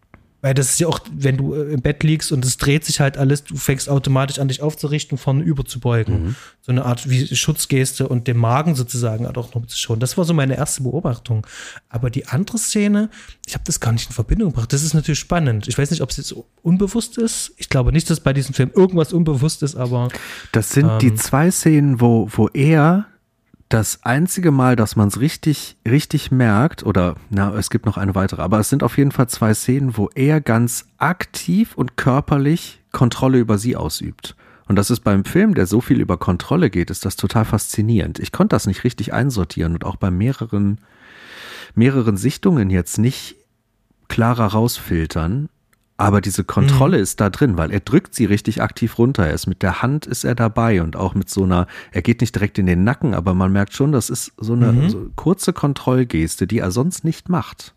[0.42, 2.98] weil das ist ja auch, wenn du äh, im Bett liegst und es dreht sich
[2.98, 6.24] halt alles, du fängst automatisch an, dich aufzurichten, vorne überzubeugen.
[6.24, 6.36] Mhm.
[6.60, 10.00] So eine Art wie Schutzgeste und dem Magen sozusagen halt auch noch zu schauen.
[10.00, 11.46] Das war so meine erste Beobachtung.
[11.88, 13.08] Aber die andere Szene,
[13.46, 14.72] ich habe das gar nicht in Verbindung gebracht.
[14.72, 15.68] Das ist natürlich spannend.
[15.68, 17.54] Ich weiß nicht, ob es jetzt unbewusst ist.
[17.56, 20.08] Ich glaube nicht, dass bei diesem Film irgendwas unbewusst ist, aber.
[20.50, 23.06] Das sind ähm, die zwei Szenen, wo, wo er
[23.72, 28.14] das einzige Mal, dass man es richtig, richtig merkt, oder na, es gibt noch eine
[28.14, 32.82] weitere, aber es sind auf jeden Fall zwei Szenen, wo er ganz aktiv und körperlich
[32.92, 34.36] Kontrolle über sie ausübt.
[34.68, 38.18] Und das ist beim Film, der so viel über Kontrolle geht, ist das total faszinierend.
[38.18, 40.78] Ich konnte das nicht richtig einsortieren und auch bei mehreren,
[41.74, 43.36] mehreren Sichtungen jetzt nicht
[44.08, 45.48] klarer rausfiltern.
[45.96, 47.02] Aber diese Kontrolle mhm.
[47.02, 49.26] ist da drin, weil er drückt sie richtig aktiv runter.
[49.26, 52.20] Er ist mit der Hand ist er dabei und auch mit so einer, er geht
[52.20, 54.90] nicht direkt in den Nacken, aber man merkt schon, das ist so eine mhm.
[54.90, 57.74] so kurze Kontrollgeste, die er sonst nicht macht.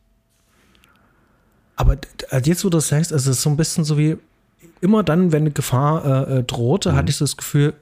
[1.75, 1.97] Aber
[2.43, 4.17] jetzt, wo du das sagst, also es ist so ein bisschen so wie
[4.81, 6.95] immer dann, wenn eine Gefahr äh, äh drohte, mhm.
[6.95, 7.73] hatte ich das Gefühl,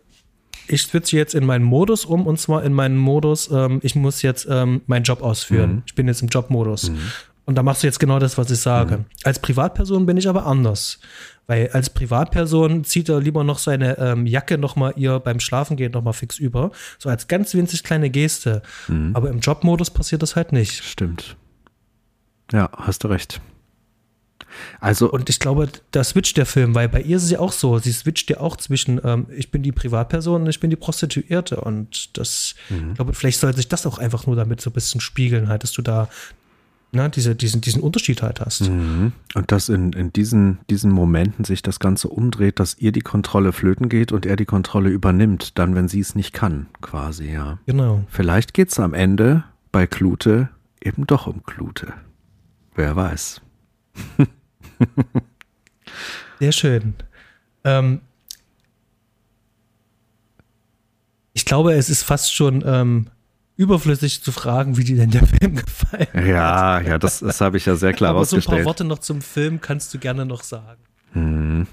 [0.68, 4.22] ich switche jetzt in meinen Modus um und zwar in meinen Modus, ähm, ich muss
[4.22, 5.72] jetzt ähm, meinen Job ausführen.
[5.76, 5.84] Mhm.
[5.86, 6.92] Ich bin jetzt im Jobmodus.
[7.46, 9.00] Und da machst du jetzt genau das, was ich sage.
[9.00, 9.06] Mhm.
[9.24, 11.00] Als Privatperson bin ich aber anders.
[11.46, 15.76] Weil als Privatperson zieht er lieber noch seine ähm, Jacke noch mal ihr beim Schlafen
[15.76, 16.72] gehen noch mal fix über.
[16.98, 18.62] So als ganz winzig kleine Geste.
[18.88, 19.12] Mhm.
[19.14, 20.84] Aber im Jobmodus passiert das halt nicht.
[20.84, 21.36] Stimmt.
[22.54, 23.42] Ja, hast du recht.
[24.80, 27.52] Also und ich glaube, da switcht der Film, weil bei ihr ist es ja auch
[27.52, 30.76] so, sie switcht ja auch zwischen ähm, ich bin die Privatperson und ich bin die
[30.76, 32.90] Prostituierte und das, mhm.
[32.90, 35.64] ich glaube, vielleicht soll sich das auch einfach nur damit so ein bisschen spiegeln, halt,
[35.64, 36.08] dass du da
[36.94, 38.70] ne, diese, diesen, diesen Unterschied halt hast.
[38.70, 39.14] Mhm.
[39.34, 43.52] Und dass in, in diesen, diesen Momenten sich das Ganze umdreht, dass ihr die Kontrolle
[43.52, 47.60] flöten geht und er die Kontrolle übernimmt, dann, wenn sie es nicht kann, quasi, ja.
[47.66, 48.04] Genau.
[48.10, 50.50] Vielleicht geht es am Ende bei Klute
[50.82, 51.94] eben doch um Klute.
[52.76, 53.42] Wer weiß.
[56.40, 56.96] Sehr schön.
[57.64, 58.02] Ähm,
[61.34, 63.08] ich glaube, es ist fast schon ähm,
[63.56, 66.26] überflüssig zu fragen, wie dir denn der Film gefallen hat.
[66.26, 68.46] Ja, ja, das, das habe ich ja sehr klar Aber rausgestellt.
[68.46, 70.82] So ein paar Worte noch zum Film kannst du gerne noch sagen.
[71.14, 71.68] Hm.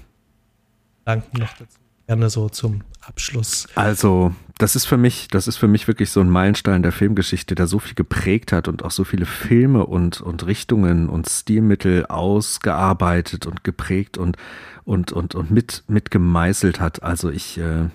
[1.05, 1.77] Danken noch dazu.
[2.07, 3.67] Gerne so zum Abschluss.
[3.75, 7.55] Also, das ist für mich, das ist für mich wirklich so ein Meilenstein der Filmgeschichte,
[7.55, 12.05] der so viel geprägt hat und auch so viele Filme und, und Richtungen und Stilmittel
[12.07, 14.37] ausgearbeitet und geprägt und,
[14.83, 17.01] und, und, und mit, mit gemeißelt hat.
[17.01, 17.89] Also ich, äh,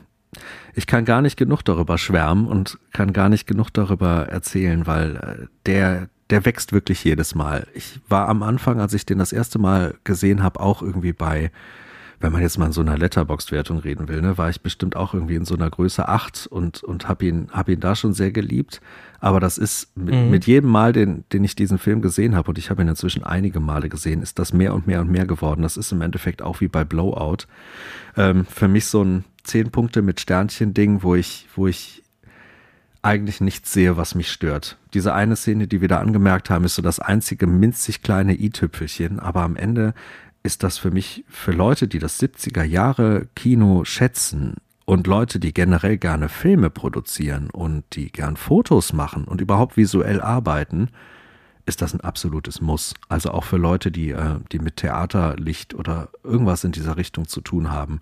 [0.74, 5.16] ich kann gar nicht genug darüber schwärmen und kann gar nicht genug darüber erzählen, weil
[5.16, 7.66] äh, der, der wächst wirklich jedes Mal.
[7.74, 11.50] Ich war am Anfang, als ich den das erste Mal gesehen habe, auch irgendwie bei,
[12.20, 15.12] wenn man jetzt mal in so einer Letterboxd-Wertung reden will, ne, war ich bestimmt auch
[15.12, 18.30] irgendwie in so einer Größe 8 und, und habe ihn, hab ihn da schon sehr
[18.30, 18.80] geliebt.
[19.20, 20.30] Aber das ist mit, mhm.
[20.30, 23.24] mit jedem Mal, den, den ich diesen Film gesehen habe, und ich habe ihn inzwischen
[23.24, 25.62] einige Male gesehen, ist das mehr und mehr und mehr geworden.
[25.62, 27.46] Das ist im Endeffekt auch wie bei Blowout.
[28.16, 32.02] Ähm, für mich so ein zehn Punkte mit Sternchen-Ding, wo ich, wo ich
[33.02, 34.78] eigentlich nichts sehe, was mich stört.
[34.92, 39.20] Diese eine Szene, die wir da angemerkt haben, ist so das einzige minzig kleine i-Tüpfelchen,
[39.20, 39.94] aber am Ende
[40.46, 44.54] ist das für mich, für Leute, die das 70er Jahre Kino schätzen
[44.86, 50.22] und Leute, die generell gerne Filme produzieren und die gern Fotos machen und überhaupt visuell
[50.22, 50.88] arbeiten,
[51.66, 52.94] ist das ein absolutes Muss.
[53.08, 57.40] Also auch für Leute, die, äh, die mit Theaterlicht oder irgendwas in dieser Richtung zu
[57.40, 58.00] tun haben.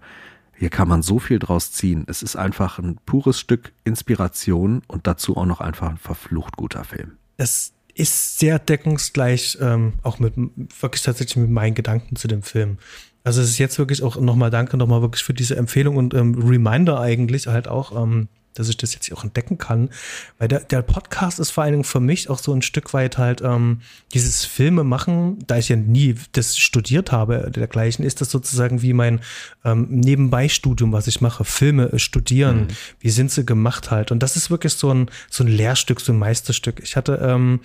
[0.57, 2.05] Hier kann man so viel draus ziehen.
[2.07, 6.85] Es ist einfach ein pures Stück Inspiration und dazu auch noch einfach ein verflucht guter
[6.85, 7.13] Film.
[7.37, 10.35] Es ist sehr deckungsgleich, ähm, auch mit
[10.81, 12.79] wirklich tatsächlich mit meinen Gedanken zu dem Film.
[13.23, 16.35] Also es ist jetzt wirklich auch nochmal danke nochmal wirklich für diese Empfehlung und ähm,
[16.35, 18.01] Reminder eigentlich halt auch.
[18.01, 19.91] Ähm, dass ich das jetzt hier auch entdecken kann.
[20.39, 23.19] Weil der, der Podcast ist vor allen Dingen für mich auch so ein Stück weit
[23.19, 23.81] halt ähm,
[24.13, 28.93] dieses Filme machen, da ich ja nie das studiert habe, dergleichen, ist das sozusagen wie
[28.93, 29.21] mein
[29.65, 31.45] ähm, Nebenbeistudium, was ich mache.
[31.45, 32.69] Filme äh, studieren, mhm.
[33.01, 34.11] wie sind sie gemacht halt.
[34.13, 36.81] Und das ist wirklich so ein, so ein Lehrstück, so ein Meisterstück.
[36.83, 37.61] Ich hatte ähm,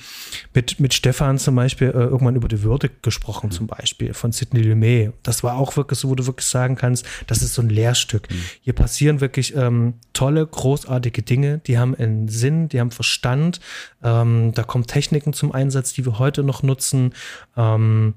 [0.53, 3.51] mit, mit Stefan zum Beispiel äh, irgendwann über die Würde gesprochen, mhm.
[3.51, 5.13] zum Beispiel, von Sidney Lumet.
[5.23, 8.29] Das war auch wirklich so, wo du wirklich sagen kannst, das ist so ein Lehrstück.
[8.29, 8.41] Mhm.
[8.61, 13.59] Hier passieren wirklich ähm, tolle, große großartige Dinge, die haben einen Sinn, die haben Verstand.
[14.03, 17.13] Ähm, da kommen Techniken zum Einsatz, die wir heute noch nutzen.
[17.57, 18.15] Ähm,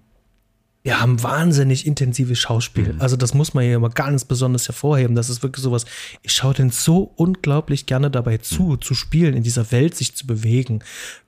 [0.85, 2.95] wir haben wahnsinnig intensives Schauspiel.
[2.95, 3.01] Mhm.
[3.01, 5.15] Also das muss man hier immer ganz besonders hervorheben.
[5.15, 5.85] Das ist wirklich sowas,
[6.23, 8.81] ich schaue den so unglaublich gerne dabei zu, mhm.
[8.81, 10.83] zu spielen, in dieser Welt sich zu bewegen.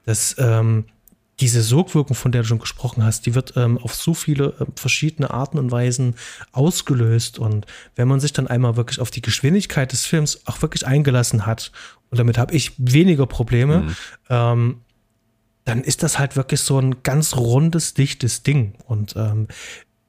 [0.05, 0.87] Das ähm,
[1.41, 4.67] diese Sogwirkung, von der du schon gesprochen hast, die wird ähm, auf so viele äh,
[4.77, 6.15] verschiedene Arten und Weisen
[6.53, 7.39] ausgelöst.
[7.39, 7.67] Und
[7.97, 11.73] wenn man sich dann einmal wirklich auf die Geschwindigkeit des Films auch wirklich eingelassen hat,
[12.11, 13.97] und damit habe ich weniger Probleme, mhm.
[14.31, 14.81] ähm,
[15.65, 18.75] dann ist das halt wirklich so ein ganz rundes, dichtes Ding.
[18.87, 19.49] Und ähm,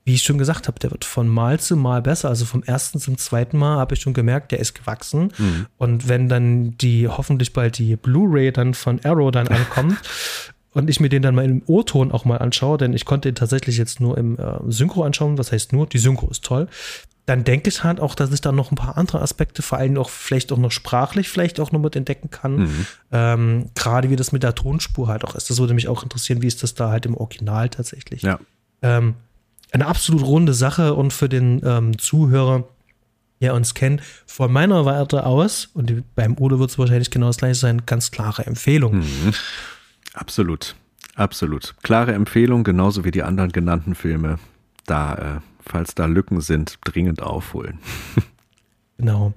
[0.03, 2.29] wie ich schon gesagt habe, der wird von Mal zu Mal besser.
[2.29, 5.31] Also vom ersten zum zweiten Mal habe ich schon gemerkt, der ist gewachsen.
[5.35, 5.65] Mhm.
[5.77, 9.97] Und wenn dann die hoffentlich bald die Blu-ray dann von Arrow dann ankommt,
[10.75, 13.35] und ich mir den dann mal im O-Ton auch mal anschaue, denn ich konnte ihn
[13.35, 16.67] tatsächlich jetzt nur im äh, Synchro anschauen, was heißt nur, die Synchro ist toll,
[17.25, 19.97] dann denke ich halt auch, dass ich da noch ein paar andere Aspekte, vor allem
[19.97, 22.55] auch vielleicht auch noch sprachlich, vielleicht auch noch mit entdecken kann.
[22.57, 22.85] Mhm.
[23.11, 25.49] Ähm, Gerade wie das mit der Tonspur halt auch ist.
[25.49, 28.21] Das würde mich auch interessieren, wie ist das da halt im Original tatsächlich.
[28.21, 28.37] Ja.
[28.83, 29.15] Ähm,
[29.71, 32.65] eine absolut runde Sache und für den ähm, Zuhörer,
[33.41, 37.37] der uns kennt, von meiner Warte aus, und beim Udo wird es wahrscheinlich genau das
[37.37, 38.97] gleiche sein, ganz klare Empfehlung.
[38.97, 39.33] Mhm.
[40.15, 40.75] Absolut,
[41.15, 41.75] absolut.
[41.83, 44.37] Klare Empfehlung, genauso wie die anderen genannten Filme.
[44.85, 47.79] Da, äh, falls da Lücken sind, dringend aufholen.
[48.97, 49.33] genau.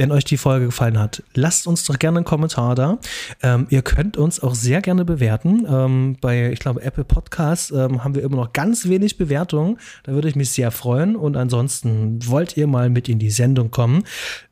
[0.00, 2.96] wenn euch die Folge gefallen hat, lasst uns doch gerne einen Kommentar da.
[3.42, 5.66] Ähm, ihr könnt uns auch sehr gerne bewerten.
[5.68, 9.76] Ähm, bei, ich glaube, Apple Podcasts ähm, haben wir immer noch ganz wenig Bewertungen.
[10.04, 11.16] Da würde ich mich sehr freuen.
[11.16, 14.04] Und ansonsten wollt ihr mal mit in die Sendung kommen,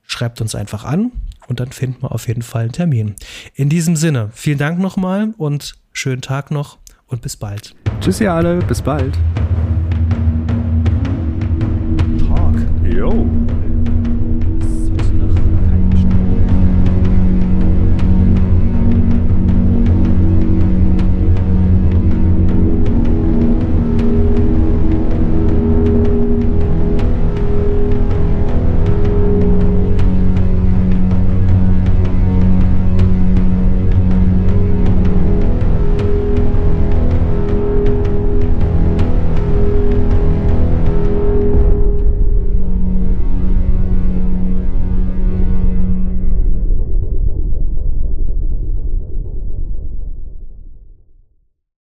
[0.02, 1.12] schreibt uns einfach an
[1.46, 3.14] und dann finden wir auf jeden Fall einen Termin.
[3.54, 6.76] In diesem Sinne, vielen Dank nochmal und schönen Tag noch
[7.06, 7.74] und bis bald.
[8.02, 9.16] Tschüss ihr alle, bis bald.
[12.18, 12.54] Talk.
[12.84, 13.47] Yo.